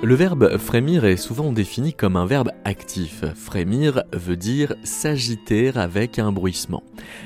Le 0.00 0.14
verbe 0.14 0.58
frémir 0.58 1.04
est 1.04 1.16
souvent 1.16 1.52
défini 1.52 1.92
comme 1.92 2.14
un 2.14 2.24
verbe 2.24 2.52
actif. 2.64 3.24
Frémir 3.34 4.04
veut 4.12 4.36
dire 4.36 4.76
s'agiter 4.84 5.72
avec 5.74 6.20
un 6.20 6.30
bruissement. 6.30 6.84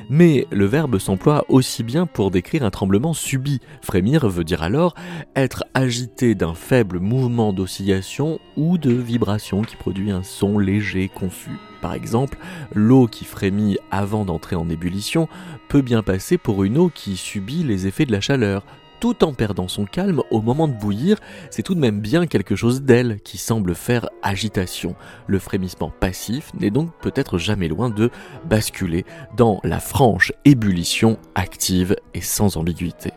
Mais 0.08 0.46
le 0.50 0.64
verbe 0.64 0.98
s'emploie 0.98 1.44
aussi 1.50 1.82
bien 1.82 2.06
pour 2.06 2.30
décrire 2.30 2.64
un 2.64 2.70
tremblement 2.70 3.12
subi. 3.12 3.60
Frémir 3.82 4.26
veut 4.26 4.42
dire 4.42 4.62
alors 4.62 4.94
être 5.36 5.64
agité 5.74 6.34
d'un 6.34 6.54
faible 6.54 6.98
mouvement 6.98 7.52
d'oscillation 7.52 8.40
ou 8.56 8.78
de 8.78 8.92
vibration 8.92 9.60
qui 9.60 9.76
produit 9.76 10.10
un 10.10 10.22
son 10.22 10.58
léger, 10.58 11.10
confus. 11.14 11.58
Par 11.82 11.92
exemple, 11.92 12.38
l'eau 12.72 13.06
qui 13.06 13.26
frémit 13.26 13.76
avant 13.90 14.24
d'entrer 14.24 14.56
en 14.56 14.70
ébullition 14.70 15.28
peut 15.68 15.82
bien 15.82 16.02
passer 16.02 16.38
pour 16.38 16.64
une 16.64 16.78
eau 16.78 16.88
qui 16.88 17.18
subit 17.18 17.64
les 17.64 17.86
effets 17.86 18.06
de 18.06 18.12
la 18.12 18.22
chaleur, 18.22 18.64
tout 19.02 19.24
en 19.24 19.32
perdant 19.32 19.66
son 19.66 19.84
calme 19.84 20.22
au 20.30 20.40
moment 20.40 20.68
de 20.68 20.74
bouillir, 20.74 21.18
c'est 21.50 21.64
tout 21.64 21.74
de 21.74 21.80
même 21.80 21.98
bien 21.98 22.28
quelque 22.28 22.54
chose 22.54 22.82
d'elle 22.82 23.18
qui 23.24 23.36
semble 23.36 23.74
faire 23.74 24.08
agitation. 24.22 24.94
Le 25.26 25.40
frémissement 25.40 25.90
passif 25.98 26.52
n'est 26.54 26.70
donc 26.70 26.90
peut-être 27.00 27.36
jamais 27.36 27.66
loin 27.66 27.90
de 27.90 28.10
basculer 28.44 29.04
dans 29.36 29.58
la 29.64 29.80
franche 29.80 30.32
ébullition 30.44 31.18
active 31.34 31.96
et 32.14 32.20
sans 32.20 32.56
ambiguïté. 32.56 33.10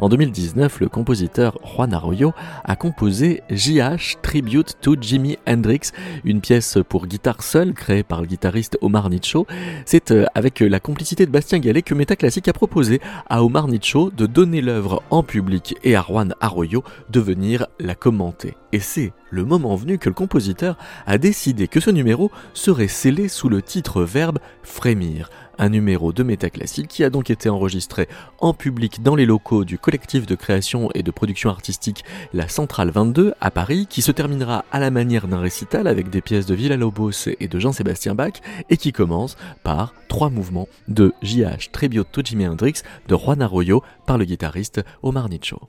En 0.00 0.10
2019, 0.10 0.80
le 0.80 0.88
compositeur 0.90 1.58
Juan 1.64 1.94
Arroyo 1.94 2.32
a 2.64 2.76
composé 2.76 3.42
JH 3.48 4.16
Tribute 4.20 4.76
to 4.82 4.96
Jimi 5.00 5.38
Hendrix, 5.48 5.92
une 6.24 6.42
pièce 6.42 6.76
pour 6.90 7.06
guitare 7.06 7.42
seule 7.42 7.72
créée 7.72 8.02
par 8.02 8.20
le 8.20 8.26
guitariste 8.26 8.76
Omar 8.82 9.08
Nicho. 9.08 9.46
C'est 9.86 10.10
euh, 10.10 10.26
avec 10.34 10.60
la 10.60 10.80
complicité 10.80 11.24
de 11.24 11.30
Bastien 11.30 11.58
Gallet 11.58 11.80
que 11.80 11.94
Classique 11.94 12.48
a 12.48 12.52
proposé 12.52 13.00
à 13.30 13.44
Omar 13.44 13.68
Nicho 13.68 14.10
de 14.10 14.26
donner 14.26 14.60
l'œuvre 14.60 15.02
en 15.08 15.21
public 15.22 15.76
et 15.82 15.96
à 15.96 16.02
Juan 16.02 16.34
Arroyo 16.40 16.84
de 17.10 17.20
venir 17.20 17.66
la 17.78 17.94
commenter. 17.94 18.56
Et 18.72 18.80
c'est 18.80 19.12
le 19.30 19.44
moment 19.44 19.76
venu 19.76 19.98
que 19.98 20.08
le 20.08 20.14
compositeur 20.14 20.76
a 21.06 21.18
décidé 21.18 21.68
que 21.68 21.80
ce 21.80 21.90
numéro 21.90 22.30
serait 22.54 22.88
scellé 22.88 23.28
sous 23.28 23.48
le 23.48 23.62
titre 23.62 24.02
verbe 24.02 24.38
frémir, 24.62 25.30
un 25.58 25.68
numéro 25.68 26.12
de 26.12 26.22
métaclassique 26.22 26.88
qui 26.88 27.04
a 27.04 27.10
donc 27.10 27.30
été 27.30 27.48
enregistré 27.48 28.08
en 28.38 28.54
public 28.54 29.02
dans 29.02 29.14
les 29.14 29.26
locaux 29.26 29.64
du 29.64 29.78
collectif 29.78 30.26
de 30.26 30.34
création 30.34 30.90
et 30.94 31.02
de 31.02 31.10
production 31.10 31.50
artistique 31.50 32.04
La 32.32 32.48
Centrale 32.48 32.90
22 32.90 33.34
à 33.40 33.50
Paris, 33.50 33.86
qui 33.88 34.02
se 34.02 34.12
terminera 34.12 34.64
à 34.72 34.80
la 34.80 34.90
manière 34.90 35.28
d'un 35.28 35.40
récital 35.40 35.86
avec 35.86 36.10
des 36.10 36.20
pièces 36.20 36.46
de 36.46 36.54
Villa-Lobos 36.54 37.28
et 37.40 37.48
de 37.48 37.58
Jean-Sébastien 37.58 38.14
Bach, 38.14 38.34
et 38.70 38.76
qui 38.76 38.92
commence 38.92 39.36
par 39.62 39.94
trois 40.08 40.30
mouvements 40.30 40.68
de 40.88 41.12
J.H. 41.22 41.70
Trebbiotto 41.70 42.22
Jimi 42.24 42.46
Hendrix 42.46 42.82
de 43.08 43.16
Juan 43.16 43.42
Arroyo 43.42 43.82
par 44.06 44.18
le 44.18 44.24
guitariste 44.24 44.82
Omar 45.02 45.28
Nicho. 45.28 45.60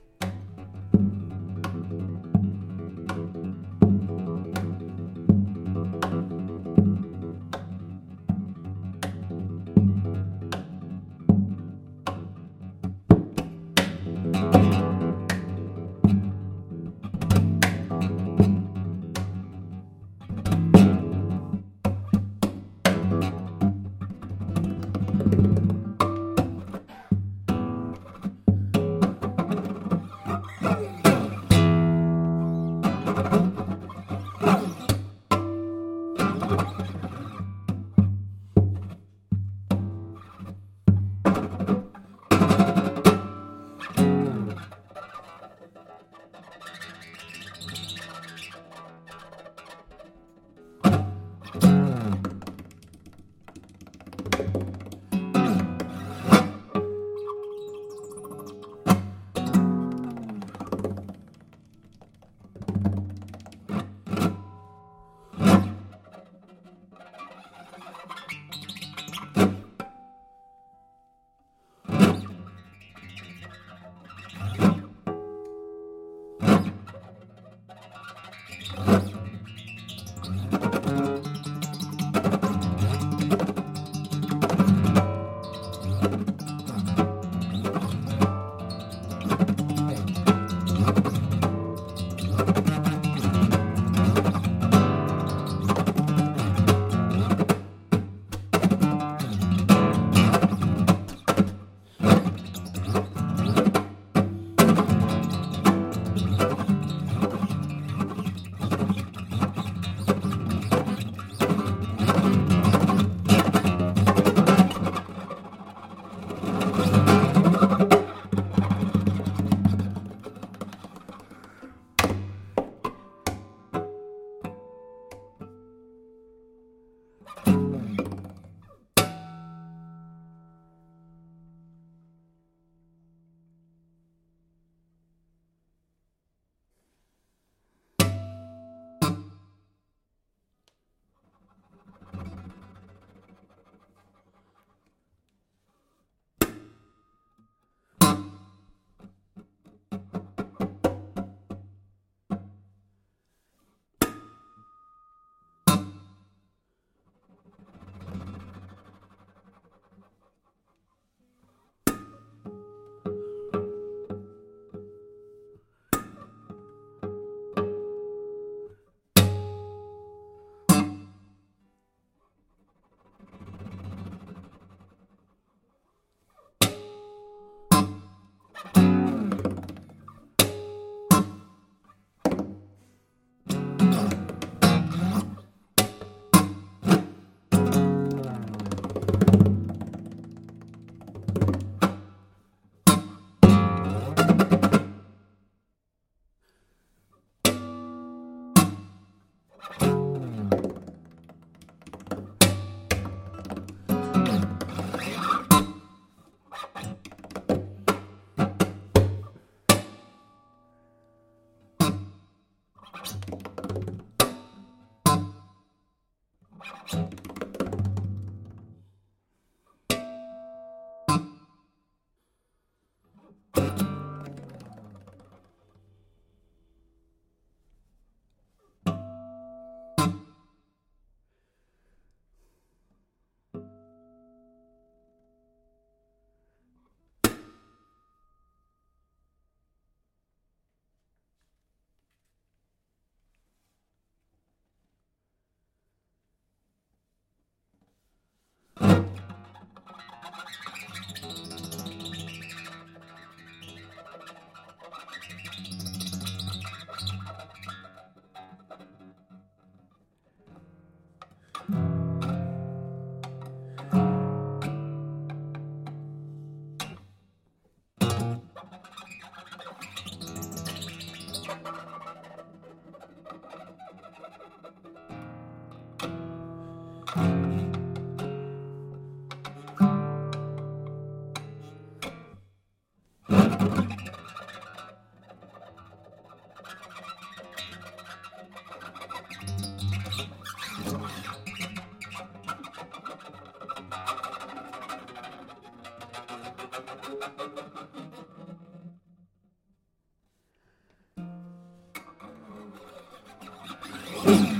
Mm-hmm. 304.24 304.53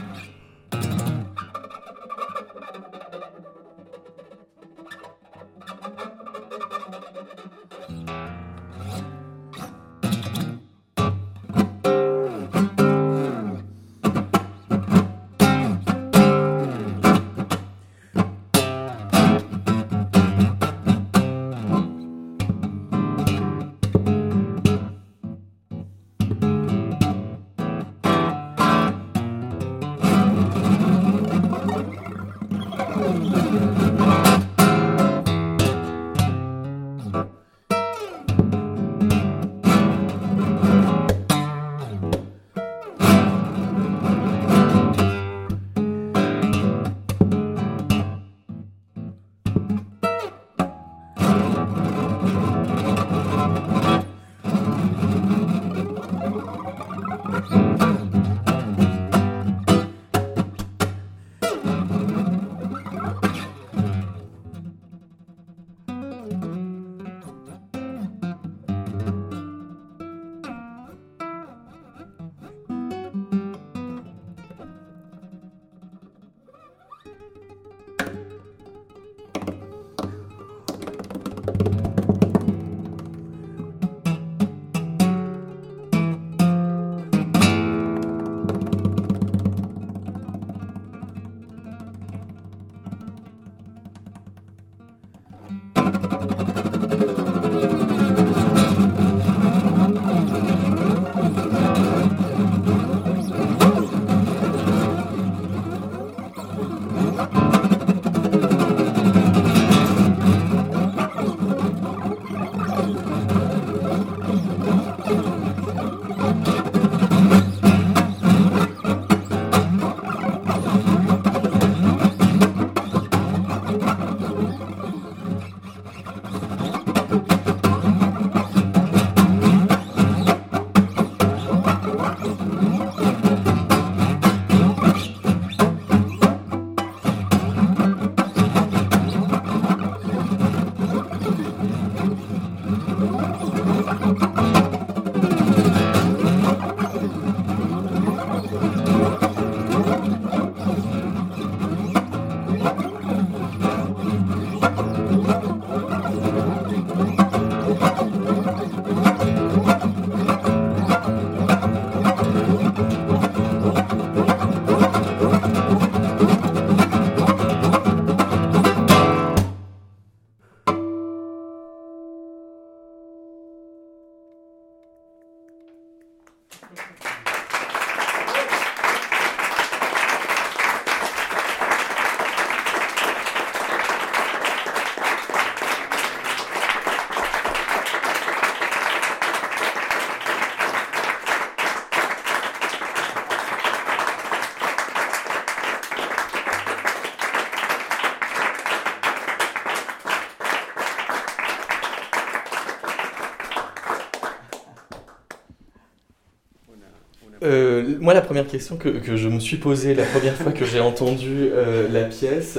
Question 208.55 208.77
que, 208.77 208.89
que, 208.89 209.17
je 209.17 209.29
me 209.29 209.41
suis 209.41 209.57
posée 209.57 209.95
la 209.95 210.05
première 210.05 210.37
fois 210.37 210.53
que 210.53 210.65
j'ai 210.65 210.79
entendu 210.79 211.49
euh, 211.51 211.89
la 211.89 212.05
pièce, 212.05 212.57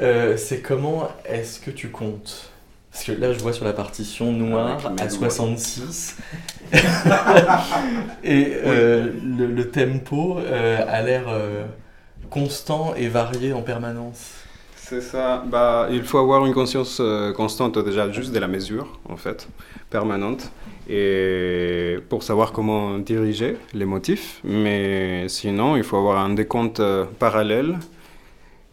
euh, 0.00 0.38
c'est 0.38 0.60
comment 0.60 1.06
est-ce 1.26 1.60
que 1.60 1.70
tu 1.70 1.90
comptes? 1.90 2.50
Parce 2.90 3.04
que 3.04 3.12
là, 3.12 3.34
je 3.34 3.38
vois 3.38 3.52
sur 3.52 3.66
la 3.66 3.74
partition 3.74 4.32
noire 4.32 4.92
à 4.98 5.10
66. 5.10 6.16
et 8.24 8.54
le, 8.64 9.46
le, 9.46 9.70
tempo 9.70 10.38
a 10.38 11.02
l'air 11.02 11.24
constant 12.28 12.94
et 12.94 13.08
varié 13.08 13.52
en 13.54 13.62
permanence. 13.62 14.32
C'est 14.76 15.00
ça. 15.00 15.42
Bah, 15.46 15.88
il 15.90 16.02
faut 16.02 16.18
avoir 16.18 16.44
une 16.44 16.52
conscience 16.52 17.00
constante 17.34 17.78
déjà 17.78 18.10
juste 18.10 18.32
de 18.32 18.38
la 18.38 18.48
mesure, 18.48 19.00
en 19.08 19.16
fait, 19.16 19.48
permanente 19.88 20.50
et 20.88 21.98
pour 22.08 22.22
savoir 22.22 22.52
comment 22.52 22.98
diriger 22.98 23.56
les 23.72 23.84
motifs. 23.84 24.40
Mais 24.44 25.28
sinon, 25.28 25.76
il 25.76 25.84
faut 25.84 25.96
avoir 25.96 26.18
un 26.18 26.34
décompte 26.34 26.80
euh, 26.80 27.04
parallèle 27.18 27.78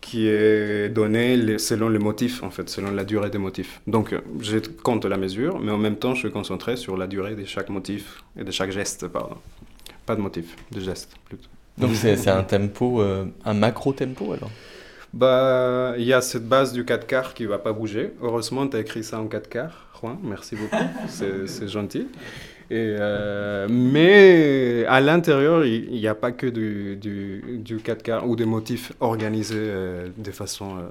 qui 0.02 0.28
est 0.28 0.90
donné 0.90 1.58
selon 1.60 1.90
les 1.90 2.00
motifs, 2.00 2.42
en 2.42 2.50
fait, 2.50 2.68
selon 2.70 2.92
la 2.92 3.04
durée 3.04 3.30
des 3.30 3.38
motifs. 3.38 3.82
Donc, 3.86 4.16
je 4.40 4.58
compte 4.82 5.06
la 5.06 5.18
mesure, 5.18 5.60
mais 5.60 5.72
en 5.72 5.78
même 5.78 5.98
temps, 5.98 6.16
je 6.16 6.22
suis 6.22 6.32
concentré 6.32 6.78
sur 6.78 6.98
la 6.98 7.06
durée 7.06 7.36
de 7.36 7.46
chaque 7.46 7.70
motif 7.70 8.24
et 8.40 8.44
de 8.44 8.50
chaque 8.50 8.72
geste, 8.72 9.08
pardon. 9.08 9.36
Pas 10.06 10.16
de 10.16 10.22
motif, 10.22 10.56
de 10.72 10.80
geste, 10.80 11.12
plutôt. 11.26 11.50
Donc, 11.78 11.92
c'est 11.94 12.28
un 12.28 12.44
tempo, 12.44 13.02
euh, 13.02 13.26
un 13.46 13.54
macro-tempo, 13.54 14.34
alors? 14.34 14.50
Bah, 15.14 15.94
il 15.98 16.06
y 16.06 16.14
a 16.14 16.22
cette 16.22 16.48
base 16.48 16.72
du 16.72 16.86
4 16.86 17.08
quarts 17.08 17.34
qui 17.34 17.46
va 17.46 17.58
pas 17.58 17.74
bouger. 17.74 18.12
Heureusement, 18.22 18.68
tu 18.68 18.78
as 18.78 18.80
écrit 18.80 19.04
ça 19.04 19.20
en 19.20 19.28
4 19.28 19.50
quarts. 19.50 19.89
Merci 20.24 20.56
beaucoup, 20.56 20.76
c'est 21.08 21.68
gentil. 21.68 22.08
Euh, 22.72 23.68
mais 23.70 24.86
à 24.86 25.02
l'intérieur, 25.02 25.66
il 25.66 25.92
n'y 25.92 26.08
a 26.08 26.16
pas 26.16 26.32
que 26.32 26.46
du, 26.46 26.96
du, 26.98 27.60
du 27.60 27.78
4 27.78 28.04
quarts 28.04 28.28
ou 28.28 28.36
des 28.36 28.46
motifs 28.46 28.94
organisés 29.00 29.56
euh, 29.58 30.10
de 30.16 30.32
façon 30.32 30.78
euh, 30.78 30.82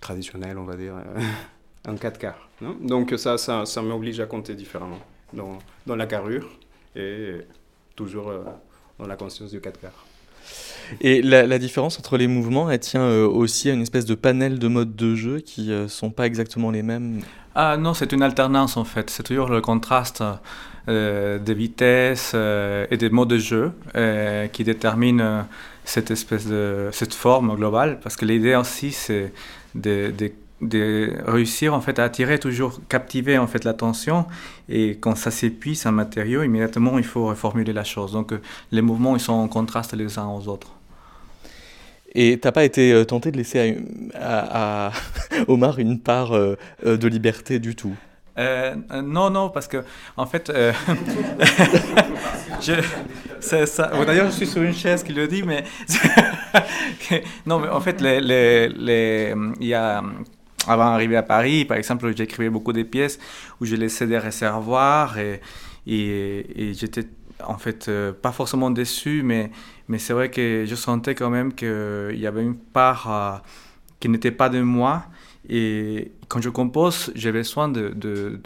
traditionnelle, 0.00 0.58
on 0.58 0.64
va 0.64 0.76
dire, 0.76 0.94
en 1.88 1.96
4 1.96 2.18
quarts. 2.18 2.48
Donc 2.82 3.14
ça, 3.16 3.38
ça, 3.38 3.82
m'oblige 3.82 4.20
à 4.20 4.26
compter 4.26 4.54
différemment 4.54 5.00
dans, 5.32 5.58
dans, 5.86 5.96
la 5.96 6.06
carrure 6.06 6.58
et 6.94 7.38
toujours 7.96 8.32
dans 8.98 9.06
la 9.06 9.16
conscience 9.16 9.50
du 9.50 9.60
4 9.60 9.80
quarts. 9.80 10.04
Et 11.00 11.22
la, 11.22 11.58
différence 11.58 11.98
entre 11.98 12.16
les 12.16 12.26
mouvements, 12.26 12.70
elle 12.70 12.80
tient 12.80 13.08
aussi 13.24 13.70
à 13.70 13.74
une 13.74 13.82
espèce 13.82 14.04
de 14.04 14.14
panel 14.14 14.58
de 14.58 14.68
modes 14.68 14.96
de 14.96 15.14
jeu 15.14 15.40
qui 15.40 15.68
ne 15.68 15.86
sont 15.88 16.10
pas 16.10 16.26
exactement 16.26 16.70
les 16.70 16.82
mêmes 16.82 17.20
ah 17.54 17.76
non, 17.76 17.94
c'est 17.94 18.12
une 18.12 18.22
alternance 18.22 18.76
en 18.76 18.84
fait. 18.84 19.10
C'est 19.10 19.22
toujours 19.22 19.48
le 19.48 19.60
contraste 19.60 20.24
euh, 20.88 21.38
des 21.38 21.54
vitesses 21.54 22.32
euh, 22.34 22.86
et 22.90 22.96
des 22.96 23.10
modes 23.10 23.28
de 23.28 23.38
jeu 23.38 23.72
euh, 23.94 24.48
qui 24.48 24.64
détermine 24.64 25.20
euh, 25.20 25.42
cette 25.84 26.10
espèce 26.10 26.46
de 26.46 26.88
cette 26.92 27.14
forme 27.14 27.54
globale. 27.54 28.00
Parce 28.02 28.16
que 28.16 28.24
l'idée 28.24 28.56
aussi, 28.56 28.90
c'est 28.90 29.32
de, 29.76 30.12
de, 30.16 30.32
de, 30.60 31.12
réussir 31.26 31.74
en 31.74 31.80
fait 31.80 31.98
à 31.98 32.04
attirer 32.04 32.38
toujours, 32.38 32.80
captiver 32.88 33.38
en 33.38 33.46
fait 33.46 33.64
l'attention. 33.64 34.26
Et 34.68 34.96
quand 34.98 35.16
ça 35.16 35.30
s'épuise 35.30 35.86
un 35.86 35.92
matériau, 35.92 36.42
immédiatement 36.42 36.98
il 36.98 37.04
faut 37.04 37.26
reformuler 37.26 37.72
la 37.72 37.84
chose. 37.84 38.12
Donc 38.12 38.32
les 38.70 38.82
mouvements 38.82 39.16
ils 39.16 39.20
sont 39.20 39.32
en 39.32 39.48
contraste 39.48 39.94
les 39.94 40.18
uns 40.18 40.28
aux 40.28 40.48
autres. 40.48 40.74
Et 42.16 42.38
t'as 42.38 42.52
pas 42.52 42.62
été 42.62 42.92
euh, 42.92 43.04
tenté 43.04 43.32
de 43.32 43.36
laisser 43.36 43.76
à, 44.14 44.92
Omar 45.48 45.80
une 45.80 45.98
part 45.98 46.32
euh, 46.32 46.56
euh, 46.86 46.96
de 46.96 47.08
liberté 47.08 47.58
du 47.58 47.74
tout? 47.74 47.96
Non, 48.36 49.30
non, 49.30 49.48
parce 49.48 49.68
que 49.68 49.84
en 50.16 50.26
fait, 50.26 50.50
D'ailleurs, 54.06 54.26
je 54.26 54.32
suis 54.32 54.46
sur 54.46 54.62
une 54.62 54.74
chaise 54.74 55.04
qui 55.04 55.12
le 55.12 55.28
dit, 55.28 55.44
mais 55.44 55.62
non, 57.46 57.60
mais 57.60 57.68
en 57.68 57.80
fait, 57.80 58.00
les, 58.00 58.20
les, 58.20 59.34
il 59.60 59.66
y 59.66 59.74
a 59.74 60.02
avant 60.66 60.86
d'arriver 60.86 61.16
à 61.16 61.22
Paris, 61.22 61.64
par 61.64 61.76
exemple, 61.76 62.12
j'écrivais 62.16 62.50
beaucoup 62.50 62.72
de 62.72 62.82
pièces 62.82 63.18
où 63.60 63.64
je 63.64 63.76
laissais 63.76 64.06
des 64.06 64.18
réservoirs 64.18 65.18
et, 65.18 65.40
j'étais 65.86 67.04
en 67.44 67.58
fait 67.58 67.90
pas 68.22 68.32
forcément 68.32 68.70
déçu, 68.70 69.22
mais 69.22 69.50
c'est 69.98 70.12
vrai 70.12 70.30
que 70.30 70.64
je 70.66 70.74
sentais 70.74 71.14
quand 71.14 71.30
même 71.30 71.52
qu'il 71.52 72.16
y 72.16 72.26
avait 72.26 72.42
une 72.42 72.56
part 72.56 73.10
euh, 73.10 73.36
qui 74.00 74.08
n'était 74.08 74.30
pas 74.30 74.48
de 74.48 74.60
moi. 74.60 75.04
Et 75.48 76.12
quand 76.28 76.40
je 76.40 76.48
compose, 76.48 77.12
j'ai 77.14 77.30
besoin 77.30 77.70
que 77.70 78.38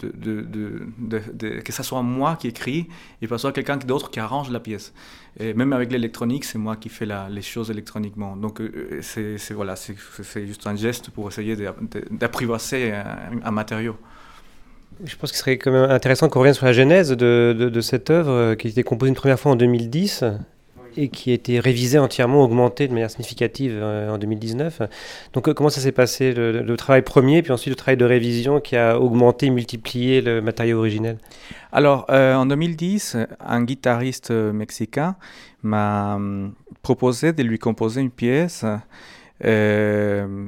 ce 1.69 1.83
soit 1.83 2.01
moi 2.01 2.35
qui 2.35 2.49
écris 2.49 2.87
et 3.21 3.27
pas 3.27 3.37
soit 3.37 3.53
quelqu'un 3.53 3.77
d'autre 3.77 4.11
qui 4.11 4.19
arrange 4.19 4.49
la 4.49 4.59
pièce. 4.59 4.93
Et 5.39 5.53
même 5.53 5.73
avec 5.73 5.91
l'électronique, 5.91 6.45
c'est 6.45 6.57
moi 6.57 6.75
qui 6.75 6.89
fais 6.89 7.05
la, 7.05 7.29
les 7.29 7.41
choses 7.41 7.69
électroniquement. 7.69 8.35
Donc 8.35 8.61
euh, 8.61 8.99
c'est 9.01 9.53
voilà, 9.53 9.75
juste 9.75 10.67
un 10.67 10.75
geste 10.75 11.11
pour 11.11 11.27
essayer 11.27 11.55
d'apprivoiser 12.11 12.93
un, 13.43 13.51
matériau. 13.51 13.95
Je 15.03 15.15
pense 15.15 15.31
qu'il 15.31 15.39
serait 15.39 15.57
quand 15.57 15.71
même 15.71 15.89
intéressant 15.89 16.27
qu'on 16.29 16.39
revienne 16.39 16.55
sur 16.55 16.65
la 16.65 16.73
genèse 16.73 17.11
de, 17.11 17.81
cette 17.81 18.09
œuvre 18.09 18.31
euh, 18.31 18.55
qui 18.55 18.67
a 18.67 18.69
été 18.69 18.83
composée 18.83 19.09
une 19.09 19.15
première 19.15 19.39
fois 19.39 19.51
en 19.51 19.55
2010 19.55 20.25
et 20.97 21.09
qui 21.09 21.31
a 21.31 21.33
été 21.33 21.59
révisé 21.59 21.97
entièrement, 21.99 22.43
augmenté 22.43 22.87
de 22.87 22.93
manière 22.93 23.09
significative 23.09 23.73
euh, 23.75 24.11
en 24.11 24.17
2019. 24.17 24.81
Donc 25.33 25.47
euh, 25.47 25.53
comment 25.53 25.69
ça 25.69 25.81
s'est 25.81 25.91
passé 25.91 26.33
le, 26.33 26.75
travail 26.75 27.01
premier, 27.01 27.41
puis 27.41 27.51
ensuite 27.51 27.71
le 27.71 27.75
travail 27.75 27.97
de 27.97 28.05
révision 28.05 28.59
qui 28.59 28.75
a 28.75 28.99
augmenté, 28.99 29.49
multiplié 29.49 30.21
le 30.21 30.41
matériau 30.41 30.79
originel? 30.79 31.17
Alors 31.71 32.05
euh, 32.09 32.35
en 32.35 32.45
2010, 32.45 33.17
un 33.39 33.63
guitariste 33.63 34.31
mexicain 34.31 35.15
m'a 35.63 36.15
hum, 36.15 36.53
proposé 36.81 37.33
de 37.33 37.43
lui 37.43 37.59
composer 37.59 38.01
une 38.01 38.11
pièce 38.11 38.65
euh, 39.45 40.47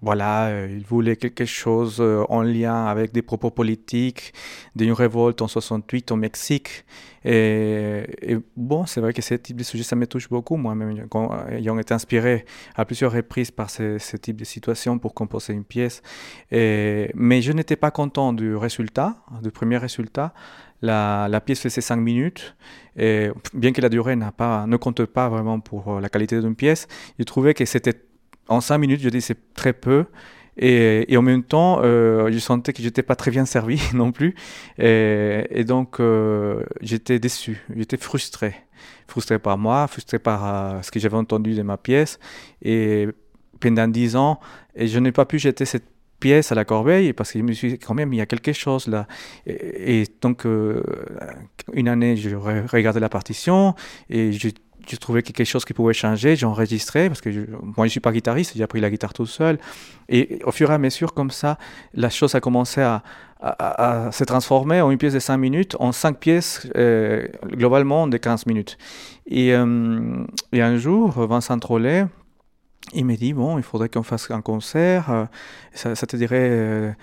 voilà, 0.00 0.46
euh, 0.46 0.68
il 0.70 0.84
voulait 0.84 1.16
quelque 1.16 1.44
chose 1.44 1.98
euh, 2.00 2.24
en 2.28 2.42
lien 2.42 2.86
avec 2.86 3.12
des 3.12 3.22
propos 3.22 3.50
politiques 3.50 4.32
d'une 4.74 4.92
révolte 4.92 5.42
en 5.42 5.48
68 5.48 6.12
au 6.12 6.16
Mexique. 6.16 6.84
Et, 7.24 8.04
bon, 8.56 8.84
c'est 8.84 9.00
vrai 9.00 9.12
que 9.12 9.22
ce 9.22 9.34
type 9.34 9.56
de 9.56 9.62
sujet, 9.62 9.84
ça 9.84 9.94
me 9.94 10.08
touche 10.08 10.28
beaucoup, 10.28 10.56
moi-même, 10.56 11.06
ayant 11.50 11.78
été 11.78 11.94
inspiré 11.94 12.44
à 12.74 12.84
plusieurs 12.84 13.12
reprises 13.12 13.52
par 13.52 13.70
ce, 13.70 13.96
ce 13.98 14.16
type 14.16 14.36
de 14.36 14.44
situation 14.44 14.98
pour 14.98 15.14
composer 15.14 15.52
une 15.52 15.62
pièce. 15.62 16.02
Mais 16.50 17.40
je 17.40 17.52
n'étais 17.52 17.76
pas 17.76 17.92
content 17.92 18.32
du 18.32 18.56
résultat, 18.56 19.14
du 19.40 19.52
premier 19.52 19.76
résultat. 19.76 20.34
La, 20.84 21.28
la, 21.30 21.40
pièce 21.40 21.60
faisait 21.60 21.80
5 21.80 21.94
minutes, 21.94 22.56
et 22.96 23.28
bien 23.54 23.70
que 23.70 23.80
la 23.80 23.88
durée 23.88 24.18
pas, 24.36 24.66
ne 24.66 24.76
compte 24.76 25.04
pas 25.04 25.28
vraiment 25.28 25.60
pour 25.60 26.00
la 26.00 26.08
qualité 26.08 26.40
d'une 26.40 26.56
pièce, 26.56 26.88
je 27.20 27.22
trouvais 27.22 27.54
que 27.54 27.64
c'était 27.64 27.94
en 28.48 28.60
cinq 28.60 28.78
minutes, 28.78 29.00
je 29.00 29.08
dis 29.08 29.20
c'est 29.20 29.54
très 29.54 29.72
peu. 29.72 30.06
Et, 30.56 31.10
et, 31.12 31.16
en 31.16 31.22
même 31.22 31.42
temps, 31.42 31.80
euh, 31.82 32.30
je 32.30 32.38
sentais 32.38 32.72
que 32.72 32.82
j'étais 32.82 33.02
pas 33.02 33.16
très 33.16 33.30
bien 33.30 33.46
servi 33.46 33.80
non 33.94 34.12
plus. 34.12 34.34
Et, 34.78 35.64
donc, 35.64 35.98
euh, 36.00 36.62
j'étais 36.82 37.18
déçu, 37.18 37.64
j'étais 37.74 37.96
frustré. 37.96 38.54
Frustré 39.08 39.38
par 39.38 39.56
moi, 39.56 39.86
frustré 39.86 40.18
par 40.18 40.46
euh, 40.46 40.82
ce 40.82 40.90
que 40.90 41.00
j'avais 41.00 41.16
entendu 41.16 41.54
de 41.54 41.62
ma 41.62 41.78
pièce. 41.78 42.18
Et 42.60 43.08
pendant 43.60 43.88
dix 43.88 44.16
ans, 44.16 44.40
et 44.74 44.88
je 44.88 44.98
n'ai 44.98 45.12
pas 45.12 45.24
pu 45.24 45.38
jeter 45.38 45.64
cette 45.64 45.86
pièce 46.20 46.52
à 46.52 46.54
la 46.54 46.64
corbeille 46.64 47.12
parce 47.12 47.32
que 47.32 47.38
je 47.38 47.44
me 47.44 47.52
suis 47.52 47.72
dit, 47.72 47.78
quand 47.78 47.94
même, 47.94 48.12
il 48.12 48.16
y 48.16 48.20
a 48.20 48.26
quelque 48.26 48.52
chose 48.52 48.88
là. 48.88 49.06
Et, 49.46 50.04
donc, 50.20 50.44
une 51.72 51.88
année, 51.88 52.16
je 52.16 52.36
regardais 52.36 53.00
la 53.00 53.08
partition 53.08 53.74
et 54.10 54.32
je 54.32 54.48
je 54.88 54.96
trouvais 54.96 55.22
quelque 55.22 55.44
chose 55.44 55.64
qui 55.64 55.72
pouvait 55.72 55.94
changer, 55.94 56.36
j'ai 56.36 56.46
enregistré, 56.46 57.08
parce 57.08 57.20
que 57.20 57.30
moi 57.62 57.74
je 57.78 57.82
ne 57.82 57.88
suis 57.88 58.00
pas 58.00 58.12
guitariste, 58.12 58.52
j'ai 58.56 58.62
appris 58.62 58.80
la 58.80 58.90
guitare 58.90 59.12
tout 59.12 59.26
seul. 59.26 59.58
Et 60.08 60.40
au 60.44 60.52
fur 60.52 60.70
et 60.70 60.74
à 60.74 60.78
mesure, 60.78 61.14
comme 61.14 61.30
ça, 61.30 61.58
la 61.94 62.10
chose 62.10 62.34
a 62.34 62.40
commencé 62.40 62.80
à, 62.80 63.02
se 64.12 64.22
transformer 64.22 64.80
en 64.80 64.92
une 64.92 64.98
pièce 64.98 65.14
de 65.14 65.18
5 65.18 65.36
minutes, 65.36 65.76
en 65.80 65.90
5 65.90 66.16
pièces 66.18 66.68
euh, 66.76 67.26
globalement 67.44 68.06
de 68.06 68.16
15 68.16 68.46
minutes. 68.46 68.78
Et, 69.26 69.52
euh, 69.52 70.24
et 70.52 70.62
un 70.62 70.76
jour, 70.76 71.10
Vincent 71.26 71.58
Trollet, 71.58 72.06
il 72.94 73.04
m'a 73.04 73.16
dit, 73.16 73.32
bon, 73.32 73.58
il 73.58 73.64
faudrait 73.64 73.88
qu'on 73.88 74.04
fasse 74.04 74.30
un 74.30 74.42
concert, 74.42 75.10
euh, 75.10 75.24
ça, 75.72 75.96
ça, 75.96 76.06
te 76.06 76.16
dirait 76.16 76.96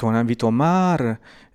qu'on 0.00 0.14
invite 0.14 0.42
Omar. 0.42 0.98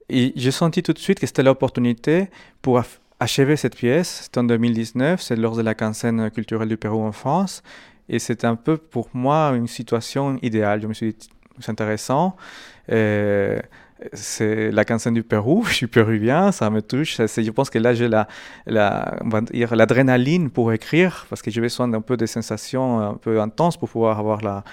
Et 0.10 0.32
j'ai 0.36 0.52
senti 0.52 0.84
tout 0.84 0.94
de 0.94 1.00
suite 1.00 1.20
que 1.20 1.28
c'était 1.28 1.44
l'opportunité 1.44 2.30
pour 2.62 2.80
achevé 3.24 3.56
cette 3.56 3.76
pièce. 3.76 4.22
C'était 4.24 4.40
en 4.40 4.44
2019, 4.44 5.22
c'est 5.22 5.36
lors 5.36 5.56
de 5.56 5.62
la 5.62 5.74
quinzaine 5.74 6.30
culturelle 6.30 6.70
du 6.70 6.78
Pérou 6.78 7.02
en 7.02 7.12
France. 7.12 7.64
Et 8.10 8.20
c'est 8.20 8.44
un 8.46 8.56
peu 8.56 8.78
pour 8.78 9.10
moi 9.14 9.54
une 9.56 9.68
situation 9.68 10.38
idéale. 10.42 10.82
Je 10.82 10.88
me 10.88 10.94
suis 10.94 11.14
dit, 11.14 11.30
c'est 11.60 11.72
intéressant. 11.72 12.36
C'est 14.12 14.72
la 14.72 14.84
quinzaine 14.84 15.14
du 15.14 15.24
Pérou, 15.24 15.64
je 15.68 15.74
suis 15.74 15.88
péruvien, 15.88 16.52
ça 16.52 16.70
me 16.70 16.82
touche. 16.82 17.18
Je 17.18 17.52
pense 17.52 17.70
que 17.70 17.80
là, 17.80 17.94
j'ai 17.94 18.10
la, 18.10 18.28
la, 18.66 19.16
l'adrénaline 19.72 20.50
pour 20.50 20.74
écrire, 20.74 21.26
parce 21.30 21.42
que 21.42 21.50
j'ai 21.50 21.62
besoin 21.62 21.88
d'un 21.88 22.02
peu 22.02 22.18
de 22.18 22.26
sensations 22.26 23.00
un 23.00 23.14
peu 23.14 23.40
intenses 23.40 23.78
pour 23.78 23.90
pouvoir 23.90 24.20
avoir 24.20 24.42
la, 24.42 24.64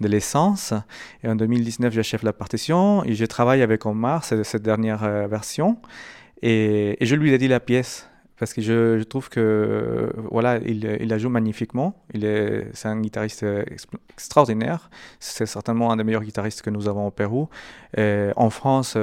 de 0.00 0.08
l'essence. 0.08 0.72
Et 1.22 1.28
en 1.28 1.36
2019, 1.36 1.92
j'achève 1.92 2.24
la 2.24 2.32
partition 2.32 3.04
et 3.04 3.14
je 3.14 3.24
travaille 3.24 3.62
avec 3.62 3.84
Omar, 3.86 4.24
c'est 4.24 4.42
cette 4.44 4.62
dernière 4.62 5.04
euh, 5.04 5.26
version. 5.26 5.78
Et, 6.42 6.96
je 7.00 7.14
lui 7.14 7.32
ai 7.32 7.38
dit 7.38 7.48
la 7.48 7.60
pièce 7.60 8.08
parce 8.38 8.52
que 8.54 8.62
je, 8.62 9.02
trouve 9.02 9.28
que 9.28 10.12
voilà, 10.30 10.58
il, 10.58 10.84
il, 11.00 11.08
la 11.08 11.18
joue 11.18 11.28
magnifiquement. 11.28 12.00
Il 12.14 12.24
est, 12.24 12.68
c'est 12.72 12.86
un 12.86 13.00
guitariste 13.00 13.44
extraordinaire. 14.12 14.90
C'est 15.18 15.46
certainement 15.46 15.90
un 15.90 15.96
des 15.96 16.04
meilleurs 16.04 16.22
guitaristes 16.22 16.62
que 16.62 16.70
nous 16.70 16.86
avons 16.86 17.08
au 17.08 17.10
Pérou. 17.10 17.48
en 17.96 18.50
France, 18.50 18.96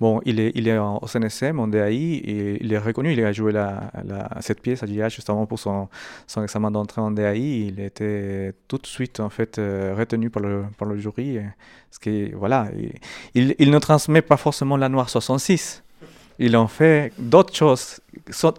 bon, 0.00 0.20
il 0.24 0.40
est, 0.40 0.50
il 0.56 0.66
est 0.66 0.76
au 0.76 1.06
CNSM, 1.06 1.60
en 1.60 1.68
DAI, 1.68 1.94
et 1.94 2.64
il 2.64 2.72
est 2.72 2.78
reconnu. 2.78 3.12
Il 3.12 3.24
a 3.24 3.32
joué 3.32 3.52
la, 3.52 3.92
cette 4.40 4.60
pièce 4.60 4.82
à 4.82 4.86
JH 4.86 5.10
justement 5.10 5.46
pour 5.46 5.60
son, 5.60 5.88
son 6.26 6.42
examen 6.42 6.72
d'entrée 6.72 7.00
en 7.00 7.12
DAI. 7.12 7.68
Il 7.68 7.78
était 7.78 8.54
tout 8.66 8.78
de 8.78 8.88
suite 8.88 9.20
en 9.20 9.30
fait 9.30 9.58
retenu 9.58 10.30
par 10.30 10.42
le, 10.42 10.64
par 10.76 10.88
le 10.88 10.98
jury. 10.98 11.38
Ce 11.92 12.00
qui, 12.00 12.32
voilà, 12.32 12.68
il, 13.34 13.54
il 13.56 13.70
ne 13.70 13.78
transmet 13.78 14.22
pas 14.22 14.36
forcément 14.36 14.76
la 14.76 14.88
noire 14.88 15.08
66 15.08 15.84
ils 16.40 16.56
ont 16.56 16.66
fait 16.68 17.12
d'autres 17.18 17.54
choses. 17.54 18.00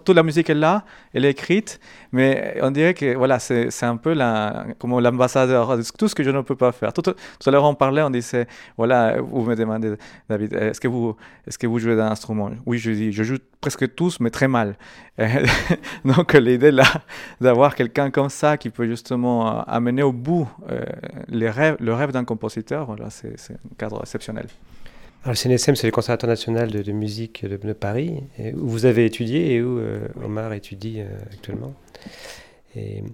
Toute 0.04 0.08
la 0.10 0.22
musique 0.22 0.48
est 0.48 0.54
là, 0.54 0.84
elle 1.12 1.24
est 1.24 1.30
écrite, 1.30 1.80
mais 2.12 2.56
on 2.62 2.70
dirait 2.70 2.94
que 2.94 3.16
voilà, 3.16 3.40
c'est 3.40 3.82
un 3.82 3.96
peu 3.96 4.12
la, 4.12 4.66
comme 4.78 4.98
l'ambassadeur 5.00 5.76
de 5.76 5.82
tout 5.98 6.06
ce 6.06 6.14
que 6.14 6.22
je 6.22 6.30
ne 6.30 6.42
peux 6.42 6.54
pas 6.54 6.70
faire. 6.70 6.92
Tout, 6.92 7.02
à 7.02 7.50
l'heure, 7.50 7.64
on 7.64 7.74
parlait, 7.74 8.02
on 8.02 8.10
disait, 8.10 8.46
voilà, 8.76 9.20
vous 9.20 9.42
me 9.42 9.56
demandez, 9.56 9.94
David, 10.28 10.52
est-ce 10.54 10.80
que 10.80 10.86
vous, 10.86 11.16
est 11.44 11.58
que 11.58 11.66
vous 11.66 11.80
jouez 11.80 11.96
d'un 11.96 12.12
instrument? 12.12 12.50
Oui, 12.66 12.78
je 12.78 12.92
dis, 12.92 13.12
je 13.12 13.24
joue 13.24 13.38
presque 13.60 13.92
tous, 13.96 14.20
mais 14.20 14.30
très 14.30 14.46
mal. 14.46 14.76
Donc 16.04 16.34
l'idée 16.34 16.70
là, 16.70 16.86
d'avoir 17.40 17.74
quelqu'un 17.74 18.12
comme 18.12 18.30
ça 18.30 18.56
qui 18.56 18.70
peut 18.70 18.86
justement 18.86 19.58
euh, 19.58 19.62
amener 19.66 20.04
au 20.04 20.12
bout 20.12 20.48
euh, 20.70 20.84
les 21.28 21.50
rêves, 21.50 21.76
le 21.80 21.94
rêve 21.94 22.12
d'un 22.12 22.24
compositeur, 22.24 22.86
voilà, 22.86 23.10
c'est 23.10 23.34
un 23.50 23.74
cadre 23.76 24.00
exceptionnel. 24.02 24.46
Alors, 25.24 25.34
le 25.34 25.36
CNSM, 25.36 25.76
c'est 25.76 25.86
le 25.86 25.92
Conservatoire 25.92 26.30
national 26.30 26.70
de, 26.72 26.92
musique 26.92 27.46
de, 27.46 27.72
Paris, 27.72 28.24
où 28.54 28.68
vous 28.68 28.86
avez 28.86 29.04
étudié 29.04 29.54
et 29.54 29.62
où 29.62 29.78
euh, 29.78 30.08
Omar 30.24 30.52
étudie 30.52 30.96
euh, 30.98 31.06
actuellement. 31.32 31.74
Et, 32.74 33.04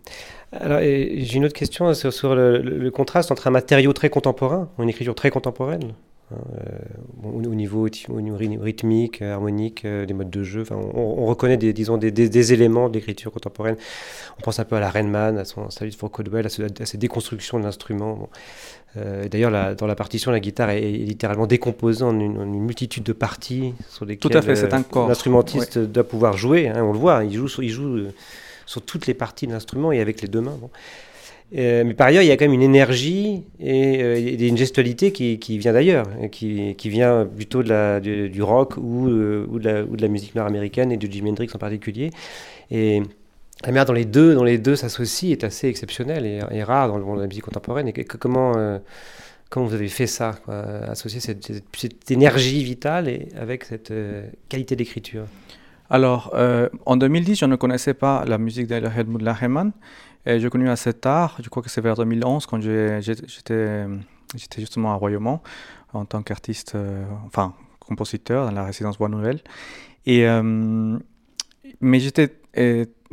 alors, 0.52 0.78
j'ai 0.80 1.34
une 1.34 1.44
autre 1.44 1.54
question 1.54 1.92
sur, 1.92 2.34
le, 2.34 2.88
contraste 2.88 3.30
entre 3.30 3.46
un 3.48 3.50
matériau 3.50 3.92
très 3.92 4.08
contemporain, 4.08 4.70
une 4.78 4.88
écriture 4.88 5.14
très 5.14 5.28
contemporaine, 5.28 5.92
hein, 6.30 6.36
euh, 7.24 7.36
au, 7.36 7.54
niveau, 7.54 7.86
rythmique, 7.86 9.22
harmonique, 9.22 9.86
des 9.86 10.14
modes 10.14 10.30
de 10.30 10.42
jeu. 10.42 10.64
On, 10.70 11.26
reconnaît 11.26 11.56
des, 11.56 11.72
disons, 11.72 11.96
des, 11.96 12.52
éléments 12.52 12.88
d'écriture 12.88 13.32
contemporaine. 13.32 13.76
On 14.38 14.42
pense 14.42 14.58
un 14.60 14.64
peu 14.64 14.76
à 14.76 14.80
la 14.80 14.90
Rainman, 14.90 15.38
à 15.38 15.44
son 15.44 15.70
Salut 15.70 15.90
de 15.90 15.96
Fort 15.96 16.10
Codwell, 16.10 16.46
à, 16.46 16.82
à, 16.82 16.86
ses 16.86 16.98
déconstructions 16.98 17.58
de 17.58 17.64
l'instrument. 17.64 18.28
Euh, 18.96 19.28
d'ailleurs, 19.28 19.74
dans 19.76 19.86
la 19.86 19.94
partition, 19.94 20.30
la 20.30 20.40
guitare 20.40 20.70
est, 20.70 20.80
littéralement 20.80 21.46
décomposée 21.46 22.04
en 22.04 22.18
une, 22.18 22.44
multitude 22.60 23.02
de 23.04 23.12
parties 23.12 23.74
sur 23.88 24.04
lesquelles 24.04 24.30
Tout 24.30 24.38
à 24.38 24.42
fait, 24.42 24.54
l'instrumentiste 24.94 25.78
doit 25.78 26.04
pouvoir 26.04 26.36
jouer. 26.36 26.68
Hein, 26.68 26.82
on 26.82 26.92
le 26.92 26.98
voit, 26.98 27.24
il 27.24 27.34
joue, 27.34 27.48
sur, 27.48 27.62
il 27.62 27.70
joue 27.70 27.96
euh, 27.96 28.14
sur 28.66 28.82
toutes 28.82 29.06
les 29.06 29.14
parties 29.14 29.46
de 29.46 29.52
l'instrument 29.52 29.92
et 29.92 30.00
avec 30.00 30.22
les 30.22 30.28
deux 30.28 30.40
mains. 30.40 30.58
Euh, 31.56 31.82
mais 31.84 31.94
par 31.94 32.08
ailleurs, 32.08 32.22
il 32.22 32.26
y 32.26 32.30
a 32.30 32.36
quand 32.36 32.44
même 32.44 32.52
une 32.52 32.62
énergie 32.62 33.44
et, 33.58 34.46
une 34.46 34.58
gestualité 34.58 35.12
qui, 35.12 35.58
vient 35.58 35.72
d'ailleurs, 35.72 36.06
qui, 36.30 36.74
qui, 36.76 36.88
vient 36.90 37.26
plutôt 37.26 37.62
du, 37.62 38.42
rock 38.42 38.76
ou, 38.76 39.06
ou, 39.08 39.58
de 39.58 40.02
la, 40.02 40.08
musique 40.08 40.34
nord-américaine 40.34 40.92
et 40.92 40.96
de 40.98 41.10
Jimi 41.10 41.30
Hendrix 41.30 41.48
en 41.54 41.58
particulier. 41.58 42.10
Et 42.70 43.02
la 43.64 43.68
manière 43.68 43.86
dont 43.86 43.92
les 43.92 44.04
deux, 44.04 44.34
dans 44.34 44.44
les 44.44 44.58
deux 44.58 44.76
s'associent 44.76 45.32
est 45.32 45.42
assez 45.42 45.68
exceptionnelle 45.68 46.26
et, 46.50 46.62
rare 46.62 46.88
dans 46.88 46.96
le 46.96 47.04
monde 47.04 47.16
de 47.16 47.22
la 47.22 47.26
musique 47.26 47.44
contemporaine. 47.44 47.88
Et 47.88 48.04
comment, 48.04 48.56
euh, 48.56 48.78
vous 49.56 49.74
avez 49.74 49.88
fait 49.88 50.06
ça, 50.06 50.36
associer 50.86 51.20
cette, 51.20 52.10
énergie 52.10 52.62
vitale 52.62 53.08
et 53.08 53.28
avec 53.36 53.64
cette 53.64 53.90
euh, 53.90 54.28
qualité 54.48 54.76
d'écriture? 54.76 55.24
Alors, 55.90 56.32
euh, 56.34 56.68
en 56.86 56.96
2010, 56.96 57.36
je 57.36 57.44
ne 57.46 57.56
connaissais 57.56 57.94
pas 57.94 58.24
la 58.26 58.38
musique 58.38 58.66
de 58.66 58.74
Helmut 58.74 59.22
Lachemann. 59.22 59.72
Et 60.26 60.40
j'ai 60.40 60.50
connu 60.50 60.68
assez 60.68 60.92
tard, 60.92 61.36
je 61.42 61.48
crois 61.48 61.62
que 61.62 61.70
c'est 61.70 61.80
vers 61.80 61.96
2011, 61.96 62.46
quand 62.46 62.60
j'étais 62.60 63.86
justement 64.58 64.92
à 64.92 64.94
Royaumont 64.94 65.40
en 65.94 66.04
tant 66.04 66.22
qu'artiste, 66.22 66.76
enfin 67.26 67.54
compositeur 67.80 68.46
dans 68.46 68.52
la 68.52 68.64
résidence 68.64 68.98
Bois 68.98 69.08
Nouvelle. 69.08 69.40
Et, 70.04 70.26
mais 71.80 72.00
j'étais 72.00 72.40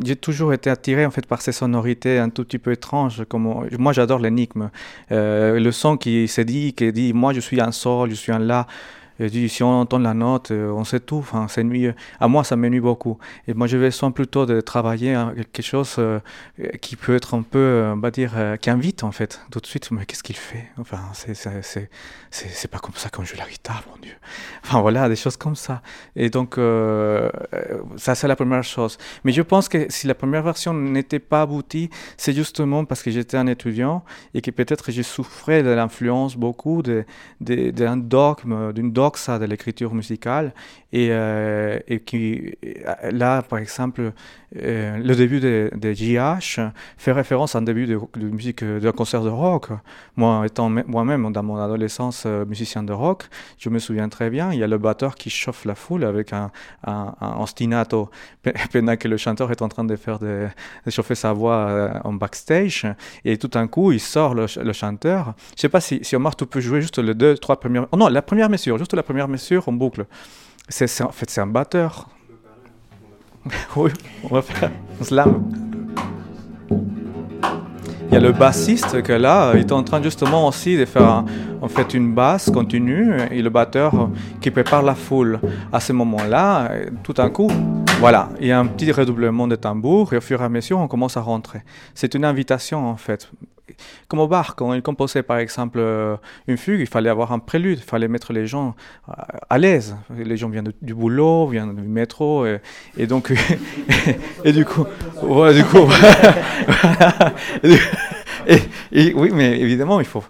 j'ai 0.03 0.15
toujours 0.15 0.53
été 0.53 0.69
attiré 0.69 1.05
en 1.05 1.11
fait 1.11 1.25
par 1.25 1.41
ces 1.41 1.51
sonorités 1.51 2.19
un 2.19 2.29
tout 2.29 2.43
petit 2.43 2.59
peu 2.59 2.71
étranges. 2.71 3.23
Comme 3.25 3.67
moi, 3.77 3.93
j'adore 3.93 4.19
l'énigme, 4.19 4.69
euh, 5.11 5.59
le 5.59 5.71
son 5.71 5.97
qui 5.97 6.27
se 6.27 6.41
dit, 6.41 6.73
qui 6.73 6.91
dit 6.91 7.13
moi 7.13 7.33
je 7.33 7.39
suis 7.39 7.61
un 7.61 7.71
sol, 7.71 8.09
je 8.09 8.15
suis 8.15 8.31
un 8.31 8.39
la. 8.39 8.67
Si 9.17 9.63
on 9.63 9.79
entend 9.79 9.99
la 9.99 10.13
note, 10.13 10.51
euh, 10.51 10.69
on 10.71 10.83
sait 10.83 10.99
tout, 10.99 11.17
enfin, 11.17 11.47
c'est 11.47 11.61
ennuyeux. 11.61 11.95
À 12.19 12.27
moi, 12.27 12.43
ça 12.43 12.57
m'ennuie 12.57 12.81
beaucoup. 12.81 13.17
Et 13.47 13.53
moi, 13.53 13.65
je 13.65 13.77
vais 13.77 13.85
besoin 13.87 14.11
plutôt 14.11 14.45
de 14.45 14.59
travailler 14.59 15.13
hein, 15.13 15.33
quelque 15.53 15.65
chose 15.65 15.95
euh, 15.99 16.19
qui 16.81 16.97
peut 16.97 17.15
être 17.15 17.33
un 17.33 17.41
peu, 17.41 17.59
euh, 17.59 17.93
on 17.93 17.99
va 17.99 18.11
dire, 18.11 18.33
qui 18.59 18.69
invite 18.69 19.05
en 19.05 19.13
fait. 19.13 19.39
Tout 19.51 19.61
de 19.61 19.65
suite, 19.67 19.89
mais 19.91 20.05
qu'est-ce 20.05 20.21
qu'il 20.23 20.35
fait? 20.35 20.65
Enfin, 20.77 20.99
c'est 21.13 22.67
pas 22.67 22.79
comme 22.79 22.95
ça 22.95 23.09
qu'on 23.09 23.23
joue 23.23 23.37
la 23.37 23.47
guitare, 23.47 23.83
mon 23.89 24.01
Dieu. 24.01 24.11
Enfin, 24.65 24.81
voilà, 24.81 25.07
des 25.07 25.15
choses 25.15 25.37
comme 25.37 25.55
ça. 25.55 25.81
Et 26.15 26.29
donc, 26.31 26.55
ça, 27.97 28.15
c'est 28.15 28.27
la 28.27 28.35
première 28.35 28.63
chose. 28.63 28.97
Mais 29.23 29.31
je 29.31 29.43
pense 29.43 29.69
que 29.69 29.85
si 29.89 30.07
la 30.07 30.15
première 30.15 30.41
version 30.41 30.73
n'était 30.73 31.19
pas 31.19 31.43
aboutie, 31.43 31.89
c'est 32.17 32.33
justement 32.33 32.83
parce 32.83 33.03
que 33.03 33.11
j'étais 33.11 33.37
un 33.37 33.45
étudiant 33.47 34.03
et 34.33 34.41
que 34.41 34.49
peut-être 34.49 34.91
je 34.91 35.03
souffrais 35.03 35.61
de 35.61 35.69
l'influence 35.69 36.35
beaucoup 36.35 36.81
d'un 36.81 37.05
de, 37.41 37.69
de, 37.69 37.95
dogme, 38.01 38.73
d'une 38.73 38.91
dogme 38.91 39.04
ça 39.13 39.39
de 39.39 39.45
l'écriture 39.45 39.93
musicale 39.93 40.53
et, 40.95 41.09
euh, 41.11 41.77
et, 41.89 41.99
qui 41.99 42.53
là 43.11 43.41
par 43.41 43.59
exemple 43.59 44.13
euh, 44.55 44.97
le 44.97 45.13
début 45.13 45.41
de, 45.41 45.69
de, 45.75 45.91
JH 45.91 46.61
fait 46.97 47.11
référence 47.11 47.53
à 47.55 47.59
un 47.59 47.63
début 47.63 47.85
de, 47.85 47.99
musique 48.15 48.63
d'un 48.63 48.93
concert 48.93 49.21
de 49.21 49.29
rock. 49.29 49.67
Moi 50.15 50.43
étant 50.45 50.69
moi-même 50.69 51.33
dans 51.33 51.43
mon 51.43 51.57
adolescence 51.57 52.23
euh, 52.25 52.45
musicien 52.45 52.81
de 52.81 52.93
rock 52.93 53.23
je 53.57 53.69
me 53.69 53.79
souviens 53.79 54.07
très 54.07 54.29
bien 54.29 54.53
il 54.53 54.59
y 54.59 54.63
a 54.63 54.67
le 54.67 54.77
batteur 54.77 55.15
qui 55.15 55.29
chauffe 55.29 55.65
la 55.65 55.75
foule 55.75 56.05
avec 56.05 56.31
un, 56.31 56.49
un, 56.87 57.13
un 57.19 57.41
ostinato. 57.41 58.09
Pendant 58.71 58.95
que 58.95 59.09
le 59.09 59.17
chanteur 59.17 59.51
est 59.51 59.61
en 59.61 59.67
train 59.67 59.83
de 59.83 59.97
faire 59.97 60.17
de, 60.19 60.47
chauffer 60.87 61.15
sa 61.15 61.33
voix 61.33 61.99
en 62.05 62.13
backstage 62.13 62.87
et 63.25 63.37
tout 63.37 63.49
d'un 63.49 63.67
coup 63.67 63.91
il 63.91 63.99
sort 63.99 64.33
le, 64.33 64.47
chanteur. 64.71 65.33
Je 65.57 65.61
sais 65.61 65.69
pas 65.69 65.81
si, 65.81 65.99
si 66.03 66.15
Omar 66.15 66.37
tu 66.37 66.45
peux 66.45 66.61
jouer 66.61 66.79
juste 66.79 66.99
les 66.99 67.13
deux 67.13 67.35
trois 67.37 67.59
premières 67.59 67.87
oh 67.91 67.97
non 67.97 68.07
la 68.07 68.21
première 68.21 68.49
mesure 68.49 68.77
juste 68.77 68.93
la 68.93 69.03
première 69.03 69.27
mesure 69.27 69.67
en 69.67 69.73
boucle. 69.73 70.05
C'est, 70.67 71.01
en 71.01 71.11
fait, 71.11 71.29
c'est 71.29 71.41
un 71.41 71.47
batteur. 71.47 72.09
oui, 73.75 73.91
on 74.23 74.33
va 74.33 74.41
faire 74.41 74.71
un 74.99 75.03
slam. 75.03 75.43
Il 78.07 78.13
y 78.13 78.17
a 78.17 78.19
le 78.19 78.31
bassiste 78.31 79.01
que 79.03 79.13
là, 79.13 79.51
il 79.55 79.61
est 79.61 79.71
en 79.71 79.83
train 79.83 80.01
justement 80.01 80.47
aussi 80.47 80.77
de 80.77 80.85
faire 80.85 81.23
en 81.61 81.67
fait 81.67 81.93
une 81.93 82.13
basse 82.13 82.49
continue 82.49 83.17
et 83.31 83.41
le 83.41 83.49
batteur 83.49 84.09
qui 84.41 84.51
prépare 84.51 84.83
la 84.83 84.95
foule. 84.95 85.39
À 85.71 85.79
ce 85.79 85.91
moment-là, 85.93 86.71
tout 87.03 87.13
d'un 87.13 87.29
coup, 87.29 87.51
voilà, 87.99 88.29
il 88.39 88.47
y 88.47 88.51
a 88.51 88.59
un 88.59 88.67
petit 88.67 88.91
redoublement 88.91 89.47
de 89.47 89.55
tambour 89.55 90.13
et 90.13 90.17
au 90.17 90.21
fur 90.21 90.41
et 90.41 90.45
à 90.45 90.49
mesure, 90.49 90.79
on 90.79 90.87
commence 90.87 91.17
à 91.17 91.21
rentrer. 91.21 91.61
C'est 91.93 92.13
une 92.13 92.25
invitation 92.25 92.89
en 92.89 92.97
fait 92.97 93.29
comme 94.07 94.19
au 94.19 94.27
bar, 94.27 94.55
quand 94.55 94.73
il 94.73 94.81
composait 94.81 95.23
par 95.23 95.37
exemple 95.37 95.79
euh, 95.79 96.17
une 96.47 96.57
fugue, 96.57 96.79
il 96.79 96.87
fallait 96.87 97.09
avoir 97.09 97.31
un 97.31 97.39
prélude, 97.39 97.79
il 97.79 97.83
fallait 97.83 98.07
mettre 98.07 98.33
les 98.33 98.45
gens 98.47 98.75
euh, 99.09 99.13
à 99.49 99.57
l'aise. 99.57 99.95
Les 100.15 100.37
gens 100.37 100.49
viennent 100.49 100.71
du 100.81 100.93
boulot, 100.93 101.47
viennent 101.47 101.75
du 101.75 101.81
métro, 101.81 102.45
et, 102.45 103.07
donc, 103.07 103.33
et, 104.43 104.51
du 104.51 104.65
coup, 104.65 104.85
ouais, 105.23 105.53
du 105.53 105.63
coup, 105.63 105.87
oui, 108.91 109.31
mais 109.33 109.59
évidemment, 109.59 109.99
il 109.99 110.05
faut, 110.05 110.21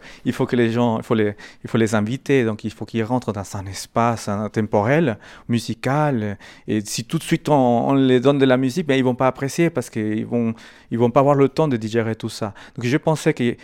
que 0.46 0.56
les 0.56 0.72
gens, 0.72 1.00
il 1.00 1.04
faut 1.04 1.78
les, 1.78 1.96
inviter, 1.96 2.46
donc 2.46 2.64
il 2.64 2.72
faut 2.72 2.86
qu'ils 2.86 3.04
rentrent 3.04 3.34
dans 3.34 3.56
un 3.56 3.66
espace 3.66 4.30
temporel, 4.54 5.18
musical. 5.50 6.38
Et 6.68 6.82
si 6.82 7.06
tout 7.06 7.18
de 7.18 7.24
suite 7.24 7.50
on, 7.50 7.94
les 7.94 8.20
donne 8.20 8.38
de 8.38 8.46
la 8.46 8.58
musique, 8.58 8.88
ben, 8.88 8.96
ils 8.96 9.04
vont 9.04 9.16
pas 9.16 9.28
apprécier 9.28 9.70
parce 9.70 9.90
qu'ils 9.90 10.26
vont, 10.26 10.54
vont 10.92 11.12
pas 11.12 11.20
avoir 11.20 11.36
le 11.36 11.50
temps 11.50 11.68
de 11.68 11.78
digérer 11.78 12.16
tout 12.16 12.30
ça. 12.30 12.54
Donc 12.76 12.86
je 12.86 12.98
pensais 12.98 13.34
que 13.34 13.56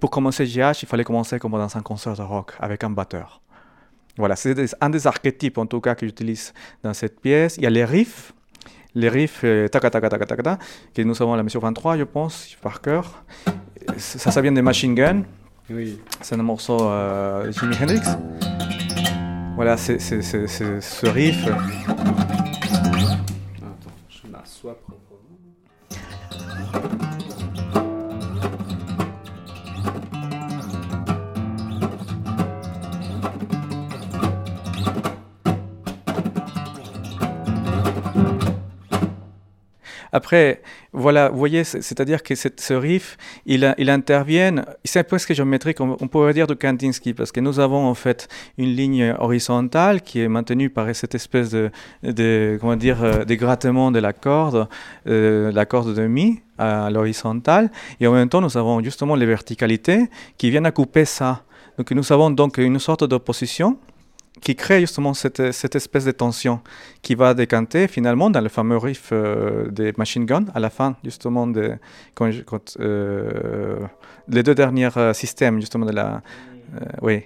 pour 0.00 0.10
commencer 0.10 0.44
GH, 0.44 0.82
il 0.82 0.88
fallait 0.88 1.04
commencer 1.04 1.38
comme 1.38 1.52
dans 1.52 1.76
un 1.76 1.82
concert 1.82 2.14
de 2.14 2.22
rock 2.22 2.52
avec 2.60 2.84
un 2.84 2.90
batteur. 2.90 3.40
Voilà, 4.18 4.34
c'est 4.34 4.74
un 4.80 4.90
des 4.90 5.06
archétypes 5.06 5.58
en 5.58 5.66
tout 5.66 5.80
cas 5.80 5.94
que 5.94 6.06
j'utilise 6.06 6.54
dans 6.82 6.94
cette 6.94 7.20
pièce. 7.20 7.56
Il 7.58 7.64
y 7.64 7.66
a 7.66 7.70
les 7.70 7.84
riffs, 7.84 8.32
les 8.94 9.10
riffs 9.10 9.42
euh, 9.44 9.68
ta 9.68 9.78
ta 9.78 9.90
ta 9.90 10.00
que 10.00 11.02
nous 11.02 11.20
avons 11.22 11.34
à 11.34 11.36
la 11.36 11.42
mesure 11.42 11.60
23, 11.60 11.98
je 11.98 12.04
pense, 12.04 12.56
par 12.62 12.80
cœur 12.80 13.24
ça, 13.96 14.30
ça 14.30 14.40
vient 14.40 14.52
des 14.52 14.62
Machine 14.62 14.94
Gun. 14.94 15.22
Oui. 15.70 16.00
C'est 16.20 16.34
un 16.34 16.42
morceau 16.42 16.78
euh, 16.88 17.46
de 17.46 17.52
Jimi 17.52 17.74
Hendrix. 17.80 18.00
Voilà, 19.56 19.76
c'est 19.76 19.98
ce 19.98 21.06
riff. 21.06 21.46
Attends, 21.46 21.56
je 24.08 24.28
m'assois 24.30 24.78
Après, 40.16 40.62
voilà, 40.94 41.28
vous 41.28 41.36
voyez, 41.36 41.62
c'est-à-dire 41.62 42.22
que 42.22 42.34
ce 42.34 42.72
riff, 42.72 43.18
il, 43.44 43.90
intervient, 43.90 44.64
c'est 44.82 45.04
presque 45.04 45.34
géométrique, 45.34 45.78
on, 45.82 46.08
pourrait 46.08 46.32
dire 46.32 46.46
de 46.46 46.54
Kandinsky, 46.54 47.12
parce 47.12 47.32
que 47.32 47.40
nous 47.40 47.60
avons 47.60 47.84
en 47.86 47.92
fait 47.92 48.28
une 48.56 48.72
ligne 48.74 49.14
horizontale 49.18 50.00
qui 50.00 50.20
est 50.22 50.28
maintenue 50.28 50.70
par 50.70 50.86
cette 50.94 51.14
espèce 51.14 51.50
de, 51.50 51.70
de 52.02 52.56
comment 52.58 52.76
dire, 52.76 53.04
euh, 53.04 53.26
de 53.26 53.34
grattement 53.34 53.90
de 53.90 53.98
la 53.98 54.14
corde, 54.14 54.68
euh, 55.06 55.52
la 55.52 55.66
corde 55.66 55.92
de 55.94 56.06
mi 56.06 56.40
à 56.56 56.88
l'horizontale, 56.88 57.70
et 58.00 58.06
en 58.06 58.12
même 58.12 58.30
temps, 58.30 58.40
nous 58.40 58.56
avons 58.56 58.82
justement 58.82 59.16
les 59.16 59.26
verticalités 59.26 60.08
qui 60.38 60.48
viennent 60.48 60.64
à 60.64 60.72
couper 60.72 61.04
ça. 61.04 61.42
Donc 61.76 61.90
nous 61.90 62.10
avons 62.10 62.30
donc 62.30 62.56
une 62.56 62.78
sorte 62.78 63.04
d'opposition 63.04 63.76
qui 64.40 64.54
crée 64.54 64.80
justement 64.80 65.14
cette, 65.14 65.52
cette, 65.52 65.74
espèce 65.76 66.04
de 66.04 66.10
tension 66.12 66.60
qui 67.02 67.14
va 67.14 67.34
décanter 67.34 67.88
finalement 67.88 68.30
dans 68.30 68.40
le 68.40 68.48
fameux 68.48 68.76
riff 68.76 69.10
euh, 69.12 69.68
des 69.70 69.92
Machine 69.96 70.26
Gun 70.26 70.44
à 70.54 70.60
la 70.60 70.70
fin 70.70 70.96
justement 71.04 71.46
de 71.46 71.76
quand, 72.14 72.30
euh, 72.80 73.80
les 74.28 74.42
deux 74.42 74.54
derniers 74.54 74.90
euh, 74.96 75.12
systèmes 75.14 75.60
justement 75.60 75.86
de 75.86 75.92
la 75.92 76.22
oui 77.00 77.24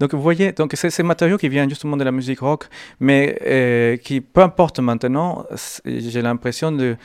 Donc 0.00 0.14
vous 0.14 0.22
voyez, 0.22 0.52
donc 0.52 0.72
c'est 0.74 0.90
ces 0.90 1.02
matériaux 1.02 1.38
qui 1.38 1.48
viennent 1.48 1.68
justement 1.68 1.96
de 1.96 2.04
la 2.04 2.12
musique 2.12 2.40
rock, 2.40 2.68
mais 3.00 3.38
euh, 3.44 3.96
qui, 3.96 4.20
peu 4.20 4.42
importe 4.42 4.78
maintenant, 4.78 5.44
j'ai 5.84 6.22
l'impression 6.22 6.70
de, 6.70 6.96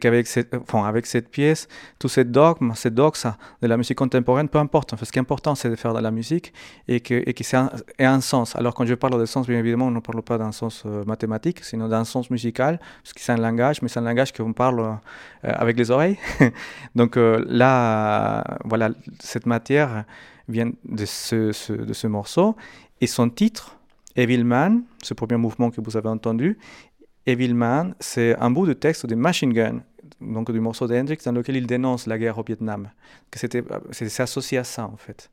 qu'avec 0.00 0.26
cette, 0.26 0.54
enfin, 0.54 0.86
avec 0.86 1.04
cette 1.04 1.28
pièce, 1.28 1.68
tout 1.98 2.08
ce 2.08 2.22
dogme, 2.22 2.72
ce 2.74 2.88
doxa 2.88 3.36
de 3.60 3.66
la 3.66 3.76
musique 3.76 3.98
contemporaine, 3.98 4.48
peu 4.48 4.58
importe. 4.58 4.94
Ce 5.02 5.12
qui 5.12 5.18
est 5.18 5.20
important, 5.20 5.54
c'est 5.54 5.68
de 5.68 5.76
faire 5.76 5.92
de 5.92 6.00
la 6.00 6.10
musique 6.10 6.54
et 6.88 7.00
que, 7.00 7.14
et 7.14 7.34
ait 7.98 8.04
un 8.04 8.20
sens. 8.20 8.56
Alors 8.56 8.74
quand 8.74 8.86
je 8.86 8.94
parle 8.94 9.20
de 9.20 9.26
sens, 9.26 9.46
bien 9.46 9.58
évidemment, 9.58 9.86
on 9.86 9.90
ne 9.90 10.00
parle 10.00 10.22
pas 10.22 10.38
d'un 10.38 10.52
sens 10.52 10.84
euh, 10.86 11.04
mathématique, 11.04 11.62
sinon 11.64 11.88
d'un 11.88 12.04
sens 12.04 12.30
musical, 12.30 12.78
parce 13.02 13.12
que 13.12 13.20
c'est 13.20 13.32
un 13.32 13.36
langage, 13.36 13.82
mais 13.82 13.88
c'est 13.88 14.00
un 14.00 14.04
langage 14.04 14.32
qu'on 14.32 14.54
parle 14.54 14.80
euh, 14.80 14.94
avec 15.42 15.76
les 15.76 15.90
oreilles. 15.90 16.18
Donc 16.94 17.16
là, 17.16 18.42
voilà, 18.64 18.90
cette 19.20 19.46
matière 19.46 20.04
vient 20.48 20.72
de 20.84 21.04
ce, 21.04 21.52
ce, 21.52 21.72
de 21.72 21.92
ce 21.92 22.06
morceau. 22.06 22.56
Et 23.00 23.06
son 23.06 23.28
titre, 23.30 23.76
Evilman, 24.16 24.82
ce 25.02 25.14
premier 25.14 25.36
mouvement 25.36 25.70
que 25.70 25.80
vous 25.80 25.96
avez 25.96 26.08
entendu, 26.08 26.58
Evilman, 27.26 27.94
c'est 28.00 28.36
un 28.38 28.50
bout 28.50 28.66
de 28.66 28.74
texte 28.74 29.06
de 29.06 29.14
Machine 29.14 29.52
Gun, 29.52 29.80
donc 30.20 30.50
du 30.50 30.60
morceau 30.60 30.86
d'Hendrix, 30.86 31.18
dans 31.24 31.32
lequel 31.32 31.56
il 31.56 31.66
dénonce 31.66 32.06
la 32.06 32.18
guerre 32.18 32.38
au 32.38 32.42
Vietnam. 32.42 32.90
Que 33.30 33.38
c'était, 33.38 33.64
c'est 33.92 34.20
associé 34.20 34.58
à 34.58 34.64
ça, 34.64 34.86
en 34.86 34.96
fait. 34.96 35.30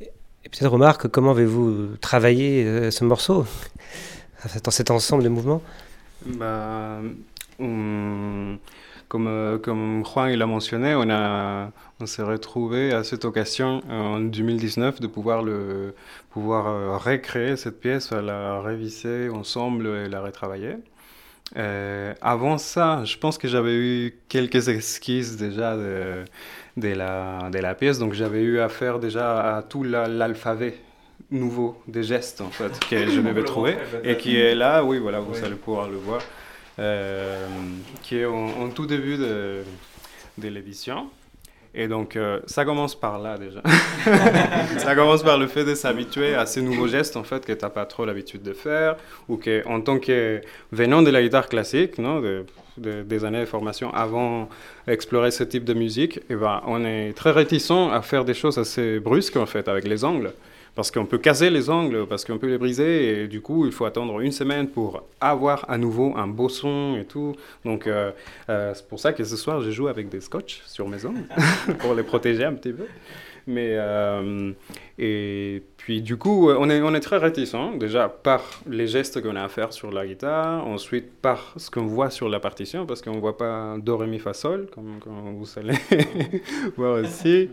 Et 0.00 0.48
peut-être 0.48 0.68
remarque, 0.68 1.08
comment 1.08 1.30
avez-vous 1.30 1.96
travaillé 2.00 2.64
euh, 2.64 2.90
ce 2.90 3.04
morceau 3.04 3.46
dans 4.64 4.72
cet 4.72 4.90
ensemble 4.90 5.22
de 5.22 5.28
mouvements? 5.28 5.62
Bah, 6.26 7.00
on 7.60 8.58
comme, 9.12 9.26
euh, 9.28 9.58
comme 9.58 10.02
Juan 10.06 10.30
il 10.30 10.40
a 10.40 10.46
mentionné, 10.46 10.94
on, 10.94 11.10
a, 11.10 11.70
on 12.00 12.06
s'est 12.06 12.22
retrouvé 12.22 12.92
à 12.92 13.04
cette 13.04 13.26
occasion 13.26 13.82
en 13.90 14.20
2019 14.20 15.00
de 15.00 15.06
pouvoir, 15.06 15.42
le, 15.42 15.94
pouvoir 16.30 16.66
euh, 16.68 16.96
recréer 16.96 17.58
cette 17.58 17.78
pièce, 17.78 18.10
la 18.10 18.62
réviser 18.62 19.28
ensemble 19.28 19.86
et 19.86 20.08
la 20.08 20.22
retravailler. 20.22 20.76
Euh, 21.58 22.14
avant 22.22 22.56
ça, 22.56 23.04
je 23.04 23.18
pense 23.18 23.36
que 23.36 23.48
j'avais 23.48 23.74
eu 23.74 24.14
quelques 24.30 24.68
esquisses 24.68 25.36
déjà 25.36 25.76
de, 25.76 26.24
de, 26.78 26.88
la, 26.94 27.50
de 27.50 27.58
la 27.58 27.74
pièce, 27.74 27.98
donc 27.98 28.14
j'avais 28.14 28.40
eu 28.40 28.60
affaire 28.60 28.98
déjà 28.98 29.56
à 29.58 29.62
tout 29.62 29.82
l'alphabet 29.82 30.76
nouveau 31.30 31.76
des 31.86 32.02
gestes 32.02 32.40
en 32.40 32.50
fait 32.50 32.78
que 32.88 33.08
je 33.10 33.20
devais 33.20 33.44
trouver 33.52 33.76
et 34.04 34.16
qui 34.16 34.38
est 34.38 34.54
là, 34.54 34.82
oui 34.82 34.98
voilà, 34.98 35.20
vous 35.20 35.34
oui. 35.34 35.40
allez 35.44 35.54
pouvoir 35.56 35.88
le 35.88 35.96
voir 35.96 36.20
euh, 36.20 36.41
qui 36.76 38.18
est 38.18 38.24
en, 38.24 38.68
tout 38.70 38.86
début 38.86 39.16
de, 39.16 39.62
de 40.38 40.48
l'édition. 40.48 41.08
Et 41.74 41.88
donc, 41.88 42.16
euh, 42.16 42.40
ça 42.46 42.64
commence 42.64 42.94
par 42.94 43.18
là 43.18 43.38
déjà. 43.38 43.62
ça 44.78 44.94
commence 44.94 45.22
par 45.22 45.38
le 45.38 45.46
fait 45.46 45.64
de 45.64 45.74
s'habituer 45.74 46.34
à 46.34 46.44
ces 46.44 46.60
nouveaux 46.60 46.86
gestes, 46.86 47.16
en 47.16 47.24
fait, 47.24 47.46
que 47.46 47.52
tu 47.52 47.64
n'as 47.64 47.70
pas 47.70 47.86
trop 47.86 48.04
l'habitude 48.04 48.42
de 48.42 48.52
faire, 48.52 48.96
ou 49.28 49.38
que, 49.38 49.66
en 49.66 49.80
tant 49.80 49.98
que 49.98 50.42
venant 50.70 51.00
de 51.00 51.10
la 51.10 51.22
guitare 51.22 51.48
classique, 51.48 51.96
non, 51.96 52.20
de, 52.20 52.44
de, 52.76 53.02
des 53.02 53.24
années 53.24 53.40
de 53.40 53.46
formation 53.46 53.92
avant 53.94 54.50
d'explorer 54.86 55.30
ce 55.30 55.44
type 55.44 55.64
de 55.64 55.72
musique, 55.72 56.20
et 56.28 56.34
ben, 56.34 56.60
on 56.66 56.84
est 56.84 57.16
très 57.16 57.30
réticent 57.30 57.90
à 57.90 58.02
faire 58.02 58.26
des 58.26 58.34
choses 58.34 58.58
assez 58.58 59.00
brusques, 59.00 59.36
en 59.36 59.46
fait, 59.46 59.66
avec 59.66 59.88
les 59.88 60.04
ongles 60.04 60.32
parce 60.74 60.90
qu'on 60.90 61.04
peut 61.04 61.18
casser 61.18 61.50
les 61.50 61.68
ongles, 61.68 62.06
parce 62.06 62.24
qu'on 62.24 62.38
peut 62.38 62.48
les 62.48 62.58
briser, 62.58 63.22
et 63.22 63.28
du 63.28 63.40
coup, 63.40 63.66
il 63.66 63.72
faut 63.72 63.84
attendre 63.84 64.20
une 64.20 64.32
semaine 64.32 64.68
pour 64.68 65.04
avoir 65.20 65.68
à 65.68 65.76
nouveau 65.76 66.16
un 66.16 66.26
beau 66.26 66.48
son 66.48 66.96
et 66.98 67.04
tout. 67.04 67.34
Donc, 67.64 67.86
euh, 67.86 68.10
euh, 68.48 68.72
c'est 68.74 68.86
pour 68.88 68.98
ça 68.98 69.12
que 69.12 69.22
ce 69.22 69.36
soir, 69.36 69.60
je 69.60 69.70
joue 69.70 69.88
avec 69.88 70.08
des 70.08 70.20
scotch 70.20 70.62
sur 70.66 70.88
mes 70.88 71.04
ongles, 71.04 71.26
pour 71.78 71.94
les 71.94 72.02
protéger 72.02 72.44
un 72.44 72.54
petit 72.54 72.72
peu. 72.72 72.86
Mais, 73.46 73.70
euh, 73.72 74.52
et 74.98 75.62
puis, 75.76 76.00
du 76.00 76.16
coup, 76.16 76.50
on 76.50 76.70
est, 76.70 76.80
on 76.82 76.94
est 76.94 77.00
très 77.00 77.18
réticent, 77.18 77.56
déjà 77.78 78.08
par 78.08 78.42
les 78.68 78.86
gestes 78.86 79.20
qu'on 79.22 79.36
a 79.36 79.42
à 79.42 79.48
faire 79.48 79.72
sur 79.72 79.90
la 79.90 80.06
guitare, 80.06 80.66
ensuite 80.66 81.10
par 81.20 81.54
ce 81.56 81.70
qu'on 81.70 81.86
voit 81.86 82.10
sur 82.10 82.28
la 82.28 82.40
partition, 82.40 82.86
parce 82.86 83.02
qu'on 83.02 83.14
ne 83.14 83.20
voit 83.20 83.36
pas 83.36 83.76
Do, 83.78 83.96
Ré, 83.96 84.06
Mi, 84.06 84.18
Fa, 84.18 84.32
Sol, 84.32 84.68
comme, 84.72 84.98
vous 85.38 85.58
allez 85.58 85.74
voir 86.76 87.02
aussi. 87.02 87.50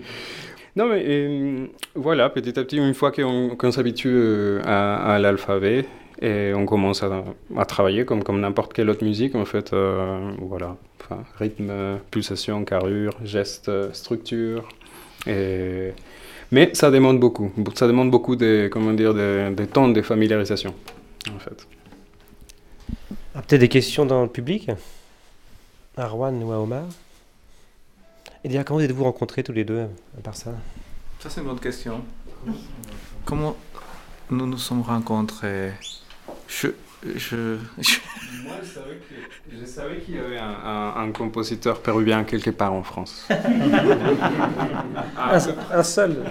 Non, 0.76 0.88
mais 0.88 1.70
voilà, 1.96 2.30
petit 2.30 2.58
à 2.60 2.64
petit, 2.64 2.78
une 2.78 2.94
fois 2.94 3.12
qu'on 3.12 3.56
qu 3.56 3.72
s'habitue 3.72 4.60
à, 4.64 5.16
à 5.16 5.20
l'alphabet, 5.20 5.86
et 6.22 6.54
on 6.54 6.66
commence 6.66 7.02
à, 7.02 7.24
à, 7.56 7.66
travailler 7.66 8.06
comme, 8.06 8.24
comme 8.24 8.42
n'importe 8.42 8.74
quelle 8.74 8.90
autre 8.90 9.04
musique, 9.04 9.36
en 9.36 9.46
fait, 9.46 9.74
euh, 9.74 10.32
voilà, 10.40 10.76
enfin, 11.02 11.24
rythme, 11.38 12.00
pulsation, 12.12 12.64
carrure, 12.66 13.14
geste, 13.24 13.72
structure, 13.94 14.68
et... 15.28 15.94
mais 16.52 16.72
ça 16.74 16.92
demande 16.92 17.20
beaucoup, 17.20 17.52
ça 17.76 17.88
demande 17.88 18.12
beaucoup 18.12 18.36
de, 18.36 18.70
comment 18.72 18.94
dire, 18.94 19.14
de, 19.14 19.54
de 19.56 19.66
temps 19.66 19.88
de 19.88 20.02
familiarisation, 20.02 20.74
en 21.34 21.40
fait. 21.40 21.68
Ah, 23.36 23.42
Peut-être 23.42 23.62
des 23.62 23.70
questions 23.70 24.06
dans 24.06 24.24
le 24.24 24.30
public? 24.30 24.70
À 25.98 26.08
Rouen 26.08 26.34
ou 26.42 26.52
à 26.52 26.60
Omar? 26.60 26.86
Et 28.44 28.48
déjà, 28.48 28.64
comment 28.64 28.80
êtes-vous 28.80 29.04
rencontrés 29.04 29.44
tous 29.44 29.52
les 29.52 29.66
deux, 29.66 29.82
à 30.18 30.22
part 30.24 30.36
ça? 30.36 30.52
Ça, 31.20 31.30
c'est 31.30 31.42
une 31.42 31.48
bonne 31.48 31.60
question. 31.60 32.02
Comment 33.26 33.58
nous 34.32 34.48
nous 34.48 34.58
sommes 34.58 34.82
rencontrés? 34.82 35.74
Je, 36.48 36.70
je, 37.16 37.58
je... 37.78 37.98
Moi, 38.44 38.56
je 39.52 39.66
savais 39.66 39.98
qu'il 39.98 40.16
y 40.16 40.20
avait 40.20 40.38
un, 40.38 40.56
un, 40.66 40.94
un, 41.04 41.12
compositeur 41.12 41.82
péruvien 41.82 42.24
quelque 42.24 42.52
part 42.52 42.74
en 42.74 42.84
France. 42.84 43.28
un, 45.18 45.40
un, 45.72 45.84
seul 45.84 46.24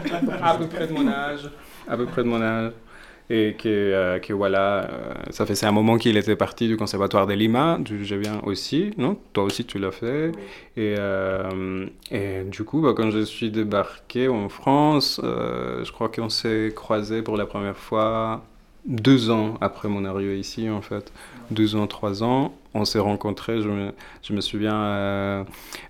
À 0.43 0.55
peu 0.57 0.67
près 0.67 0.87
de 0.87 0.93
mon 0.93 1.09
âge. 1.09 1.51
À 1.89 1.97
peu 1.97 2.07
près 2.07 2.23
de 2.23 2.29
mon 2.29 2.43
âge 2.43 2.73
et 3.31 3.55
que, 3.59 3.69
euh, 3.69 4.19
que 4.21 4.33
voilà, 4.33 4.85
euh, 4.85 5.15
ça 5.31 5.45
faisait 5.45 5.67
un 5.67 5.73
moment 5.73 5.99
qu'il 5.99 6.17
était 6.17 6.37
parti 6.37 6.67
du 6.67 6.77
conservatoire 6.77 7.27
de 7.27 7.35
Lima, 7.35 7.79
je 7.85 8.15
viens 8.15 8.41
aussi, 8.45 8.93
non? 8.97 9.19
Toi 9.33 9.45
aussi 9.45 9.65
tu 9.65 9.79
l'as 9.79 9.91
fait. 9.91 10.33
Et, 10.77 10.95
euh, 10.99 11.87
et, 12.11 12.45
du 12.45 12.65
coup, 12.65 12.81
bah, 12.81 12.95
quand 12.97 13.11
je 13.11 13.21
suis 13.21 13.51
débarqué 13.51 14.29
en 14.29 14.49
France, 14.49 15.21
euh, 15.23 15.85
je 15.85 15.93
crois 15.93 16.09
qu'on 16.09 16.31
s'est 16.31 16.73
croisés 16.75 17.23
pour 17.23 17.37
la 17.37 17.47
première 17.47 17.77
fois 17.77 18.43
deux 18.89 19.31
ans 19.31 19.55
après 19.61 19.89
mon 19.89 20.05
arrivée 20.07 20.41
ici, 20.41 20.69
en 20.71 20.81
fait. 20.81 21.13
Deux 21.51 21.77
ans, 21.77 21.87
trois 21.87 22.23
ans. 22.23 22.55
On 22.75 22.85
s'est 22.85 22.99
rencontrés, 22.99 23.61
je 23.61 23.69
me, 23.69 23.93
je 24.23 24.33
me 24.33 24.41
souviens, 24.41 24.75
euh, 24.75 25.45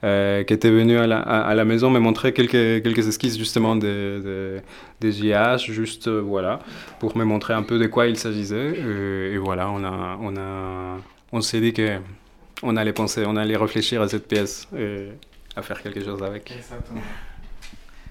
euh, 0.04 0.42
qui 0.42 0.52
était 0.52 0.70
venu 0.70 0.98
à 0.98 1.06
la, 1.06 1.20
à, 1.20 1.54
la, 1.54 1.64
maison 1.64 1.90
me 1.90 2.00
montrer 2.00 2.32
quelques, 2.32 2.82
quelques 2.82 3.06
esquisses 3.06 3.38
justement 3.38 3.76
des, 3.76 4.20
des, 4.20 4.60
des 5.00 5.12
JH, 5.12 5.70
juste 5.70 6.08
euh, 6.08 6.20
voilà, 6.20 6.60
pour 6.98 7.16
me 7.16 7.24
montrer 7.24 7.54
un 7.54 7.62
peu 7.62 7.78
de 7.78 7.86
quoi 7.86 8.06
il 8.06 8.16
s'agissait. 8.16 8.74
Et, 8.76 9.34
et, 9.34 9.38
voilà, 9.38 9.70
on, 9.70 9.84
a, 9.84 10.18
on, 10.20 10.36
a, 10.36 10.98
on 11.32 11.40
s'est 11.40 11.60
dit 11.60 11.72
qu'on 11.72 12.76
allait 12.76 12.92
penser, 12.92 13.24
on 13.26 13.36
allait 13.36 13.56
réfléchir 13.56 14.02
à 14.02 14.08
cette 14.08 14.26
pièce 14.26 14.68
et 14.76 15.08
à 15.54 15.62
faire 15.62 15.82
quelque 15.82 16.04
chose 16.04 16.22
avec. 16.22 16.50
Exactement. 16.50 17.00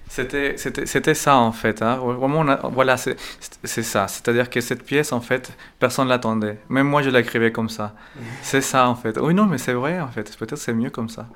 C'était 0.08 1.14
ça 1.14 1.36
en 1.36 1.52
fait. 1.52 1.82
Hein. 1.82 1.96
Vraiment, 1.96 2.44
voilà, 2.72 2.96
c'est 2.96 3.16
ça. 3.64 4.08
C'est-à-dire 4.08 4.50
que 4.50 4.60
cette 4.60 4.82
pièce, 4.82 5.12
en 5.12 5.20
fait, 5.20 5.52
personne 5.78 6.06
ne 6.06 6.10
l'attendait. 6.10 6.58
Même 6.68 6.88
moi, 6.88 7.02
je 7.02 7.10
l'écrivais 7.10 7.52
comme 7.52 7.68
ça. 7.68 7.94
C'est 8.42 8.60
ça 8.60 8.88
en 8.88 8.94
fait. 8.94 9.18
Oui, 9.18 9.34
non, 9.34 9.46
mais 9.46 9.58
c'est 9.58 9.72
vrai 9.72 10.00
en 10.00 10.08
fait. 10.08 10.36
Peut-être 10.38 10.58
c'est 10.58 10.72
mieux 10.72 10.90
comme 10.90 11.08
ça. 11.08 11.28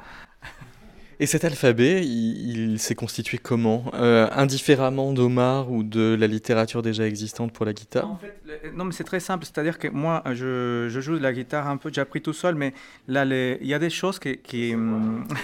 Et 1.20 1.26
cet 1.26 1.44
alphabet, 1.44 2.02
il, 2.04 2.78
s'est 2.78 2.94
constitué 2.94 3.38
comment? 3.38 3.84
Euh, 3.94 4.28
Indifféremment 4.32 5.12
d'Omar 5.12 5.70
ou 5.70 5.84
de 5.84 6.16
la 6.18 6.26
littérature 6.26 6.82
déjà 6.82 7.06
existante 7.06 7.52
pour 7.52 7.66
la 7.66 7.72
guitare? 7.72 8.10
En 8.10 8.16
fait, 8.16 8.72
Non, 8.74 8.84
mais 8.84 8.92
c'est 8.92 9.04
très 9.04 9.20
simple. 9.20 9.44
C'est-à-dire 9.44 9.78
que 9.78 9.88
moi, 9.88 10.22
je, 10.32 10.88
je, 10.88 11.00
joue 11.00 11.18
de 11.18 11.22
la 11.22 11.32
guitare 11.32 11.68
un 11.68 11.76
peu, 11.76 11.90
j'ai 11.92 12.00
appris 12.00 12.22
tout 12.22 12.32
seul, 12.32 12.54
mais 12.54 12.72
là, 13.06 13.24
il 13.24 13.66
y 13.66 13.74
a 13.74 13.78
des 13.78 13.90
choses 13.90 14.18
qui. 14.18 14.38
qui 14.38 14.74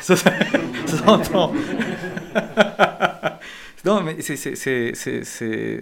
ça 0.01 0.17
s'entend. 0.87 1.53
Non, 3.85 4.03
mais 4.03 4.17
c'est. 4.21 5.81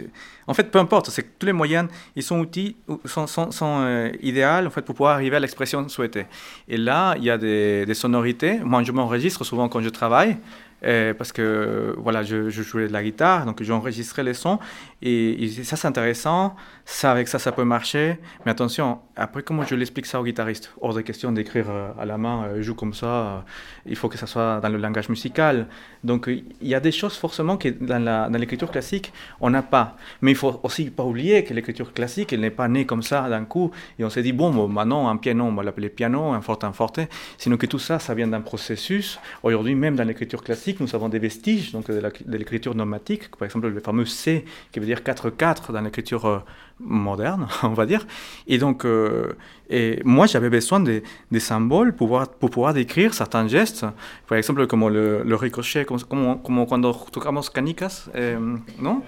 En 0.49 0.55
fait, 0.55 0.71
peu 0.71 0.79
importe, 0.79 1.11
c'est 1.11 1.23
que 1.23 1.29
tous 1.39 1.47
les 1.47 1.53
moyens, 1.53 1.89
ils 2.15 2.23
sont 2.23 2.39
outils, 2.39 2.77
sont, 3.05 3.27
sont, 3.27 3.51
euh, 3.63 4.13
idéaux 4.23 4.67
en 4.67 4.71
fait, 4.71 4.83
pour 4.83 4.95
pouvoir 4.95 5.15
arriver 5.15 5.37
à 5.37 5.41
l'expression 5.41 5.89
souhaitée. 5.89 6.27
Et 6.69 6.77
là, 6.77 7.15
il 7.19 7.25
y 7.25 7.31
a 7.31 7.39
des 7.39 7.95
sonorités. 7.95 8.61
Moi, 8.61 8.83
je 8.85 8.93
m'enregistre 8.93 9.43
souvent 9.45 9.69
quand 9.69 9.81
je 9.81 9.89
travaille. 9.89 10.37
Euh, 10.85 11.15
parce 11.15 11.33
que 11.33 11.95
voilà, 11.97 12.23
je, 12.23 12.51
jouais 12.51 12.87
de 12.87 12.93
la 12.93 13.03
guitare, 13.03 13.47
donc 13.47 13.63
j'enregistrais 13.63 14.23
les 14.23 14.35
sons, 14.35 14.59
et, 15.01 15.49
ça 15.65 15.77
c'est 15.77 15.89
intéressant, 15.89 16.55
ça 16.85 17.11
avec 17.11 17.29
ça 17.29 17.39
ça 17.39 17.51
peut 17.51 17.65
marcher, 17.65 18.19
mais 18.45 18.51
attention, 18.51 18.99
après 19.17 19.43
comment 19.43 19.65
je 19.65 19.75
l'explique 19.75 20.05
ça 20.05 20.21
au 20.21 20.25
guitariste? 20.25 20.75
Hors 20.83 20.93
de 20.93 21.01
question 21.01 21.33
d'écrire 21.33 21.67
euh, 21.71 21.91
à 21.99 22.05
la 22.05 22.19
main, 22.19 22.51
je 22.57 22.63
joue 22.63 22.75
comme 22.75 22.93
ça, 22.93 23.45
il 23.87 23.97
faut 23.97 24.09
que 24.11 24.19
ça 24.19 24.27
soit 24.27 24.61
dans 24.61 24.69
le 24.69 24.77
langage 24.77 25.09
musical. 25.09 25.67
Donc 26.05 26.29
il 26.29 26.69
y 26.69 26.75
a 26.75 26.81
des 26.81 26.93
choses 26.93 27.17
forcément 27.17 27.57
que 27.57 27.69
dans 27.69 28.39
l'écriture 28.39 28.71
classique 28.71 29.13
on 29.41 29.51
n'a 29.51 29.63
pas, 29.63 29.97
mais 30.21 30.33
il 30.33 30.37
faut 30.37 30.61
aussi 30.63 30.91
pas 30.91 31.05
oublier 31.05 31.43
que 31.43 31.55
l'écriture 31.55 31.95
classique 31.95 32.33
elle 32.35 32.41
n'est 32.41 32.51
pas 32.51 32.69
née 32.69 32.85
comme 32.85 33.03
ça 33.03 33.29
d'un 33.31 33.45
coup, 33.45 33.71
et 33.99 34.05
on 34.05 34.11
s'est 34.11 34.23
dit 34.23 34.33
bon, 34.33 34.51
bon 34.51 34.69
maintenant 34.69 35.09
un 35.09 35.17
piano 35.17 35.45
on 35.45 35.55
va 35.55 35.63
l'appeler 35.63 35.89
piano, 35.89 36.33
un 36.33 36.43
forte 36.43 36.65
un 36.65 36.73
forte, 36.73 37.01
sinon 37.39 37.57
que 37.57 37.67
tout 37.67 37.79
ça 37.79 37.99
ça 37.99 38.15
vient 38.15 38.29
d'un 38.29 38.43
processus. 38.43 39.19
Aujourd'hui 39.43 39.75
même 39.75 39.97
dans 39.97 40.05
l'écriture 40.05 40.45
classique 40.45 40.66
nous 40.81 40.95
avons 40.95 41.09
des 41.09 41.19
vestiges 41.19 41.73
donc 41.73 41.91
de 41.91 42.03
l'écriture 42.27 42.75
nomatique, 42.75 43.31
par 43.37 43.47
exemple 43.47 43.69
le 43.69 43.81
fameux 43.81 44.05
C 44.05 44.45
qui 44.73 44.81
veut 44.81 44.87
dire 44.87 45.01
4-4 45.01 45.73
dans 45.73 45.81
l'écriture 45.81 46.25
euh, 46.27 46.39
moderne, 46.81 47.47
on 47.63 47.75
va 47.75 47.87
dire. 47.87 48.07
Et 48.47 48.59
donc, 48.59 48.85
euh, 48.85 49.33
et 49.71 50.01
moi, 50.05 50.27
j'avais 50.27 50.51
besoin 50.51 50.81
des, 50.81 51.03
symboles 51.39 51.91
pour 51.93 52.09
pouvoir, 52.09 52.29
pour 52.29 52.51
pouvoir 52.51 52.75
décrire 52.75 53.15
certains 53.15 53.47
gestes, 53.49 53.87
par 54.27 54.39
exemple 54.39 54.67
comme 54.67 54.89
le, 54.89 55.23
le 55.23 55.37
ricochet, 55.37 55.85
comme, 55.85 56.01
comme, 56.03 56.67
comme 56.67 56.93
tocamos 57.13 57.43
canicas, 57.53 58.09
euh, 58.15 58.57
non? 58.81 59.03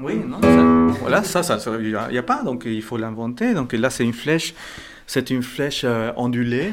Oui, 0.00 0.16
non, 0.26 0.40
ça, 0.42 0.96
voilà, 1.00 1.22
ça, 1.22 1.56
il 1.80 1.96
n'y 2.10 2.18
a, 2.18 2.22
pas, 2.22 2.42
donc 2.42 2.64
il 2.66 2.82
faut 2.82 2.96
l'inventer. 2.96 3.54
Donc 3.54 3.72
là, 3.72 3.90
c'est 3.90 4.02
une 4.02 4.12
flèche, 4.12 4.52
c'est 5.06 5.30
une 5.30 5.42
flèche 5.42 5.86
ondulée 6.16 6.72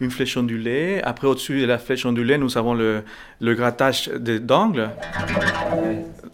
une 0.00 0.10
flèche 0.10 0.36
ondulée. 0.36 1.00
Après, 1.02 1.26
au-dessus 1.26 1.60
de 1.60 1.66
la 1.66 1.78
flèche 1.78 2.06
ondulée, 2.06 2.38
nous 2.38 2.56
avons 2.56 2.74
le, 2.74 3.02
le 3.40 3.54
grattage 3.54 4.08
d'angle. 4.08 4.90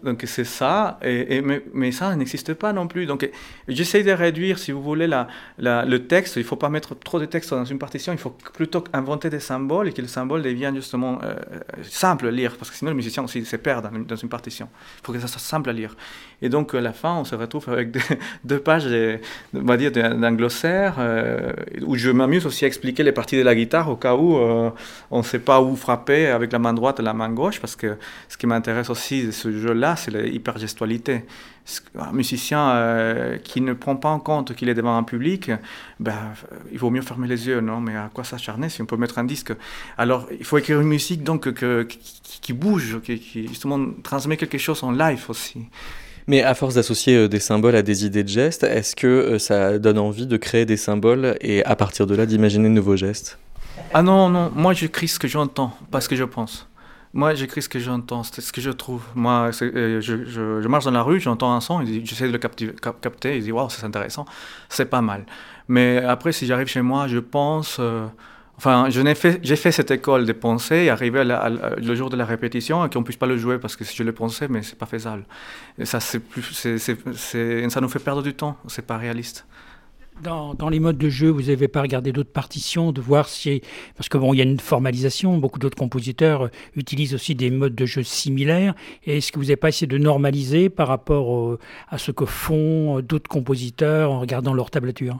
Donc 0.05 0.23
c'est 0.27 0.45
ça, 0.45 0.99
et, 1.01 1.41
mais, 1.41 1.91
ça 1.91 2.15
n'existe 2.15 2.53
pas 2.53 2.73
non 2.73 2.87
plus. 2.87 3.07
Donc 3.07 3.27
j'essaie 3.67 4.03
de 4.03 4.11
réduire, 4.11 4.59
si 4.59 4.71
vous 4.71 4.81
voulez, 4.81 5.07
la, 5.07 5.27
le 5.57 5.97
texte. 5.97 6.35
Il 6.35 6.43
ne 6.43 6.45
faut 6.45 6.55
pas 6.55 6.69
mettre 6.69 6.93
trop 6.93 7.19
de 7.19 7.25
texte 7.25 7.49
dans 7.49 7.65
une 7.65 7.79
partition, 7.79 8.13
il 8.13 8.19
faut 8.19 8.37
plutôt 8.53 8.83
inventer 8.93 9.31
des 9.31 9.39
symboles 9.39 9.87
et 9.87 9.93
que 9.93 10.01
le 10.03 10.07
symbole 10.07 10.43
devienne 10.43 10.75
justement 10.75 11.19
euh, 11.23 11.35
simple 11.81 12.27
à 12.27 12.31
lire, 12.31 12.55
parce 12.55 12.69
que 12.69 12.77
sinon 12.77 12.91
le 12.91 12.97
musicien 12.97 13.23
aussi 13.23 13.43
se 13.43 13.55
perd 13.55 13.89
dans, 14.07 14.15
une 14.15 14.29
partition. 14.29 14.69
Il 14.99 15.05
faut 15.05 15.11
que 15.11 15.19
ça 15.19 15.27
soit 15.27 15.41
simple 15.41 15.71
à 15.71 15.73
lire. 15.73 15.95
Et 16.41 16.49
donc 16.49 16.73
à 16.75 16.81
la 16.81 16.93
fin, 16.93 17.15
on 17.15 17.23
se 17.23 17.35
retrouve 17.35 17.69
avec 17.69 17.91
deux, 18.43 18.59
pages, 18.59 18.87
on 19.53 19.61
va 19.61 19.77
dire, 19.77 19.91
d'un 19.91 20.31
glossaire, 20.33 20.95
euh, 20.99 21.53
où 21.85 21.95
je 21.95 22.09
m'amuse 22.09 22.45
aussi 22.45 22.65
à 22.65 22.67
expliquer 22.67 23.03
les 23.03 23.11
parties 23.11 23.37
de 23.37 23.43
la 23.43 23.55
guitare 23.55 23.89
au 23.89 23.95
cas 23.95 24.15
où 24.15 24.37
euh, 24.37 24.69
on 25.11 25.19
ne 25.19 25.23
sait 25.23 25.39
pas 25.39 25.61
où 25.61 25.75
frapper 25.75 26.27
avec 26.27 26.51
la 26.51 26.59
main 26.59 26.73
droite 26.73 26.99
la 26.99 27.13
main 27.13 27.29
gauche, 27.29 27.59
parce 27.59 27.75
que 27.75 27.97
ce 28.29 28.37
qui 28.37 28.47
m'intéresse 28.47 28.89
aussi 28.89 29.25
de 29.27 29.31
ce 29.31 29.51
jeu-là, 29.51 29.95
c'est 29.95 30.11
l'hypergestualité. 30.11 31.25
Un 31.97 32.11
musicien 32.11 32.69
euh, 32.69 33.37
qui 33.39 33.59
ne 33.59 33.73
prend 33.73 33.95
pas 33.95 34.09
en 34.09 34.19
compte 34.19 34.53
qu'il 34.55 34.69
est 34.69 34.75
devant 34.75 34.97
un 34.97 35.03
public, 35.03 35.49
ben, 35.99 36.13
il 36.71 36.77
vaut 36.77 36.91
mieux 36.91 37.01
fermer 37.01 37.27
les 37.27 37.47
yeux, 37.47 37.59
non? 37.59 37.81
Mais 37.81 37.95
à 37.95 38.11
quoi 38.13 38.23
s'acharner 38.23 38.69
si 38.69 38.83
on 38.83 38.85
peut 38.85 38.97
mettre 38.97 39.17
un 39.17 39.23
disque? 39.23 39.51
Alors, 39.97 40.27
il 40.37 40.45
faut 40.45 40.59
écrire 40.59 40.79
une 40.79 40.87
musique 40.87 41.23
donc 41.23 41.51
qui, 42.41 42.53
bouge, 42.53 42.99
qui, 43.03 43.19
qui, 43.19 43.47
justement 43.47 43.79
transmet 44.03 44.37
quelque 44.37 44.59
chose 44.59 44.83
en 44.83 44.91
live 44.91 45.25
aussi. 45.27 45.65
Mais 46.27 46.41
à 46.41 46.55
force 46.55 46.75
d'associer 46.75 47.15
euh, 47.15 47.27
des 47.27 47.39
symboles 47.39 47.75
à 47.75 47.81
des 47.81 48.05
idées 48.05 48.23
de 48.23 48.29
gestes, 48.29 48.63
est-ce 48.63 48.95
que 48.95 49.07
euh, 49.07 49.39
ça 49.39 49.77
donne 49.77 49.99
envie 49.99 50.25
de 50.25 50.37
créer 50.37 50.65
des 50.65 50.77
symboles 50.77 51.37
et 51.41 51.63
à 51.65 51.75
partir 51.75 52.07
de 52.07 52.15
là 52.15 52.25
d'imaginer 52.25 52.67
de 52.67 52.73
nouveaux 52.73 52.95
gestes? 52.95 53.37
Ah 53.93 54.01
non, 54.01 54.29
non, 54.29 54.51
moi 54.55 54.73
j'écris 54.73 55.07
ce 55.07 55.19
que 55.19 55.27
j'entends, 55.27 55.77
pas 55.91 56.01
ce 56.01 56.09
que 56.09 56.15
je 56.15 56.23
pense. 56.23 56.67
Moi, 57.13 57.33
j'écris 57.33 57.61
ce 57.61 57.69
que 57.69 57.79
j'entends, 57.79 58.23
c'est 58.23 58.41
ce 58.41 58.51
que 58.51 58.59
je 58.59 58.71
trouve. 58.71 59.01
Moi, 59.15 59.49
euh, 59.61 60.01
je, 60.01 60.67
marche 60.67 60.83
dans 60.83 60.91
la 60.91 61.01
rue, 61.01 61.21
j'entends 61.21 61.53
un 61.53 61.61
son, 61.61 61.81
j'essaie 62.03 62.27
de 62.27 62.33
le 62.33 62.37
capter, 62.37 63.37
et 63.37 63.41
je 63.41 63.51
waouh, 63.53 63.69
c'est 63.69 63.85
intéressant, 63.85 64.25
c'est 64.67 64.87
pas 64.87 64.99
mal. 64.99 65.25
Mais 65.69 65.99
après, 65.99 66.33
si 66.33 66.45
j'arrive 66.45 66.67
chez 66.67 66.81
moi, 66.81 67.07
je 67.07 67.19
pense. 67.19 67.79
Enfin, 68.57 68.87
j'ai 68.89 69.15
fait, 69.15 69.55
fait 69.55 69.71
cette 69.71 69.91
école 69.91 70.25
de 70.25 70.33
pensée 70.33 70.89
arrivé 70.89 71.23
le 71.23 71.95
jour 71.95 72.09
de 72.09 72.15
la 72.15 72.25
répétition 72.25 72.85
et 72.85 72.89
qu'on 72.89 72.99
ne 72.99 73.03
puisse 73.03 73.17
pas 73.17 73.25
le 73.25 73.37
jouer 73.37 73.57
parce 73.57 73.75
que 73.75 73.83
je 73.83 74.03
le 74.03 74.13
pensais, 74.13 74.47
mais 74.47 74.63
c'est 74.63 74.77
pas 74.77 74.85
faisable. 74.85 75.25
Et 75.77 75.85
ça, 75.85 75.99
nous 77.81 77.89
fait 77.89 77.99
perdre 77.99 78.23
du 78.23 78.33
temps, 78.33 78.57
c'est 78.67 78.85
pas 78.85 78.97
réaliste. 78.97 79.45
Dans, 80.21 80.69
les 80.69 80.79
modes 80.79 80.97
de 80.97 81.09
jeu, 81.09 81.29
vous 81.29 81.43
n'avez 81.43 81.67
pas 81.67 81.81
regardé 81.81 82.13
d'autres 82.13 82.31
partitions, 82.31 82.93
de 82.93 83.01
voir 83.01 83.27
si... 83.27 83.61
Parce 83.97 84.07
que 84.07 84.17
bon, 84.17 84.33
il 84.33 84.37
y 84.37 84.39
a 84.39 84.45
une 84.45 84.61
formalisation, 84.61 85.37
beaucoup 85.37 85.59
d'autres 85.59 85.77
compositeurs 85.77 86.49
utilisent 86.77 87.13
aussi 87.13 87.35
des 87.35 87.51
modes 87.51 87.75
de 87.75 87.85
jeu 87.85 88.01
similaires. 88.01 88.75
est-ce 89.05 89.33
que 89.33 89.39
vous 89.39 89.45
n'avez 89.45 89.57
pas 89.57 89.67
essayé 89.67 89.87
de 89.87 89.97
normaliser 89.97 90.69
par 90.69 90.87
rapport 90.87 91.57
à 91.89 91.97
ce 91.97 92.11
que 92.11 92.23
font 92.25 93.01
d'autres 93.01 93.29
compositeurs 93.29 94.09
en 94.09 94.21
regardant 94.21 94.53
leur 94.53 94.71
tablature? 94.71 95.19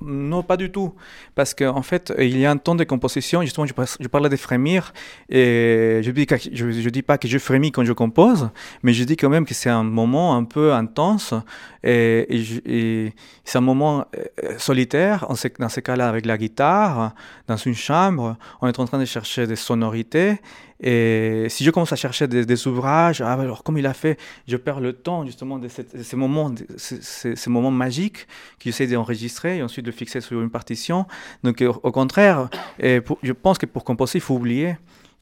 Non, 0.00 0.42
pas 0.42 0.56
du 0.56 0.70
tout. 0.70 0.94
Parce 1.34 1.54
qu'en 1.54 1.76
en 1.76 1.82
fait, 1.82 2.12
il 2.18 2.38
y 2.38 2.46
a 2.46 2.50
un 2.50 2.56
temps 2.56 2.74
de 2.74 2.84
composition. 2.84 3.42
Justement, 3.42 3.66
je, 3.66 4.08
parlais 4.08 4.28
de 4.28 4.36
frémir. 4.36 4.92
Et 5.28 6.00
je 6.02 6.10
ne 6.10 6.14
dis, 6.14 6.26
je, 6.52 6.88
dis 6.88 7.02
pas 7.02 7.18
que 7.18 7.26
je 7.26 7.38
frémis 7.38 7.72
quand 7.72 7.84
je 7.84 7.92
compose, 7.92 8.50
mais 8.82 8.92
je 8.92 9.04
dis 9.04 9.16
quand 9.16 9.28
même 9.28 9.44
que 9.44 9.54
c'est 9.54 9.70
un 9.70 9.82
moment 9.82 10.36
un 10.36 10.44
peu 10.44 10.72
intense. 10.72 11.34
Et, 11.82 12.26
et, 12.64 13.12
c'est 13.44 13.58
un 13.58 13.62
moment 13.62 14.04
euh, 14.16 14.58
solitaire. 14.58 15.26
On 15.28 15.34
dans 15.58 15.68
ces 15.68 15.82
cas-là, 15.82 16.08
avec 16.08 16.26
la 16.26 16.38
guitare, 16.38 17.14
dans 17.46 17.56
une 17.56 17.74
chambre, 17.74 18.36
on 18.60 18.68
est 18.68 18.78
en 18.78 18.84
train 18.84 18.98
de 18.98 19.04
chercher 19.04 19.46
des 19.46 19.56
sonorités. 19.56 20.40
Et 20.80 21.46
si 21.48 21.64
je 21.64 21.70
commence 21.70 21.92
à 21.92 21.96
chercher 21.96 22.28
des, 22.28 22.66
ouvrages, 22.68 23.20
ah, 23.20 23.32
alors 23.32 23.64
comme 23.64 23.78
il 23.78 23.86
a 23.86 23.94
fait, 23.94 24.18
je 24.46 24.56
perds 24.56 24.80
le 24.80 24.92
temps 24.92 25.26
justement 25.26 25.58
de, 25.58 25.68
ces 25.68 26.16
moments, 26.16 26.54
ces, 26.76 27.50
moments 27.50 27.70
magiques 27.70 28.26
qu'il 28.58 28.68
essaie 28.70 28.86
d'enregistrer 28.86 29.58
et 29.58 29.62
ensuite 29.62 29.84
de 29.84 29.90
fixer 29.90 30.20
sur 30.20 30.40
une 30.40 30.50
partition. 30.50 31.06
Donc 31.42 31.62
au 31.62 31.92
contraire, 31.92 32.48
et 32.78 33.00
je 33.22 33.32
pense 33.32 33.58
que 33.58 33.66
pour 33.66 33.84
composer, 33.84 34.18
il 34.18 34.22
faut 34.22 34.36
oublier 34.36 34.76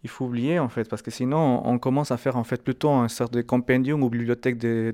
il 0.06 0.08
faut 0.08 0.26
oublier 0.26 0.60
en 0.60 0.68
fait, 0.68 0.88
parce 0.88 1.02
que 1.02 1.10
sinon 1.10 1.60
on 1.64 1.78
commence 1.80 2.12
à 2.12 2.16
faire 2.16 2.36
en 2.36 2.44
fait 2.44 2.62
plutôt 2.62 2.90
un 2.90 3.08
sorte 3.08 3.32
de 3.32 3.42
compendium 3.42 4.04
ou 4.04 4.08
bibliothèque 4.08 4.56
des, 4.56 4.92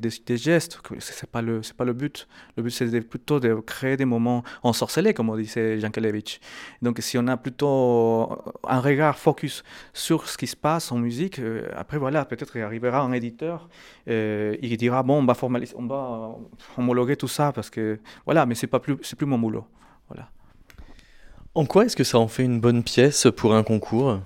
gestes. 0.48 0.80
C'est 1.00 1.28
pas 1.28 1.42
pas 1.76 1.84
le 1.84 1.92
but. 1.92 2.26
Le 2.56 2.62
but 2.62 2.70
c'est 2.70 3.00
plutôt 3.02 3.38
de 3.38 3.52
créer 3.72 3.98
des 3.98 4.06
moments 4.06 4.42
ensorcelés, 4.62 5.12
comme 5.12 5.28
on 5.28 5.36
disait 5.36 5.78
Jankelevich. 5.78 6.40
Donc 6.80 6.96
si 7.00 7.18
on 7.18 7.26
a 7.28 7.36
plutôt 7.36 8.38
un 8.66 8.80
regard 8.80 9.18
focus 9.18 9.64
sur 9.92 10.26
ce 10.30 10.38
qui 10.38 10.46
se 10.46 10.56
passe 10.56 10.90
en 10.92 10.96
musique, 10.96 11.38
euh, 11.38 11.68
après 11.76 11.98
voilà, 11.98 12.24
peut-être 12.24 12.56
il 12.56 12.62
arrivera 12.62 13.00
un 13.00 13.12
éditeur, 13.12 13.68
euh, 14.08 14.56
il 14.62 14.74
dira 14.78 15.02
bon 15.02 15.18
on 15.22 15.26
va 15.26 15.34
formaliser, 15.34 15.74
on 15.76 15.86
va 15.86 16.36
homologuer 16.78 17.16
tout 17.16 17.28
ça 17.28 17.52
parce 17.52 17.68
que 17.68 18.00
voilà, 18.24 18.46
mais 18.46 18.54
c'est 18.54 18.66
pas 18.66 18.80
plus 18.80 18.96
plus 18.96 19.26
mon 19.26 19.38
boulot. 19.38 19.66
Voilà. 20.08 20.30
En 21.54 21.66
quoi 21.66 21.84
est-ce 21.84 21.96
que 21.96 22.04
ça 22.04 22.18
en 22.18 22.28
fait 22.28 22.44
une 22.44 22.60
bonne 22.60 22.82
pièce 22.82 23.26
pour 23.36 23.54
un 23.54 23.62
concours? 23.62 24.20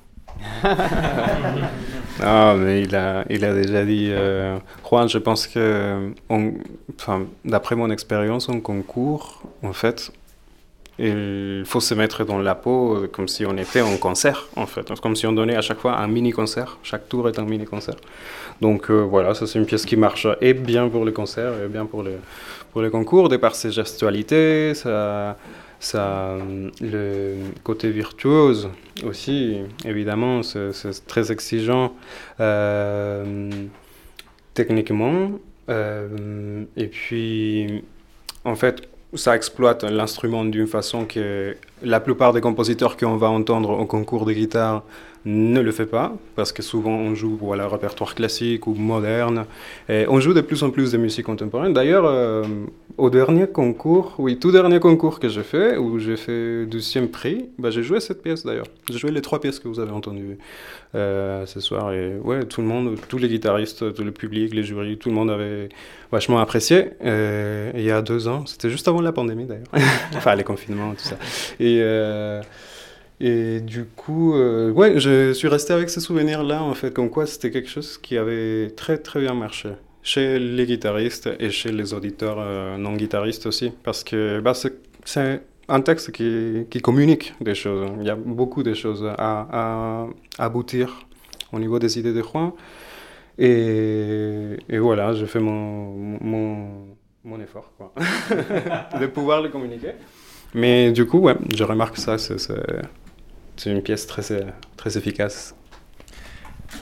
Ah, 2.22 2.54
mais 2.56 2.82
il 2.82 2.94
a, 2.94 3.24
il 3.30 3.44
a 3.44 3.54
déjà 3.54 3.84
dit. 3.84 4.08
Euh, 4.10 4.58
Juan, 4.88 5.08
je 5.08 5.18
pense 5.18 5.46
que, 5.46 6.10
d'après 7.44 7.76
mon 7.76 7.90
expérience 7.90 8.48
en 8.48 8.60
concours, 8.60 9.42
en 9.62 9.72
fait, 9.72 10.12
il 10.98 11.64
faut 11.66 11.80
se 11.80 11.94
mettre 11.94 12.24
dans 12.24 12.38
la 12.38 12.54
peau 12.54 13.06
comme 13.12 13.28
si 13.28 13.44
on 13.44 13.56
était 13.56 13.82
en 13.82 13.96
concert, 13.98 14.48
en 14.56 14.66
fait. 14.66 14.98
Comme 15.00 15.14
si 15.14 15.26
on 15.26 15.32
donnait 15.32 15.56
à 15.56 15.60
chaque 15.60 15.78
fois 15.78 15.98
un 15.98 16.06
mini-concert. 16.06 16.78
Chaque 16.82 17.08
tour 17.08 17.28
est 17.28 17.38
un 17.38 17.44
mini-concert. 17.44 17.96
Donc 18.60 18.90
euh, 18.90 19.02
voilà, 19.02 19.34
ça 19.34 19.46
c'est 19.46 19.58
une 19.58 19.66
pièce 19.66 19.84
qui 19.84 19.96
marche 19.96 20.26
et 20.40 20.54
bien 20.54 20.88
pour 20.88 21.04
les 21.04 21.12
concerts 21.12 21.52
et 21.62 21.68
bien 21.68 21.84
pour 21.84 22.02
les, 22.02 22.16
pour 22.72 22.80
les 22.80 22.90
concours, 22.90 23.28
de 23.28 23.36
par 23.36 23.54
ses 23.54 23.70
gestualités, 23.70 24.72
ça 24.74 25.36
ça, 25.80 26.36
le 26.80 27.36
côté 27.62 27.90
virtuose 27.90 28.70
aussi, 29.04 29.58
évidemment, 29.84 30.42
c'est 30.42 31.06
très 31.06 31.32
exigeant 31.32 31.92
techniquement. 34.54 35.32
et 35.68 36.86
puis, 36.90 37.84
en 38.44 38.54
fait, 38.54 38.88
ça 39.14 39.36
exploite 39.36 39.84
l'instrument 39.84 40.44
d'une 40.44 40.66
façon 40.66 41.04
que 41.04 41.56
la 41.82 42.00
plupart 42.00 42.32
des 42.32 42.40
compositeurs 42.40 42.96
qu'on 42.96 43.16
va 43.16 43.28
entendre 43.28 43.70
au 43.70 43.84
concours 43.84 44.24
de 44.24 44.32
guitare 44.32 44.82
ne 45.26 45.60
le 45.60 45.72
fait 45.72 45.86
pas, 45.86 46.16
parce 46.36 46.52
que 46.52 46.62
souvent 46.62 46.92
on 46.92 47.14
joue 47.14 47.36
voilà, 47.40 47.66
répertoire 47.66 48.14
classique 48.14 48.68
ou 48.68 48.74
moderne, 48.74 49.44
on 49.88 50.20
joue 50.20 50.34
de 50.34 50.40
plus 50.40 50.62
en 50.62 50.70
plus 50.70 50.92
de 50.92 50.98
musique 50.98 51.26
contemporaine. 51.26 51.72
D'ailleurs, 51.72 52.04
euh, 52.06 52.44
au 52.96 53.10
dernier 53.10 53.46
concours, 53.46 54.14
oui, 54.18 54.38
tout 54.38 54.52
dernier 54.52 54.80
concours 54.80 55.20
que 55.20 55.28
j'ai 55.28 55.42
fait, 55.42 55.76
où 55.76 55.98
j'ai 55.98 56.16
fait 56.16 56.64
12e 56.64 57.08
prix, 57.08 57.50
bah, 57.58 57.70
j'ai 57.70 57.82
joué 57.82 58.00
cette 58.00 58.22
pièce 58.22 58.44
d'ailleurs. 58.44 58.66
J'ai 58.90 58.98
joué 58.98 59.10
les 59.10 59.20
trois 59.20 59.40
pièces 59.40 59.58
que 59.58 59.68
vous 59.68 59.80
avez 59.80 59.90
entendues 59.90 60.38
euh, 60.94 61.44
ce 61.44 61.60
soir, 61.60 61.92
et 61.92 62.16
ouais, 62.22 62.44
tout 62.44 62.62
le 62.62 62.66
monde, 62.66 62.96
tous 63.08 63.18
les 63.18 63.28
guitaristes, 63.28 63.92
tout 63.92 64.04
le 64.04 64.12
public, 64.12 64.54
les 64.54 64.62
jurys, 64.62 64.96
tout 64.96 65.10
le 65.10 65.14
monde 65.14 65.30
avait 65.30 65.68
vachement 66.10 66.38
apprécié. 66.38 66.90
Euh, 67.04 67.70
il 67.74 67.82
y 67.82 67.90
a 67.90 68.00
deux 68.00 68.28
ans, 68.28 68.46
c'était 68.46 68.70
juste 68.70 68.88
avant 68.88 69.00
la 69.00 69.12
pandémie 69.12 69.44
d'ailleurs, 69.44 69.66
enfin 70.16 70.34
les 70.34 70.44
confinements, 70.44 70.92
tout 70.92 71.04
ça. 71.04 71.16
Et 73.18 73.60
du 73.60 73.84
coup, 73.84 74.34
euh, 74.34 74.70
ouais, 74.72 75.00
je 75.00 75.32
suis 75.32 75.48
resté 75.48 75.72
avec 75.72 75.88
ce 75.88 76.00
souvenir-là, 76.00 76.62
en 76.62 76.74
fait, 76.74 76.92
comme 76.92 77.08
quoi 77.08 77.26
c'était 77.26 77.50
quelque 77.50 77.68
chose 77.68 77.96
qui 77.98 78.18
avait 78.18 78.70
très 78.70 78.98
très 78.98 79.20
bien 79.20 79.34
marché 79.34 79.70
chez 80.02 80.38
les 80.38 80.66
guitaristes 80.66 81.28
et 81.40 81.50
chez 81.50 81.72
les 81.72 81.94
auditeurs 81.94 82.36
euh, 82.38 82.76
non 82.76 82.94
guitaristes 82.94 83.46
aussi, 83.46 83.72
parce 83.82 84.04
que 84.04 84.40
bah, 84.40 84.52
c'est 84.54 85.42
un 85.68 85.80
texte 85.80 86.12
qui, 86.12 86.66
qui, 86.70 86.80
communique 86.80 87.34
des 87.40 87.54
choses. 87.54 87.90
Il 88.00 88.06
y 88.06 88.10
a 88.10 88.14
beaucoup 88.16 88.62
de 88.62 88.74
choses 88.74 89.04
à, 89.18 89.48
à 89.50 90.06
aboutir 90.38 91.06
au 91.52 91.58
niveau 91.58 91.78
des 91.78 91.98
idées 91.98 92.12
de 92.12 92.22
Juan. 92.22 92.52
Et, 93.38 94.56
et 94.68 94.78
voilà, 94.78 95.12
j'ai 95.14 95.26
fait 95.26 95.40
mon, 95.40 96.18
mon, 96.20 96.96
mon 97.24 97.40
effort 97.40 97.72
quoi. 97.76 97.92
de 99.00 99.06
pouvoir 99.06 99.42
le 99.42 99.48
communiquer. 99.48 99.92
Mais 100.56 100.90
du 100.90 101.04
coup, 101.04 101.18
ouais, 101.18 101.36
je 101.54 101.62
remarque 101.64 101.98
ça, 101.98 102.16
c'est 102.16 102.40
une 103.66 103.82
pièce 103.82 104.06
très, 104.06 104.22
très 104.78 104.96
efficace. 104.96 105.54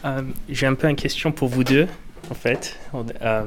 Euh, 0.05 0.23
j'ai 0.49 0.67
un 0.67 0.75
peu 0.75 0.89
une 0.89 0.95
question 0.95 1.33
pour 1.33 1.49
vous 1.49 1.65
deux, 1.65 1.89
en 2.31 2.35
fait. 2.35 2.79
Euh, 2.95 3.43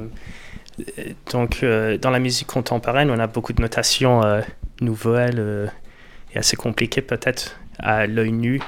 donc, 1.31 1.59
euh, 1.63 1.97
dans 1.97 2.09
la 2.09 2.19
musique 2.19 2.47
contemporaine, 2.47 3.09
on 3.09 3.19
a 3.19 3.27
beaucoup 3.27 3.53
de 3.53 3.61
notations 3.61 4.21
nouvelles 4.81 5.71
et 6.35 6.37
assez 6.37 6.57
compliquées, 6.57 7.01
peut-être 7.01 7.57
à 7.79 8.05
l'œil 8.05 8.33
nu 8.33 8.59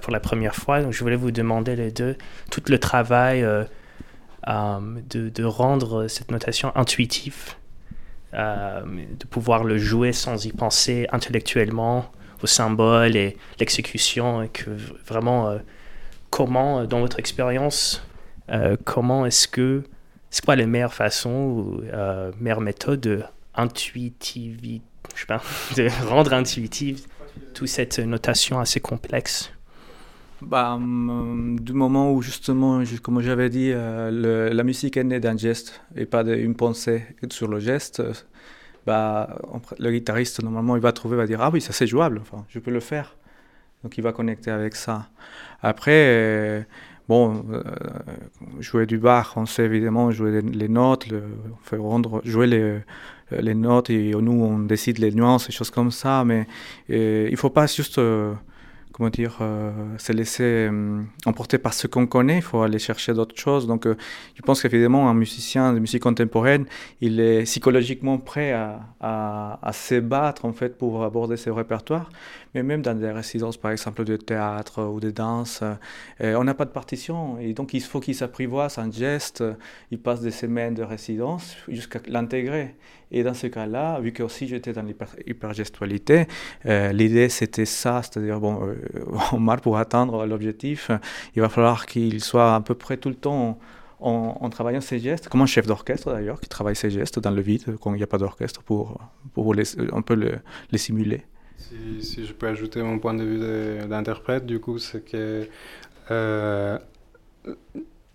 pour 0.00 0.10
la 0.10 0.20
première 0.20 0.54
fois. 0.54 0.80
Donc, 0.80 0.94
je 0.94 1.00
voulais 1.00 1.16
vous 1.16 1.32
demander 1.32 1.76
les 1.76 1.90
deux 1.90 2.16
tout 2.50 2.62
le 2.68 2.78
travail 2.78 3.42
de, 4.46 5.28
de, 5.28 5.44
rendre 5.44 6.08
cette 6.08 6.30
notation 6.30 6.72
intuitive, 6.74 7.56
de 8.34 9.26
pouvoir 9.26 9.64
le 9.64 9.78
jouer 9.78 10.12
sans 10.12 10.44
y 10.44 10.52
penser 10.52 11.06
intellectuellement 11.12 12.10
au 12.44 12.46
symbole 12.46 13.16
et 13.16 13.36
l'exécution, 13.58 14.42
et 14.42 14.48
que 14.48 14.70
vraiment, 15.06 15.48
euh, 15.48 15.58
comment, 16.30 16.80
euh, 16.80 16.86
dans 16.86 17.00
votre 17.00 17.18
expérience, 17.18 18.06
euh, 18.50 18.76
comment 18.84 19.24
est-ce 19.26 19.48
que, 19.48 19.82
c'est 20.30 20.44
quoi 20.44 20.56
les 20.56 20.66
meilleures 20.66 20.94
façons 20.94 21.30
ou 21.30 21.82
meilleures 22.40 22.60
méthodes 22.60 23.00
de 23.00 23.22
je 25.14 25.20
sais 25.20 25.26
pas, 25.26 25.42
de 25.76 25.88
rendre 26.08 26.32
intuitive 26.32 27.06
toute 27.54 27.68
cette 27.68 27.98
notation 28.00 28.58
assez 28.58 28.80
complexe? 28.80 29.52
Bah, 30.46 30.74
hum, 30.74 31.58
du 31.60 31.72
moment 31.72 32.12
où 32.12 32.22
justement, 32.22 32.82
comme 33.02 33.20
j'avais 33.20 33.50
dit, 33.50 33.72
la 33.72 34.64
musique 34.64 34.96
est 34.96 35.04
née 35.04 35.20
d'un 35.20 35.36
geste 35.36 35.82
et 35.96 36.06
pas 36.06 36.24
d'une 36.24 36.54
pensée 36.54 37.04
sur 37.30 37.48
le 37.48 37.60
geste, 37.60 38.02
bah, 38.86 39.38
le 39.78 39.90
guitariste, 39.90 40.42
normalement, 40.42 40.76
il 40.76 40.82
va 40.82 40.92
trouver, 40.92 41.16
va 41.16 41.26
dire 41.26 41.40
Ah 41.40 41.50
oui, 41.52 41.60
ça 41.60 41.72
c'est 41.72 41.86
jouable, 41.86 42.18
enfin, 42.20 42.44
je 42.48 42.58
peux 42.58 42.70
le 42.70 42.80
faire. 42.80 43.16
Donc 43.84 43.98
il 43.98 44.02
va 44.02 44.12
connecter 44.12 44.50
avec 44.50 44.74
ça. 44.74 45.08
Après, 45.62 45.92
euh, 45.92 46.62
bon, 47.08 47.44
euh, 47.52 47.62
jouer 48.60 48.86
du 48.86 48.98
bar, 48.98 49.34
on 49.36 49.46
sait 49.46 49.64
évidemment 49.64 50.10
jouer 50.10 50.40
les, 50.40 50.68
notes, 50.68 51.06
fait 51.62 51.76
rendre, 51.76 52.22
jouer 52.24 52.46
les, 52.46 52.78
les 53.30 53.54
notes 53.54 53.90
et 53.90 54.12
nous 54.12 54.42
on 54.42 54.58
décide 54.60 54.98
les 54.98 55.12
nuances 55.12 55.50
et 55.50 55.52
choses 55.52 55.70
comme 55.70 55.90
ça, 55.90 56.24
mais 56.24 56.46
euh, 56.90 57.26
il 57.28 57.32
ne 57.32 57.36
faut 57.36 57.50
pas 57.50 57.66
juste 57.66 58.00
comment 58.94 59.10
dire, 59.10 59.38
euh, 59.40 59.72
se 59.98 60.12
laisser 60.12 60.68
euh, 60.70 61.02
emporter 61.26 61.58
par 61.58 61.74
ce 61.74 61.88
qu'on 61.88 62.06
connaît, 62.06 62.36
il 62.36 62.42
faut 62.42 62.62
aller 62.62 62.78
chercher 62.78 63.12
d'autres 63.12 63.36
choses. 63.36 63.66
Donc, 63.66 63.86
euh, 63.86 63.96
je 64.36 64.42
pense 64.42 64.62
qu'évidemment, 64.62 65.10
un 65.10 65.14
musicien 65.14 65.72
de 65.72 65.80
musique 65.80 66.02
contemporaine, 66.02 66.64
il 67.00 67.18
est 67.18 67.42
psychologiquement 67.42 68.18
prêt 68.18 68.52
à, 68.52 68.82
à, 69.00 69.58
à 69.62 69.72
se 69.72 69.98
battre 69.98 70.44
en 70.44 70.52
fait 70.52 70.78
pour 70.78 71.02
aborder 71.02 71.36
ce 71.36 71.50
répertoire. 71.50 72.08
Mais 72.54 72.62
même 72.62 72.82
dans 72.82 72.96
des 72.96 73.10
résidences, 73.10 73.56
par 73.56 73.72
exemple, 73.72 74.04
de 74.04 74.16
théâtre 74.16 74.84
ou 74.84 75.00
de 75.00 75.10
danse, 75.10 75.64
on 76.20 76.44
n'a 76.44 76.54
pas 76.54 76.64
de 76.64 76.70
partition. 76.70 77.36
Et 77.40 77.52
donc, 77.52 77.74
il 77.74 77.82
faut 77.82 77.98
qu'il 77.98 78.14
s'apprivoise 78.14 78.78
un 78.78 78.92
geste. 78.92 79.42
Il 79.90 79.98
passe 79.98 80.20
des 80.20 80.30
semaines 80.30 80.74
de 80.74 80.84
résidence 80.84 81.56
jusqu'à 81.66 81.98
l'intégrer. 82.06 82.76
Et 83.16 83.22
dans 83.22 83.32
ce 83.32 83.46
cas-là, 83.46 84.00
vu 84.00 84.10
que 84.10 84.24
aussi 84.24 84.48
j'étais 84.48 84.72
dans 84.72 84.82
l'hypergestualité, 84.82 86.26
euh, 86.66 86.90
l'idée 86.90 87.28
c'était 87.28 87.64
ça, 87.64 88.02
c'est-à-dire, 88.02 88.40
bon, 88.40 88.66
euh, 88.66 88.74
on 89.32 89.38
marche 89.38 89.62
pour 89.62 89.78
atteindre 89.78 90.26
l'objectif, 90.26 90.90
il 91.36 91.40
va 91.40 91.48
falloir 91.48 91.86
qu'il 91.86 92.20
soit 92.20 92.56
à 92.56 92.60
peu 92.60 92.74
près 92.74 92.96
tout 92.96 93.08
le 93.08 93.14
temps 93.14 93.60
en, 94.00 94.50
travaillant 94.50 94.80
ses 94.80 94.98
gestes, 94.98 95.28
comme 95.28 95.42
un 95.42 95.46
chef 95.46 95.64
d'orchestre 95.64 96.12
d'ailleurs, 96.12 96.40
qui 96.40 96.48
travaille 96.48 96.74
ses 96.74 96.90
gestes 96.90 97.20
dans 97.20 97.30
le 97.30 97.40
vide, 97.40 97.76
quand 97.80 97.94
il 97.94 97.98
n'y 97.98 98.02
a 98.02 98.08
pas 98.08 98.18
d'orchestre, 98.18 98.64
pour, 98.64 99.00
pour 99.32 99.54
les, 99.54 99.78
un 99.92 100.02
peu 100.02 100.14
les 100.72 100.78
simuler. 100.78 101.22
Si, 101.56 102.02
si, 102.02 102.26
je 102.26 102.32
peux 102.32 102.48
ajouter 102.48 102.82
mon 102.82 102.98
point 102.98 103.14
de 103.14 103.22
vue 103.22 103.88
d'interprète, 103.88 104.44
du 104.44 104.58
coup, 104.58 104.78
c'est 104.78 105.04
que 105.04 105.48
euh, 106.10 106.78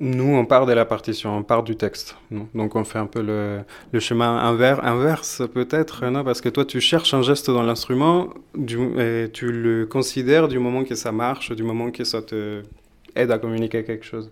nous, 0.01 0.33
on 0.33 0.45
part 0.45 0.65
de 0.65 0.71
la 0.71 0.85
partition, 0.85 1.35
on 1.35 1.43
part 1.43 1.63
du 1.63 1.75
texte. 1.75 2.15
Donc, 2.53 2.75
on 2.75 2.83
fait 2.85 2.99
un 2.99 3.05
peu 3.05 3.21
le, 3.21 3.99
chemin 3.99 4.37
inverse, 4.37 5.41
peut-être, 5.53 6.05
Parce 6.23 6.39
que 6.41 6.49
toi, 6.49 6.63
tu 6.63 6.79
cherches 6.79 7.13
un 7.13 7.21
geste 7.21 7.49
dans 7.49 7.63
l'instrument 7.63 8.29
tu 9.33 9.51
le 9.51 9.85
considères 9.85 10.47
du 10.47 10.59
moment 10.59 10.83
que 10.83 10.95
ça 10.95 11.11
marche, 11.11 11.51
du 11.51 11.63
moment 11.63 11.91
que 11.91 12.03
ça 12.03 12.21
te 12.21 12.63
aide 13.15 13.31
à 13.31 13.39
communiquer 13.39 13.83
quelque 13.83 14.05
chose. 14.05 14.29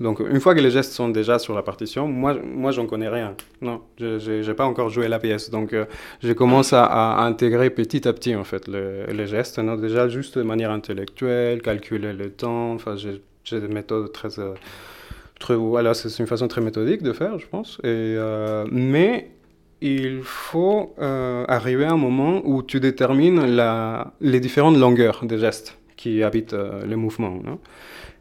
Donc, 0.00 0.20
une 0.20 0.40
fois 0.40 0.54
que 0.54 0.60
les 0.60 0.70
gestes 0.70 0.92
sont 0.92 1.10
déjà 1.10 1.38
sur 1.38 1.54
la 1.54 1.62
partition, 1.62 2.08
moi, 2.08 2.34
moi 2.42 2.70
j'en 2.70 2.86
connais 2.86 3.08
rien. 3.08 3.34
Non, 3.60 3.82
je 3.98 4.46
n'ai 4.46 4.54
pas 4.54 4.64
encore 4.64 4.88
joué 4.88 5.08
la 5.08 5.18
pièce. 5.18 5.50
Donc, 5.50 5.74
euh, 5.74 5.84
je 6.22 6.32
commence 6.32 6.72
à, 6.72 7.18
intégrer 7.20 7.68
petit 7.68 8.08
à 8.08 8.14
petit, 8.14 8.34
en 8.34 8.44
fait, 8.44 8.66
les 8.66 9.26
gestes. 9.26 9.58
Non 9.58 9.76
déjà, 9.76 10.08
juste 10.08 10.38
de 10.38 10.42
manière 10.42 10.70
intellectuelle, 10.70 11.60
calculer 11.60 12.14
le 12.14 12.30
temps. 12.30 12.72
Enfin, 12.72 12.96
j'ai 12.96 13.20
des 13.50 13.68
méthodes 13.68 14.12
très... 14.12 14.38
Euh, 14.38 14.54
voilà, 15.48 15.94
c'est 15.94 16.16
une 16.18 16.26
façon 16.26 16.48
très 16.48 16.60
méthodique 16.60 17.02
de 17.02 17.12
faire, 17.12 17.38
je 17.38 17.46
pense. 17.46 17.78
Et, 17.82 17.86
euh, 17.86 18.66
mais 18.70 19.30
il 19.80 20.20
faut 20.22 20.94
euh, 21.00 21.44
arriver 21.48 21.84
à 21.84 21.92
un 21.92 21.96
moment 21.96 22.42
où 22.44 22.62
tu 22.62 22.80
détermines 22.80 23.56
la, 23.56 24.12
les 24.20 24.40
différentes 24.40 24.76
longueurs 24.76 25.24
des 25.24 25.38
gestes 25.38 25.78
qui 25.96 26.22
habitent 26.22 26.54
euh, 26.54 26.84
le 26.84 26.96
mouvement. 26.96 27.40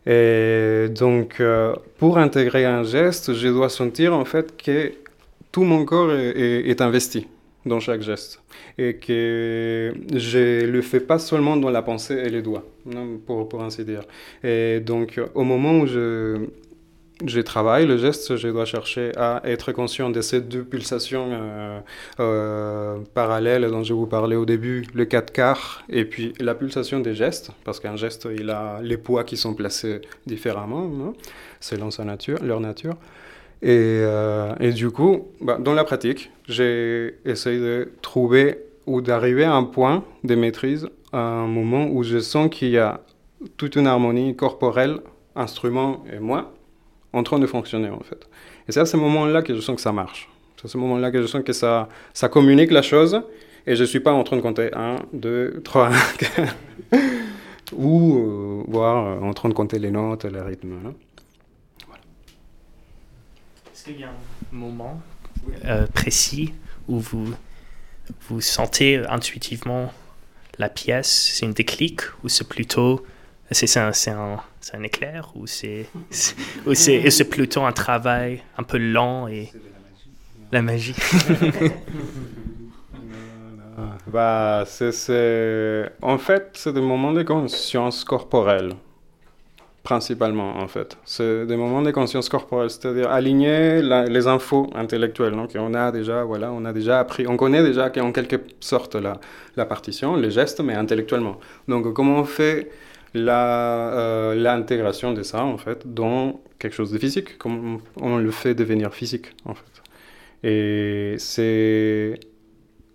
et 0.06 0.88
donc, 0.90 1.42
pour 1.98 2.18
intégrer 2.18 2.66
un 2.66 2.84
geste, 2.84 3.34
je 3.34 3.48
dois 3.50 3.70
sentir 3.70 4.14
en 4.14 4.26
fait 4.26 4.56
que 4.58 4.94
tout 5.52 5.63
mon 5.63 5.84
corps 5.86 6.13
est, 6.13 6.82
investi 6.82 7.28
dans 7.66 7.80
chaque 7.80 8.02
geste 8.02 8.42
et 8.78 8.96
que 8.96 9.94
je 10.14 10.66
le 10.66 10.82
fais 10.82 11.00
pas 11.00 11.20
seulement 11.20 11.58
dans 11.58 11.70
la 11.70 11.82
pensée 11.82 12.16
et 12.16 12.30
les 12.30 12.42
doigts, 12.42 12.64
pour, 13.26 13.50
pour 13.50 13.64
ainsi 13.64 13.84
dire. 13.84 14.04
Et 14.44 14.80
donc, 14.80 15.20
au 15.36 15.44
moment 15.44 15.80
où 15.80 15.86
je 15.88 16.48
je 17.26 17.42
travaille 17.42 17.86
le 17.86 17.98
geste, 17.98 18.38
je 18.38 18.48
dois 18.48 18.66
chercher 18.66 19.12
à 19.18 19.42
être 19.44 19.74
conscient 19.74 20.10
de 20.10 20.22
ces 20.22 20.40
deux 20.40 20.64
pulsations 20.64 21.30
euh, 21.32 21.80
euh, 22.20 22.98
parallèles 23.14 23.70
dont 23.70 23.84
je 23.84 23.94
vous 23.94 24.08
parlais 24.08 24.38
au 24.38 24.46
début, 24.46 24.86
le 24.94 25.06
4 25.06 25.34
quarts 25.34 25.84
et 25.90 26.06
puis 26.06 26.34
la 26.40 26.56
pulsation 26.56 27.02
des 27.02 27.16
gestes, 27.16 27.52
parce 27.66 27.80
qu'un 27.80 27.98
geste, 27.98 28.28
il 28.34 28.50
a 28.50 28.80
les 28.82 28.98
poids 28.98 29.26
qui 29.26 29.36
sont 29.36 29.54
placés 29.54 30.02
différemment, 30.26 31.14
selon 31.60 31.92
sa 31.92 32.06
nature, 32.06 32.42
leur 32.42 32.62
nature. 32.62 32.96
Et, 33.62 33.68
euh, 33.72 34.54
et 34.60 34.72
du 34.72 34.90
coup, 34.90 35.28
bah, 35.42 35.58
dans 35.60 35.74
la 35.74 35.84
pratique, 35.84 36.32
j'ai 36.48 37.16
essayé 37.26 37.60
de 37.60 37.92
trouver 38.02 38.60
ou 38.86 39.02
d'arriver 39.02 39.44
à 39.44 39.54
un 39.54 39.64
point 39.64 40.04
de 40.24 40.36
maîtrise, 40.36 40.88
à 41.12 41.20
un 41.20 41.48
moment 41.48 41.88
où 41.88 42.04
je 42.04 42.20
sens 42.20 42.50
qu'il 42.50 42.70
y 42.70 42.78
a 42.78 43.02
toute 43.58 43.76
une 43.76 43.88
harmonie 43.88 44.36
corporelle, 44.36 45.00
instrument 45.36 46.04
et 46.12 46.20
moi, 46.20 46.52
en 47.14 47.24
train 47.24 47.40
de 47.40 47.48
fonctionner 47.48 47.90
en 47.90 48.00
fait. 48.00 48.28
Et 48.68 48.72
c'est 48.72 48.80
à 48.80 48.86
ce 48.86 48.98
moment-là 48.98 49.42
que 49.42 49.54
je 49.54 49.62
sens 49.62 49.76
que 49.76 49.82
ça 49.82 49.92
marche. 49.92 50.30
C'est 50.58 50.66
à 50.66 50.70
ce 50.70 50.78
moment-là 50.78 51.12
que 51.12 51.22
je 51.22 51.28
sens 51.28 51.44
que 51.44 51.54
ça, 51.54 51.88
ça 52.14 52.28
communique 52.28 52.72
la 52.72 52.82
chose 52.82 53.22
Et 53.66 53.76
je 53.76 53.82
ne 53.82 53.88
suis 53.88 54.00
pas 54.00 54.12
en 54.12 54.24
train 54.24 54.36
de 54.36 54.42
compter 54.42 54.70
1, 54.74 54.98
2, 55.14 55.62
3, 55.64 55.90
4, 56.20 56.56
ou 57.74 58.18
euh, 58.18 58.64
voir 58.68 59.24
en 59.24 59.34
train 59.34 59.50
de 59.50 59.54
compter 59.54 59.80
les 59.80 59.92
notes, 59.92 60.26
les 60.26 60.42
rythmes. 60.42 60.74
Hein. 60.86 60.94
Est-ce 63.90 63.96
qu'il 63.96 64.02
y 64.02 64.08
a 64.08 64.10
un 64.10 64.13
moment 64.52 65.02
euh, 65.65 65.87
précis 65.87 66.54
où 66.87 67.00
vous, 67.00 67.33
vous 68.27 68.40
sentez 68.40 68.98
intuitivement 69.10 69.92
la 70.60 70.69
pièce. 70.69 71.31
C'est 71.33 71.48
une 71.48 71.54
déclic 71.54 72.02
ou 72.23 72.29
c'est 72.29 72.48
plutôt 72.48 73.04
c'est 73.50 73.79
un, 73.79 73.90
un, 74.08 74.37
un, 74.73 74.83
éclair 74.83 75.31
ou 75.33 75.48
c'est 75.48 75.87
c'est 76.12 77.29
plutôt 77.29 77.63
un 77.63 77.71
travail 77.71 78.44
un 78.60 78.63
peu 78.63 78.77
lent 78.77 79.27
et 79.27 79.52
la 80.52 80.62
magie, 80.62 80.94
bah, 84.08 84.65
c'est 84.67 85.92
En 86.04 86.19
fait, 86.19 86.52
c'est 86.54 86.73
des 86.73 86.81
moments 86.81 87.13
de 87.13 87.23
conscience 87.23 88.04
corporelle, 88.04 88.75
principalement, 89.84 90.58
en 90.58 90.67
fait. 90.67 90.98
C'est 91.06 91.46
des 91.46 91.56
moments 91.56 91.82
de 91.82 91.92
conscience 91.92 92.30
corporelle, 92.30 92.69
c'est-à-dire 92.69 93.10
aligner 93.10 93.82
les 93.82 94.27
infos 94.27 94.69
intellectuelles. 94.75 95.34
Donc, 95.34 95.52
on 95.56 95.73
a 95.73 95.92
déjà, 95.92 96.23
voilà, 96.23 96.52
on 96.52 96.65
a 96.65 96.73
déjà 96.73 97.00
appris, 97.00 97.27
on 97.27 97.38
connaît 97.38 97.63
déjà 97.63 97.92
en 98.02 98.12
quelque 98.12 98.38
sorte 98.60 98.96
la, 98.96 99.65
partition, 99.65 100.15
les 100.15 100.32
gestes, 100.32 100.62
mais 100.62 100.75
intellectuellement. 100.75 101.40
Donc, 101.67 101.94
comment 101.94 102.19
on 102.19 102.25
fait 102.25 102.69
euh, 103.15 104.36
l'intégration 104.36 105.13
de 105.13 105.23
ça, 105.23 105.44
en 105.44 105.58
fait, 105.58 105.92
dans 105.92 106.40
quelque 106.60 106.73
chose 106.75 106.92
de 106.92 106.98
physique, 106.98 107.38
comment 107.38 107.80
on 107.98 108.17
le 108.17 108.32
fait 108.32 108.54
devenir 108.54 108.94
physique, 108.94 109.27
en 109.46 109.54
fait? 109.54 109.63
Et 110.44 111.15
c'est 111.17 112.19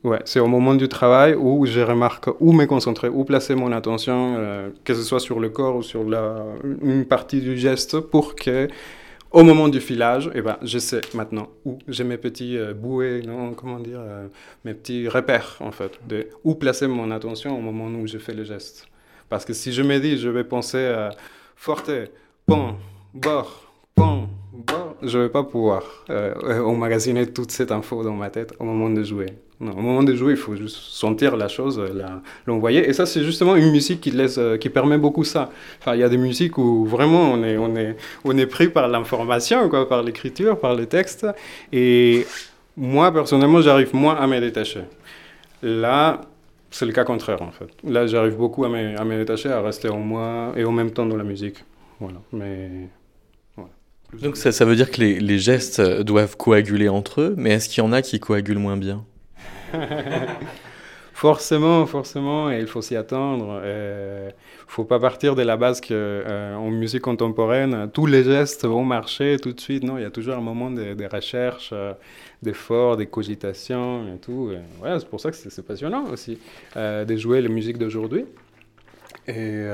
ouais, 0.05 0.20
c'est 0.24 0.40
au 0.40 0.46
moment 0.46 0.74
du 0.74 0.88
travail 0.88 1.34
où 1.34 1.66
je 1.66 1.80
remarque 1.80 2.28
où 2.38 2.52
me 2.52 2.66
concentrer, 2.66 3.09
où 3.09 3.24
placer 3.24 3.55
mon 3.55 3.72
attention, 3.72 4.36
euh, 4.38 4.70
que 4.84 4.94
ce 4.94 5.02
soit 5.02 5.20
sur 5.20 5.40
le 5.40 5.48
corps 5.48 5.76
ou 5.76 5.82
sur 5.82 6.05
la, 6.05 6.44
une 6.82 7.05
partie 7.07 7.40
du 7.40 7.57
geste, 7.57 7.98
pour 7.98 8.36
que 8.36 8.68
au 9.32 9.42
moment 9.42 9.68
du 9.68 9.80
filage, 9.80 10.30
eh 10.34 10.42
ben, 10.42 10.59
je 10.62 10.78
sais 10.78 11.00
maintenant 11.12 11.48
où 11.64 11.78
j'ai 11.88 12.05
mes 12.05 12.18
petits 12.18 12.57
euh, 12.57 12.72
bouées, 12.72 13.22
non, 13.26 13.52
comment 13.55 13.80
dire, 13.80 13.98
euh, 13.98 14.28
mes 14.64 14.74
petits 14.74 15.09
repères 15.09 15.57
en 15.61 15.72
fait, 15.72 15.98
de 16.07 16.28
où 16.44 16.55
placer 16.55 16.86
mon 16.86 17.11
attention 17.11 17.59
au 17.59 17.61
moment 17.61 17.86
où 17.86 18.07
je 18.07 18.18
fais 18.18 18.34
le 18.34 18.44
geste. 18.44 18.86
Parce 19.28 19.44
que 19.44 19.52
si 19.52 19.72
je 19.72 19.82
me 19.82 19.98
dis, 19.98 20.18
je 20.18 20.28
vais 20.28 20.44
penser 20.44 20.84
à 20.86 21.11
forte, 21.57 21.90
pont, 22.46 22.76
bord, 23.14 23.72
pont, 23.96 24.28
je 25.02 25.18
ne 25.18 25.24
vais 25.24 25.30
pas 25.30 25.42
pouvoir 25.42 26.05
emmagasiner 26.09 27.26
toute 27.26 27.50
cette 27.50 27.72
info 27.72 28.05
dans 28.05 28.14
ma 28.14 28.30
tête 28.30 28.55
au 28.61 28.64
moment 28.64 28.90
de 28.90 29.02
jouer. 29.02 29.26
Au 29.61 29.64
moment 29.64 30.02
de 30.02 30.14
jouer, 30.14 30.32
il 30.32 30.36
faut 30.36 30.57
juste 30.57 30.76
sentir 30.76 31.36
la 31.36 31.48
chose, 31.48 31.80
l'envoyer. 32.46 32.88
Et 32.88 32.92
ça, 32.92 33.07
c'est 33.07 33.22
justement 33.22 33.57
une 33.57 33.70
musique 33.70 34.00
qui, 34.00 34.11
laisse, 34.11 34.38
euh, 34.38 34.57
qui 34.57 34.68
permet 34.68 34.98
beaucoup 34.98 35.24
ça. 35.24 35.50
Enfin, 35.80 35.94
il 35.94 36.00
y 36.00 36.02
a 36.02 36.09
des 36.09 36.16
musiques 36.16 36.59
où 36.59 36.84
vraiment 36.84 37.32
on 37.32 37.42
est, 37.44 37.57
on 37.57 37.74
est, 37.76 37.96
on 38.24 38.36
est 38.36 38.46
pris 38.46 38.68
par 38.68 38.88
l'information, 38.88 39.68
par 39.68 40.02
l'écriture, 40.02 40.59
par 40.59 40.74
le 40.74 40.86
texte. 40.86 41.26
Et 41.72 42.26
moi, 42.76 43.12
personnellement, 43.12 43.61
j'arrive 43.62 43.94
moins 43.94 44.16
à 44.16 44.26
me 44.26 44.40
détacher. 44.40 44.82
Là, 45.62 46.22
c'est 46.70 46.86
le 46.86 46.92
cas 46.92 47.05
contraire, 47.05 47.40
en 47.40 47.52
fait. 47.52 47.68
Là, 47.84 48.07
j'arrive 48.07 48.36
beaucoup 48.36 48.64
à 48.64 48.68
me, 48.68 48.98
à 48.98 49.05
détacher, 49.18 49.50
à 49.50 49.62
rester 49.62 49.88
en 49.88 50.00
moi 50.00 50.52
et 50.57 50.64
en 50.64 50.72
même 50.72 50.90
temps 50.90 51.07
dans 51.07 51.16
la 51.16 51.24
musique. 51.24 51.64
Voilà. 52.00 52.18
Mais 52.32 52.88
donc 54.20 54.36
ça, 54.36 54.52
ça, 54.52 54.64
veut 54.64 54.76
dire 54.76 54.92
que 54.92 55.00
les, 55.00 55.18
les, 55.18 55.38
gestes 55.40 55.80
doivent 55.80 56.36
coaguler 56.36 56.88
entre 56.88 57.20
eux, 57.20 57.34
mais 57.36 57.50
est-ce 57.50 57.68
qu'il 57.68 57.82
y 57.82 57.86
en 57.86 57.92
a 57.92 58.00
qui 58.00 58.20
coagulent 58.20 58.61
moins 58.61 58.76
bien? 58.76 59.05
Forcément, 61.14 61.87
forcément, 61.87 62.51
et 62.51 62.59
il 62.59 62.66
faut 62.66 62.83
s'y 62.83 62.97
attendre. 62.97 63.62
Il 63.64 63.68
ne 63.68 64.33
faut 64.66 64.85
pas 64.85 64.99
partir 64.99 65.37
de 65.37 65.43
la 65.43 65.57
base 65.57 65.81
qu'en 65.81 65.87
euh, 65.93 66.57
en 66.57 66.70
musique 66.70 67.03
contemporaine, 67.03 67.89
tous 67.95 68.07
les 68.07 68.25
gestes 68.25 68.66
vont 68.66 68.85
marcher 68.85 69.37
tout 69.41 69.53
de 69.53 69.61
suite. 69.61 69.85
Non, 69.85 69.97
il 69.97 70.03
y 70.03 70.05
a 70.05 70.11
toujours 70.11 70.35
un 70.35 70.41
moment 70.41 70.72
de, 70.72 71.09
recherche, 71.09 71.70
euh, 71.72 71.93
d'effort, 72.43 72.97
de 72.97 73.05
cogitation 73.05 74.12
et 74.12 74.18
tout. 74.18 74.51
ouais, 74.83 74.99
c'est 74.99 75.09
pour 75.09 75.20
ça 75.20 75.31
que 75.31 75.37
c'est 75.37 75.64
passionnant 75.64 76.05
aussi 76.11 76.37
euh, 76.77 77.05
de 77.05 77.16
jouer 77.16 77.41
les 77.41 77.49
musiques 77.49 77.79
d'aujourd'hui. 77.79 78.25
Et 79.29 79.64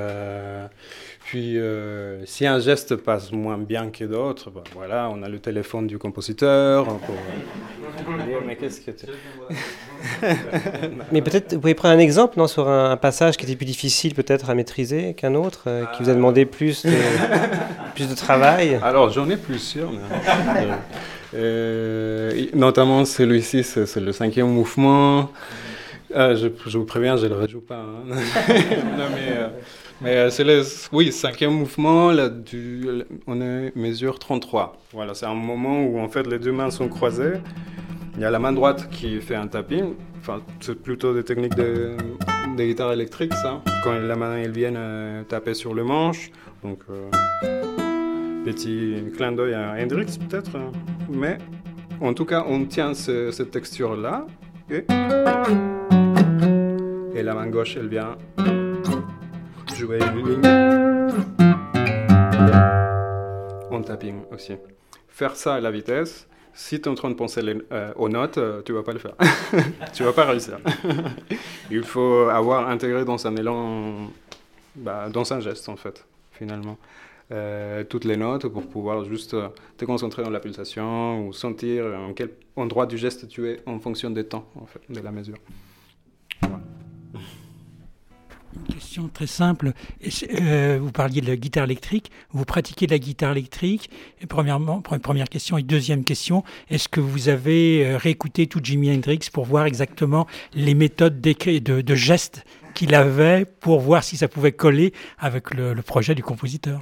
puis, 1.30 1.60
euh, 1.60 2.26
si 2.26 2.44
un 2.44 2.58
geste 2.58 2.96
passe 2.96 3.30
moins 3.30 3.56
bien 3.56 3.90
que 3.90 4.02
d'autres, 4.02 4.50
ben 4.50 4.64
voilà, 4.74 5.08
on 5.12 5.22
a 5.22 5.28
le 5.28 5.38
téléphone 5.38 5.86
du 5.86 5.96
compositeur. 5.96 6.88
mais 8.44 8.56
qu'est-ce 8.56 8.80
que 8.80 8.90
Mais 11.12 11.22
peut-être, 11.22 11.54
vous 11.54 11.60
pouvez 11.60 11.74
prendre 11.74 11.94
un 11.94 12.00
exemple 12.00 12.36
non, 12.36 12.48
sur 12.48 12.68
un, 12.68 12.96
passage 12.96 13.36
qui 13.36 13.44
était 13.44 13.54
plus 13.54 13.64
difficile 13.64 14.12
peut-être 14.12 14.50
à 14.50 14.56
maîtriser 14.56 15.14
qu'un 15.14 15.36
autre, 15.36 15.66
euh, 15.68 15.84
qui 15.96 16.02
vous 16.02 16.10
a 16.10 16.14
demandé 16.14 16.46
plus 16.46 16.84
de, 16.84 16.90
plus 17.94 18.08
de 18.08 18.14
travail? 18.16 18.80
Alors, 18.82 19.10
j'en 19.10 19.30
ai 19.30 19.36
plusieurs. 19.36 19.92
Euh, 21.32 22.46
notamment 22.54 23.04
celui-ci, 23.04 23.62
c'est 23.62 24.00
le 24.00 24.10
cinquième 24.10 24.48
mouvement. 24.48 25.30
je, 26.12 26.48
je, 26.66 26.76
vous 26.76 26.86
préviens, 26.86 27.16
je 27.16 27.26
ne 27.26 27.28
le 27.28 27.40
rejoue 27.40 27.60
pas. 27.60 27.76
Hein. 27.76 28.02
non, 28.98 29.04
mais, 29.14 29.46
mais 30.02 30.16
euh, 30.16 30.30
c'est 30.30 30.44
le 30.44 30.62
oui, 30.92 31.12
cinquième 31.12 31.52
mouvement, 31.52 32.10
là, 32.10 32.28
du, 32.30 33.04
on 33.26 33.40
est 33.40 33.76
mesure 33.76 34.18
33. 34.18 34.76
Voilà, 34.92 35.12
c'est 35.12 35.26
un 35.26 35.34
moment 35.34 35.84
où 35.84 35.98
en 35.98 36.08
fait 36.08 36.26
les 36.26 36.38
deux 36.38 36.52
mains 36.52 36.70
sont 36.70 36.88
croisées. 36.88 37.34
Il 38.16 38.22
y 38.22 38.24
a 38.24 38.30
la 38.30 38.38
main 38.38 38.52
droite 38.52 38.88
qui 38.90 39.20
fait 39.20 39.34
un 39.34 39.46
tapping. 39.46 39.94
Enfin, 40.20 40.40
c'est 40.60 40.74
plutôt 40.80 41.14
des 41.14 41.22
techniques 41.22 41.54
de, 41.54 41.96
de, 42.56 42.64
guitare 42.64 42.92
électrique, 42.92 43.34
ça. 43.34 43.62
Quand 43.84 43.92
la 43.92 44.16
main 44.16 44.38
elle 44.38 44.52
vient 44.52 44.74
euh, 44.74 45.22
taper 45.24 45.54
sur 45.54 45.74
le 45.74 45.84
manche. 45.84 46.30
Donc, 46.62 46.80
euh, 46.90 47.10
petit 48.44 48.94
clin 49.16 49.32
d'œil 49.32 49.54
à 49.54 49.74
Hendrix 49.78 50.18
peut-être. 50.18 50.56
Mais 51.10 51.36
en 52.00 52.14
tout 52.14 52.24
cas, 52.24 52.44
on 52.48 52.64
tient 52.64 52.94
cette 52.94 53.50
texture-là. 53.50 54.26
Et, 54.70 54.84
et 57.14 57.22
la 57.22 57.34
main 57.34 57.48
gauche, 57.48 57.76
elle 57.76 57.88
vient 57.88 58.16
en 63.70 63.82
tapping 63.82 64.22
aussi. 64.32 64.54
Faire 65.08 65.36
ça 65.36 65.54
à 65.54 65.60
la 65.60 65.70
vitesse, 65.70 66.28
si 66.52 66.80
tu 66.80 66.88
es 66.88 66.88
en 66.88 66.94
train 66.94 67.10
de 67.10 67.14
penser 67.14 67.40
euh, 67.72 67.92
aux 67.96 68.08
notes, 68.08 68.38
euh, 68.38 68.62
tu 68.62 68.72
vas 68.72 68.82
pas 68.82 68.92
le 68.92 68.98
faire. 68.98 69.14
tu 69.94 70.02
vas 70.02 70.12
pas 70.12 70.26
réussir. 70.26 70.58
Il 71.70 71.84
faut 71.84 72.28
avoir 72.28 72.68
intégré 72.68 73.04
dans 73.04 73.26
un 73.26 73.36
élan, 73.36 74.10
bah, 74.76 75.08
dans 75.08 75.32
un 75.32 75.40
geste 75.40 75.68
en 75.68 75.76
fait, 75.76 76.06
finalement. 76.32 76.76
Euh, 77.32 77.84
toutes 77.84 78.04
les 78.04 78.16
notes 78.16 78.48
pour 78.48 78.66
pouvoir 78.66 79.04
juste 79.04 79.36
te 79.76 79.84
concentrer 79.84 80.24
dans 80.24 80.30
la 80.30 80.40
pulsation 80.40 81.28
ou 81.28 81.32
sentir 81.32 81.84
en 81.86 82.12
quel 82.12 82.30
endroit 82.56 82.86
du 82.86 82.98
geste 82.98 83.28
tu 83.28 83.48
es 83.48 83.60
en 83.66 83.78
fonction 83.78 84.10
des 84.10 84.24
temps, 84.24 84.50
en 84.56 84.66
fait, 84.66 84.80
de 84.88 85.00
la 85.00 85.12
mesure. 85.12 85.36
Une 88.56 88.74
question 88.74 89.08
très 89.12 89.28
simple. 89.28 89.72
Euh, 90.40 90.78
vous 90.80 90.90
parliez 90.90 91.20
de 91.20 91.28
la 91.28 91.36
guitare 91.36 91.64
électrique. 91.64 92.10
Vous 92.32 92.44
pratiquez 92.44 92.86
la 92.88 92.98
guitare 92.98 93.32
électrique. 93.32 93.90
Premièrement, 94.28 94.80
première 94.80 95.28
question. 95.28 95.56
Et 95.56 95.62
deuxième 95.62 96.02
question, 96.02 96.42
est-ce 96.68 96.88
que 96.88 97.00
vous 97.00 97.28
avez 97.28 97.86
euh, 97.86 97.96
réécouté 97.96 98.48
tout 98.48 98.60
Jimi 98.62 98.92
Hendrix 98.92 99.20
pour 99.32 99.44
voir 99.44 99.66
exactement 99.66 100.26
les 100.54 100.74
méthodes 100.74 101.20
de, 101.20 101.80
de 101.80 101.94
gestes 101.94 102.44
qu'il 102.74 102.94
avait 102.94 103.44
pour 103.44 103.80
voir 103.80 104.02
si 104.02 104.16
ça 104.16 104.26
pouvait 104.26 104.52
coller 104.52 104.92
avec 105.18 105.54
le, 105.54 105.74
projet 105.82 106.14
du 106.14 106.22
compositeur? 106.22 106.80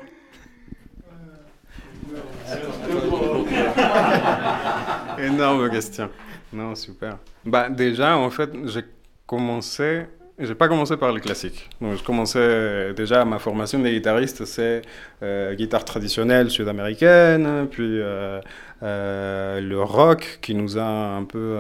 Énorme 5.19 5.71
question. 5.71 6.09
Non, 6.53 6.75
super. 6.75 7.19
Bah, 7.45 7.69
déjà, 7.69 8.17
en 8.17 8.31
fait, 8.31 8.51
j'ai 8.65 8.85
commencé 9.27 10.07
j'ai 10.39 10.55
pas 10.55 10.69
commencé 10.69 10.97
par 10.97 11.13
le 11.13 11.21
classique. 11.21 11.69
Donc, 11.81 11.97
je 11.97 12.03
commençais 12.03 12.95
déjà 12.95 13.25
ma 13.25 13.39
formation 13.39 13.79
de 13.81 13.89
guitariste, 13.89 14.45
c'est 14.45 14.83
euh, 15.23 15.55
guitare 15.55 15.85
traditionnelle 15.85 16.51
sud-américaine, 16.51 17.67
puis 17.71 18.01
euh, 18.01 18.41
euh, 18.83 19.61
le 19.61 19.83
rock 19.83 20.39
qui 20.41 20.55
nous 20.55 20.79
a 20.79 20.85
un 20.85 21.25
peu, 21.25 21.57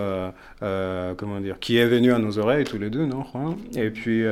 comment 1.16 1.40
dire, 1.40 1.58
qui 1.58 1.76
est 1.78 1.86
venu 1.86 2.12
à 2.12 2.18
nos 2.18 2.38
oreilles 2.38 2.64
tous 2.64 2.78
les 2.78 2.90
deux, 2.90 3.06
non 3.06 3.24
Et 3.74 3.90
puis 3.90 4.22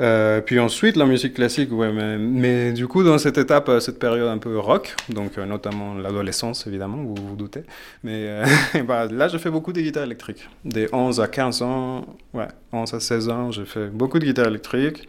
euh, 0.00 0.42
puis 0.42 0.60
ensuite, 0.60 0.96
la 0.96 1.06
musique 1.06 1.34
classique, 1.34 1.70
mais, 1.72 2.72
du 2.72 2.86
coup, 2.86 3.02
dans 3.02 3.16
cette 3.18 3.38
étape, 3.38 3.68
euh, 3.68 3.80
cette 3.80 3.98
période 3.98 4.28
un 4.28 4.38
peu 4.38 4.58
rock, 4.58 4.94
donc 5.08 5.38
euh, 5.38 5.46
notamment 5.46 5.94
l'adolescence, 5.94 6.66
évidemment, 6.66 6.98
vous 6.98 7.14
vous 7.14 7.36
doutez, 7.36 7.62
mais 8.04 8.42
bah, 8.86 9.06
là, 9.10 9.28
j'ai 9.28 9.38
fait 9.38 9.50
beaucoup 9.50 9.72
de 9.72 9.80
guitare 9.80 10.04
électrique. 10.04 10.48
Des 10.64 10.88
11 10.92 11.20
à 11.20 11.28
15 11.28 11.62
ans, 11.62 12.04
ouais, 12.34 12.48
11 12.72 12.94
à 12.94 13.00
16 13.00 13.28
ans, 13.30 13.50
j'ai 13.50 13.64
fait 13.64 13.86
beaucoup 13.86 14.18
de 14.18 14.26
guitare 14.26 14.48
électrique, 14.48 15.08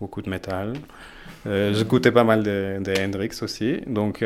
beaucoup 0.00 0.22
de 0.22 0.30
métal. 0.30 0.74
J'écoutais 1.44 2.12
pas 2.12 2.22
mal 2.22 2.44
de, 2.44 2.80
Hendrix 3.00 3.36
aussi. 3.42 3.80
Donc, 3.88 4.24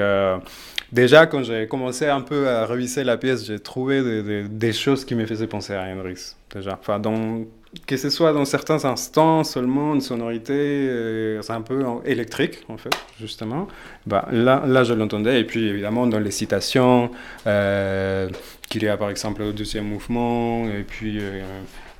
déjà, 0.92 1.24
quand 1.24 1.42
j'ai 1.42 1.66
commencé 1.66 2.06
un 2.06 2.20
peu 2.20 2.46
à 2.46 2.66
réviser 2.66 3.04
la 3.04 3.16
pièce, 3.16 3.46
j'ai 3.46 3.58
trouvé 3.58 4.02
des, 4.02 4.42
des, 4.42 4.72
choses 4.74 5.06
qui 5.06 5.14
me 5.14 5.24
faisaient 5.24 5.46
penser 5.46 5.72
à 5.72 5.84
Hendrix. 5.84 6.36
Déjà, 6.54 6.78
enfin, 6.78 6.98
dans, 6.98 7.46
que 7.86 7.96
ce 7.96 8.10
soit 8.10 8.32
dans 8.32 8.44
certains 8.44 8.84
instants 8.84 9.44
seulement, 9.44 9.94
une 9.94 10.00
sonorité, 10.00 10.54
euh, 10.54 11.42
un 11.48 11.60
peu 11.60 11.84
électrique, 12.04 12.64
en 12.68 12.76
fait, 12.76 12.94
justement. 13.20 13.68
Bah, 14.06 14.28
là, 14.32 14.64
là, 14.66 14.84
je 14.84 14.94
l'entendais. 14.94 15.40
Et 15.40 15.44
puis, 15.44 15.68
évidemment, 15.68 16.06
dans 16.06 16.18
les 16.18 16.30
citations, 16.30 17.10
euh, 17.46 18.28
qu'il 18.68 18.82
y 18.82 18.88
a, 18.88 18.96
par 18.96 19.10
exemple, 19.10 19.42
au 19.42 19.52
deuxième 19.52 19.86
mouvement, 19.86 20.68
et 20.68 20.84
puis, 20.84 21.18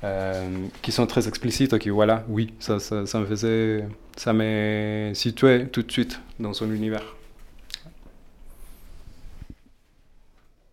euh, 0.03 0.49
qui 0.81 0.91
sont 0.91 1.05
très 1.05 1.27
explicites, 1.27 1.77
qui, 1.77 1.89
voilà, 1.89 2.25
oui, 2.29 2.53
ça, 2.59 2.79
ça, 2.79 3.05
ça 3.05 3.19
me 3.19 3.25
faisait, 3.25 3.85
ça 4.15 4.33
m'a 4.33 5.13
situé 5.13 5.67
tout 5.67 5.83
de 5.83 5.91
suite 5.91 6.19
dans 6.39 6.53
son 6.53 6.71
univers. 6.71 7.15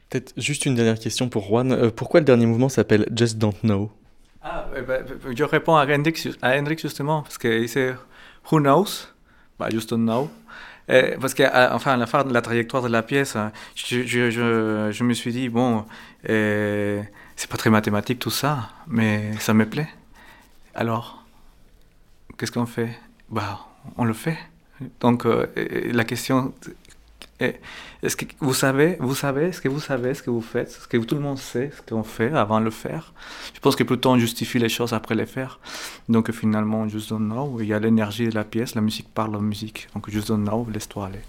Peut-être 0.09 0.32
juste 0.36 0.64
une 0.64 0.76
dernière 0.76 0.99
question 0.99 1.28
pour 1.28 1.45
Juan. 1.45 1.90
pourquoi 1.90 2.20
le 2.20 2.24
dernier 2.26 2.47
mouvement 2.47 2.68
s'appelle 2.68 3.07
Just 3.14 3.38
Don't 3.38 3.55
Know? 3.62 3.90
Ah, 4.45 4.66
ben, 4.86 5.05
je 5.34 5.45
réponds 5.45 5.76
à 5.76 5.86
Hendrix, 5.86 6.78
justement, 6.78 7.22
parce 7.22 7.38
qu'il 7.38 7.64
dit 7.64 7.74
Who 8.51 8.61
knows? 8.61 9.09
Bah, 9.59 9.68
Just 9.70 9.90
don't 9.90 10.05
know. 10.05 10.30
Parce 10.86 11.32
qu'à 11.32 11.74
enfin, 11.74 11.92
à 11.92 11.97
la 11.97 12.07
fin 12.07 12.24
de 12.24 12.32
la 12.34 12.42
trajectoire 12.42 12.82
de 12.82 12.88
la 12.88 13.03
pièce, 13.03 13.36
je, 13.74 14.03
je, 14.03 15.03
me 15.05 15.14
suis 15.14 15.32
dit, 15.32 15.49
bon, 15.49 15.86
c'est 16.24 17.51
pas 17.51 17.57
très 17.57 17.70
mathématique 17.70 18.18
tout 18.18 18.30
ça, 18.30 18.70
mais 18.86 19.32
ça 19.38 19.55
me 19.55 19.64
plaît. 19.64 19.88
Alors, 20.74 21.24
qu'est-ce 22.36 22.53
qu'on 22.53 22.66
fait? 22.66 22.90
Bah, 23.30 23.61
On 23.97 24.05
le 24.05 24.12
fait. 24.12 24.38
Donc, 25.01 25.24
euh, 25.24 25.47
la 25.92 26.05
question 26.05 26.53
est-ce 27.41 28.16
que 28.16 28.26
vous 28.41 28.55
savez, 28.55 28.97
vous 29.01 29.14
savez, 29.14 29.53
ce 29.53 29.61
que 29.61 29.68
vous 29.68 29.80
savez, 29.80 30.14
ce 30.14 30.22
que 30.22 30.30
vous 30.30 30.41
faites, 30.41 30.70
ce 30.70 30.87
que 30.87 30.97
tout 30.99 31.16
le 31.16 31.20
monde 31.20 31.39
sait, 31.39 31.70
ce 31.76 31.82
qu'on 31.82 32.05
fait 32.05 32.32
avant 32.32 32.61
de 32.61 32.64
le 32.64 32.70
faire? 32.70 33.12
Je 33.55 33.61
pense 33.61 33.74
que 33.74 33.82
plutôt 33.82 34.11
on 34.11 34.18
justifie 34.18 34.59
les 34.59 34.68
choses 34.68 34.93
après 34.93 35.14
les 35.14 35.26
faire. 35.26 35.59
Donc 36.09 36.30
finalement, 36.30 36.89
Just 36.89 37.11
Don't 37.11 37.28
Know, 37.28 37.61
il 37.61 37.66
y 37.66 37.74
a 37.74 37.78
l'énergie 37.80 38.28
de 38.28 38.35
la 38.35 38.45
pièce, 38.45 38.74
la 38.74 38.80
musique 38.80 39.09
parle 39.12 39.35
en 39.37 39.41
musique. 39.41 39.89
Donc 39.95 40.11
Just 40.11 40.28
Don't 40.28 40.45
Know, 40.45 40.66
laisse-toi 40.72 41.07
aller. 41.07 41.20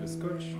Le 0.00 0.06
scotch. 0.06 0.56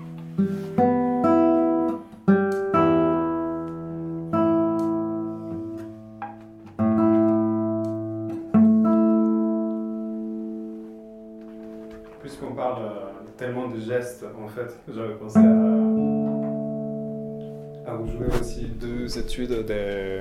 Puisqu'on 12.20 12.54
parle 12.54 12.82
euh, 12.82 13.10
tellement 13.36 13.68
de 13.68 13.78
gestes, 13.78 14.24
en 14.42 14.48
fait, 14.48 14.78
j'avais 14.88 15.14
pensé 15.14 15.38
à, 15.38 15.42
à 17.90 17.94
vous 17.96 18.06
jouer 18.10 18.28
aussi 18.40 18.64
deux 18.64 19.18
études 19.18 19.50
de, 19.66 20.20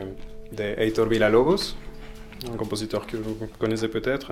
de 0.56 0.64
Heitor 0.78 1.08
Villa-Lobos, 1.08 1.76
un 2.52 2.58
compositeur 2.58 3.08
que 3.08 3.16
vous 3.16 3.36
connaissez 3.58 3.88
peut-être. 3.88 4.32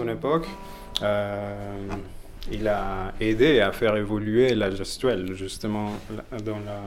Son 0.00 0.08
époque, 0.08 0.46
euh, 1.02 1.88
il 2.50 2.66
a 2.68 3.12
aidé 3.20 3.60
à 3.60 3.70
faire 3.70 3.96
évoluer 3.96 4.54
la 4.54 4.70
gestuelle, 4.70 5.34
justement, 5.34 5.92
dans, 6.44 6.58
la, 6.60 6.80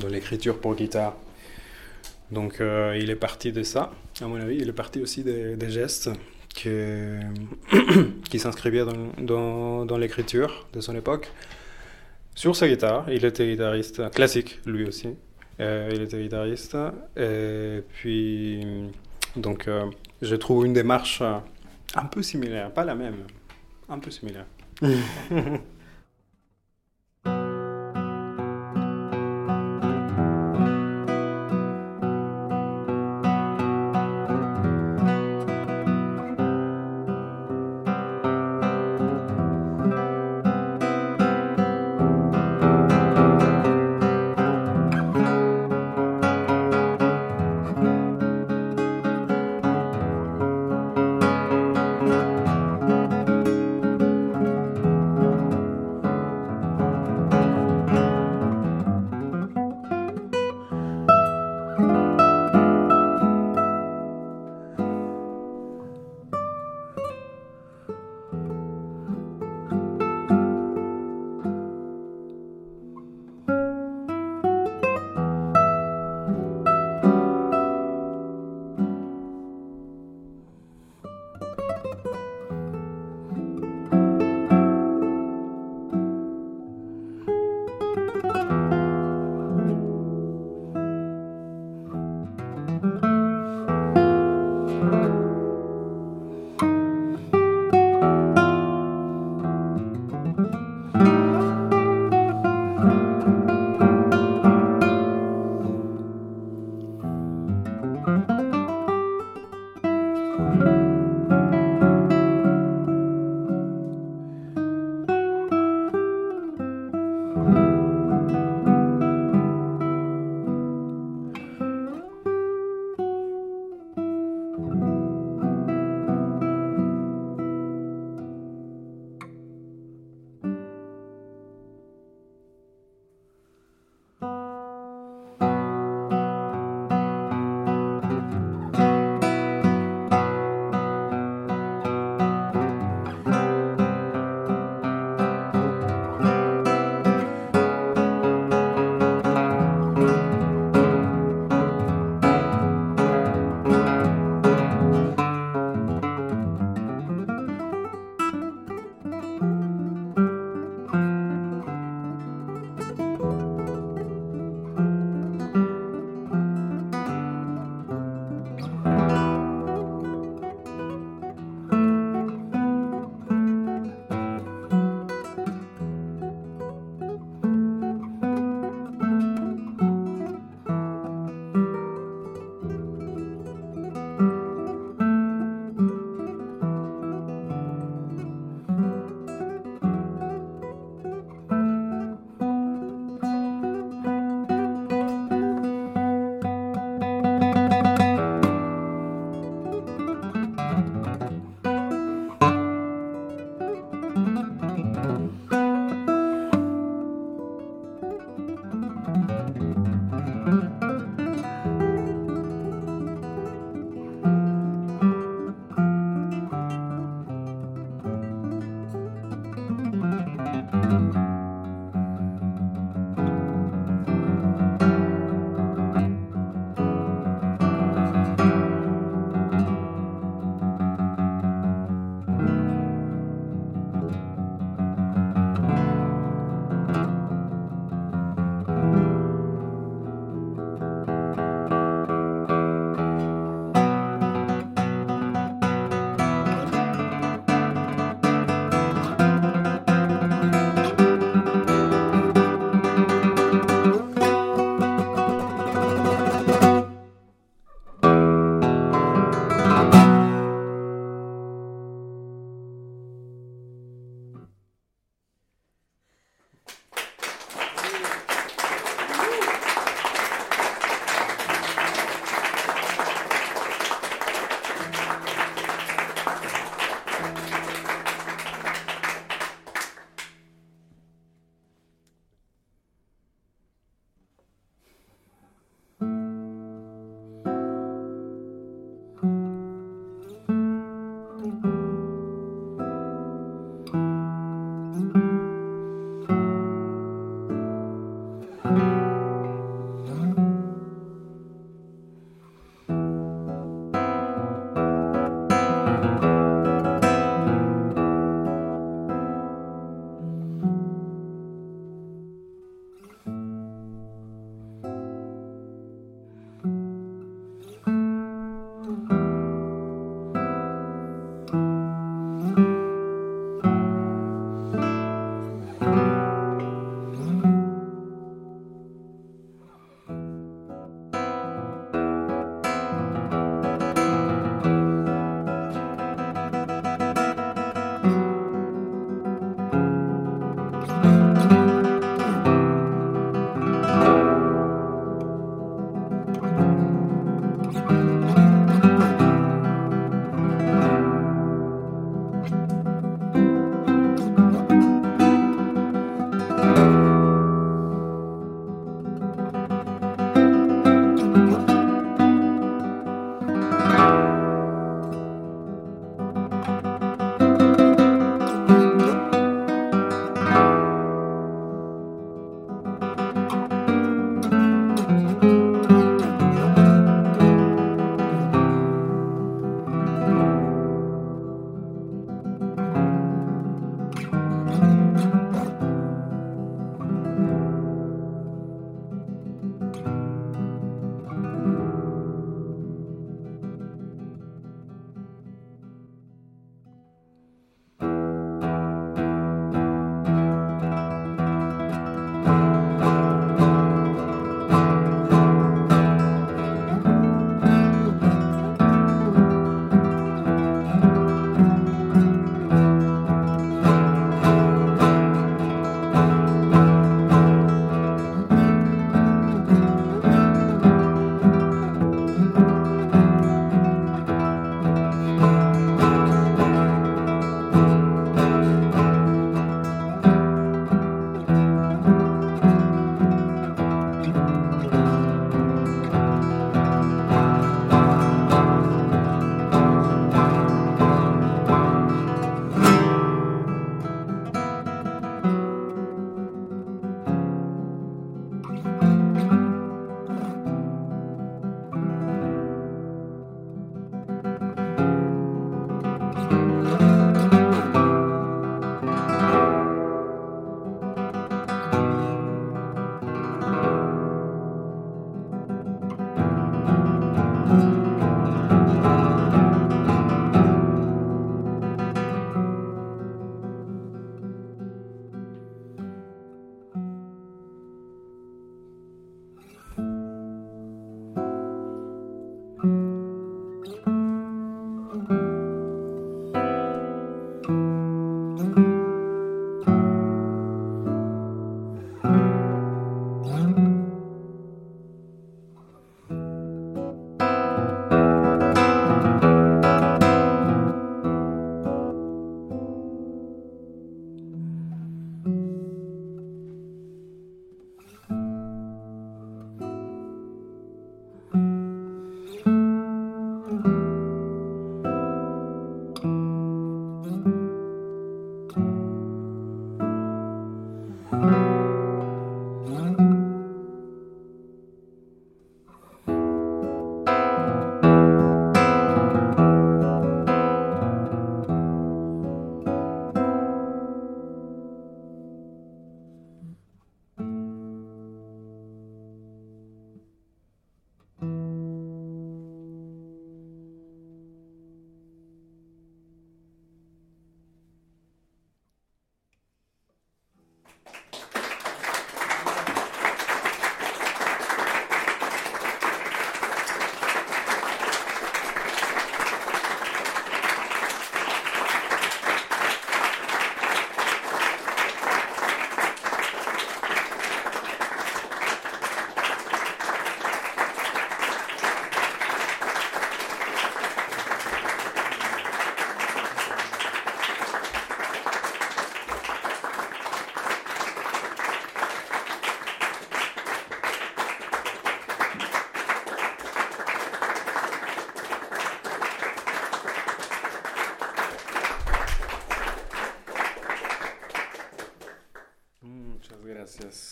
dans 0.00 0.08
l'écriture 0.08 0.58
pour 0.58 0.74
guitare. 0.74 1.14
Donc, 2.32 2.60
euh, 2.60 2.98
il 3.00 3.08
est 3.10 3.16
parti 3.16 3.52
de 3.52 3.62
ça, 3.62 3.92
à 4.20 4.26
mon 4.26 4.40
avis. 4.40 4.56
Il 4.56 4.68
est 4.68 4.72
parti 4.72 5.00
aussi 5.00 5.22
des, 5.22 5.70
gestes 5.70 6.10
que, 6.60 7.20
qui 8.28 8.38
s'inscrivaient 8.40 8.84
dans, 9.18 9.84
dans, 9.84 9.98
l'écriture 9.98 10.66
de 10.72 10.80
son 10.80 10.96
époque. 10.96 11.30
Sur 12.34 12.56
sa 12.56 12.66
guitare, 12.66 13.04
il 13.10 13.24
était 13.24 13.46
guitariste 13.46 14.10
classique, 14.10 14.58
lui 14.66 14.88
aussi. 14.88 15.10
Euh, 15.60 15.90
il 15.94 16.02
était 16.02 16.20
guitariste. 16.20 16.76
Et 17.16 17.82
puis, 17.92 18.66
donc, 19.36 19.68
je 20.20 20.34
trouve 20.34 20.66
une 20.66 20.72
démarche 20.72 21.22
un 21.94 22.04
peu 22.06 22.22
similaire, 22.22 22.72
pas 22.72 22.84
la 22.84 22.94
même, 22.94 23.24
un 23.88 23.98
peu 23.98 24.10
similaire. 24.10 24.46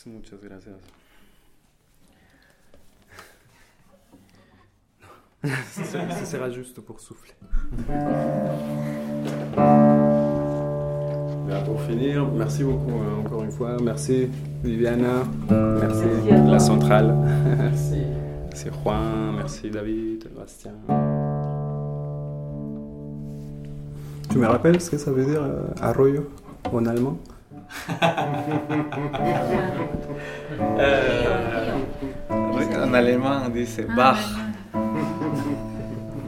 Muchas, 0.06 0.40
gracias. 0.42 0.76
Ce 5.42 6.26
sera 6.26 6.50
juste 6.50 6.80
pour 6.80 7.00
souffler. 7.00 7.34
pour 11.64 11.80
finir, 11.82 12.26
merci 12.28 12.64
beaucoup 12.64 12.90
euh, 12.90 13.20
encore 13.20 13.44
une 13.44 13.50
fois. 13.50 13.76
Merci 13.82 14.28
Viviana, 14.62 15.24
merci, 15.50 16.04
la 16.46 16.58
centrale. 16.58 17.14
merci. 17.58 18.02
merci 18.48 18.68
Juan, 18.82 19.36
merci 19.36 19.70
David, 19.70 20.28
Bastien. 20.36 20.72
Tu 24.30 24.38
me 24.38 24.46
rappelles 24.46 24.80
ce 24.80 24.90
que 24.90 24.98
ça 24.98 25.10
veut 25.10 25.24
dire 25.24 25.42
euh, 25.42 25.66
arroyo 25.80 26.30
en 26.72 26.86
allemand? 26.86 27.18
Euh, 30.70 31.72
En 32.30 32.94
allemand, 32.94 33.42
on 33.46 33.48
dit 33.50 33.66
c'est 33.66 33.86
Bach. 33.94 34.18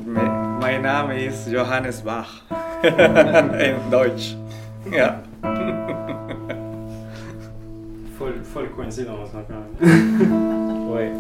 Mais 0.06 0.28
my 0.60 0.78
name 0.80 1.12
is 1.12 1.50
Johannes 1.50 2.02
Bach. 2.04 2.44
en 2.84 3.90
Deutsch. 3.90 4.36
Ja. 4.90 5.22
folle, 8.18 8.42
folle 8.44 8.70
coïncidence, 8.76 9.30
hein, 9.34 9.44
quand 9.48 9.86
même. 9.86 10.90
ouais, 10.90 11.12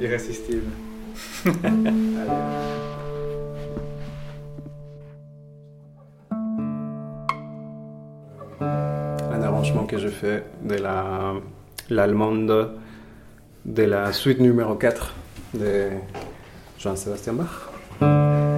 irrésistible. 0.00 0.70
Un 1.46 1.52
que 9.88 9.98
je 9.98 10.08
fais 10.08 10.42
de 10.62 10.76
la 10.76 11.34
l'allemande 11.90 12.72
de 13.64 13.82
la 13.82 14.12
suite 14.12 14.40
numéro 14.40 14.74
4 14.74 15.14
de 15.54 15.88
Jean-Sébastien 16.78 17.34
Bach. 17.34 18.53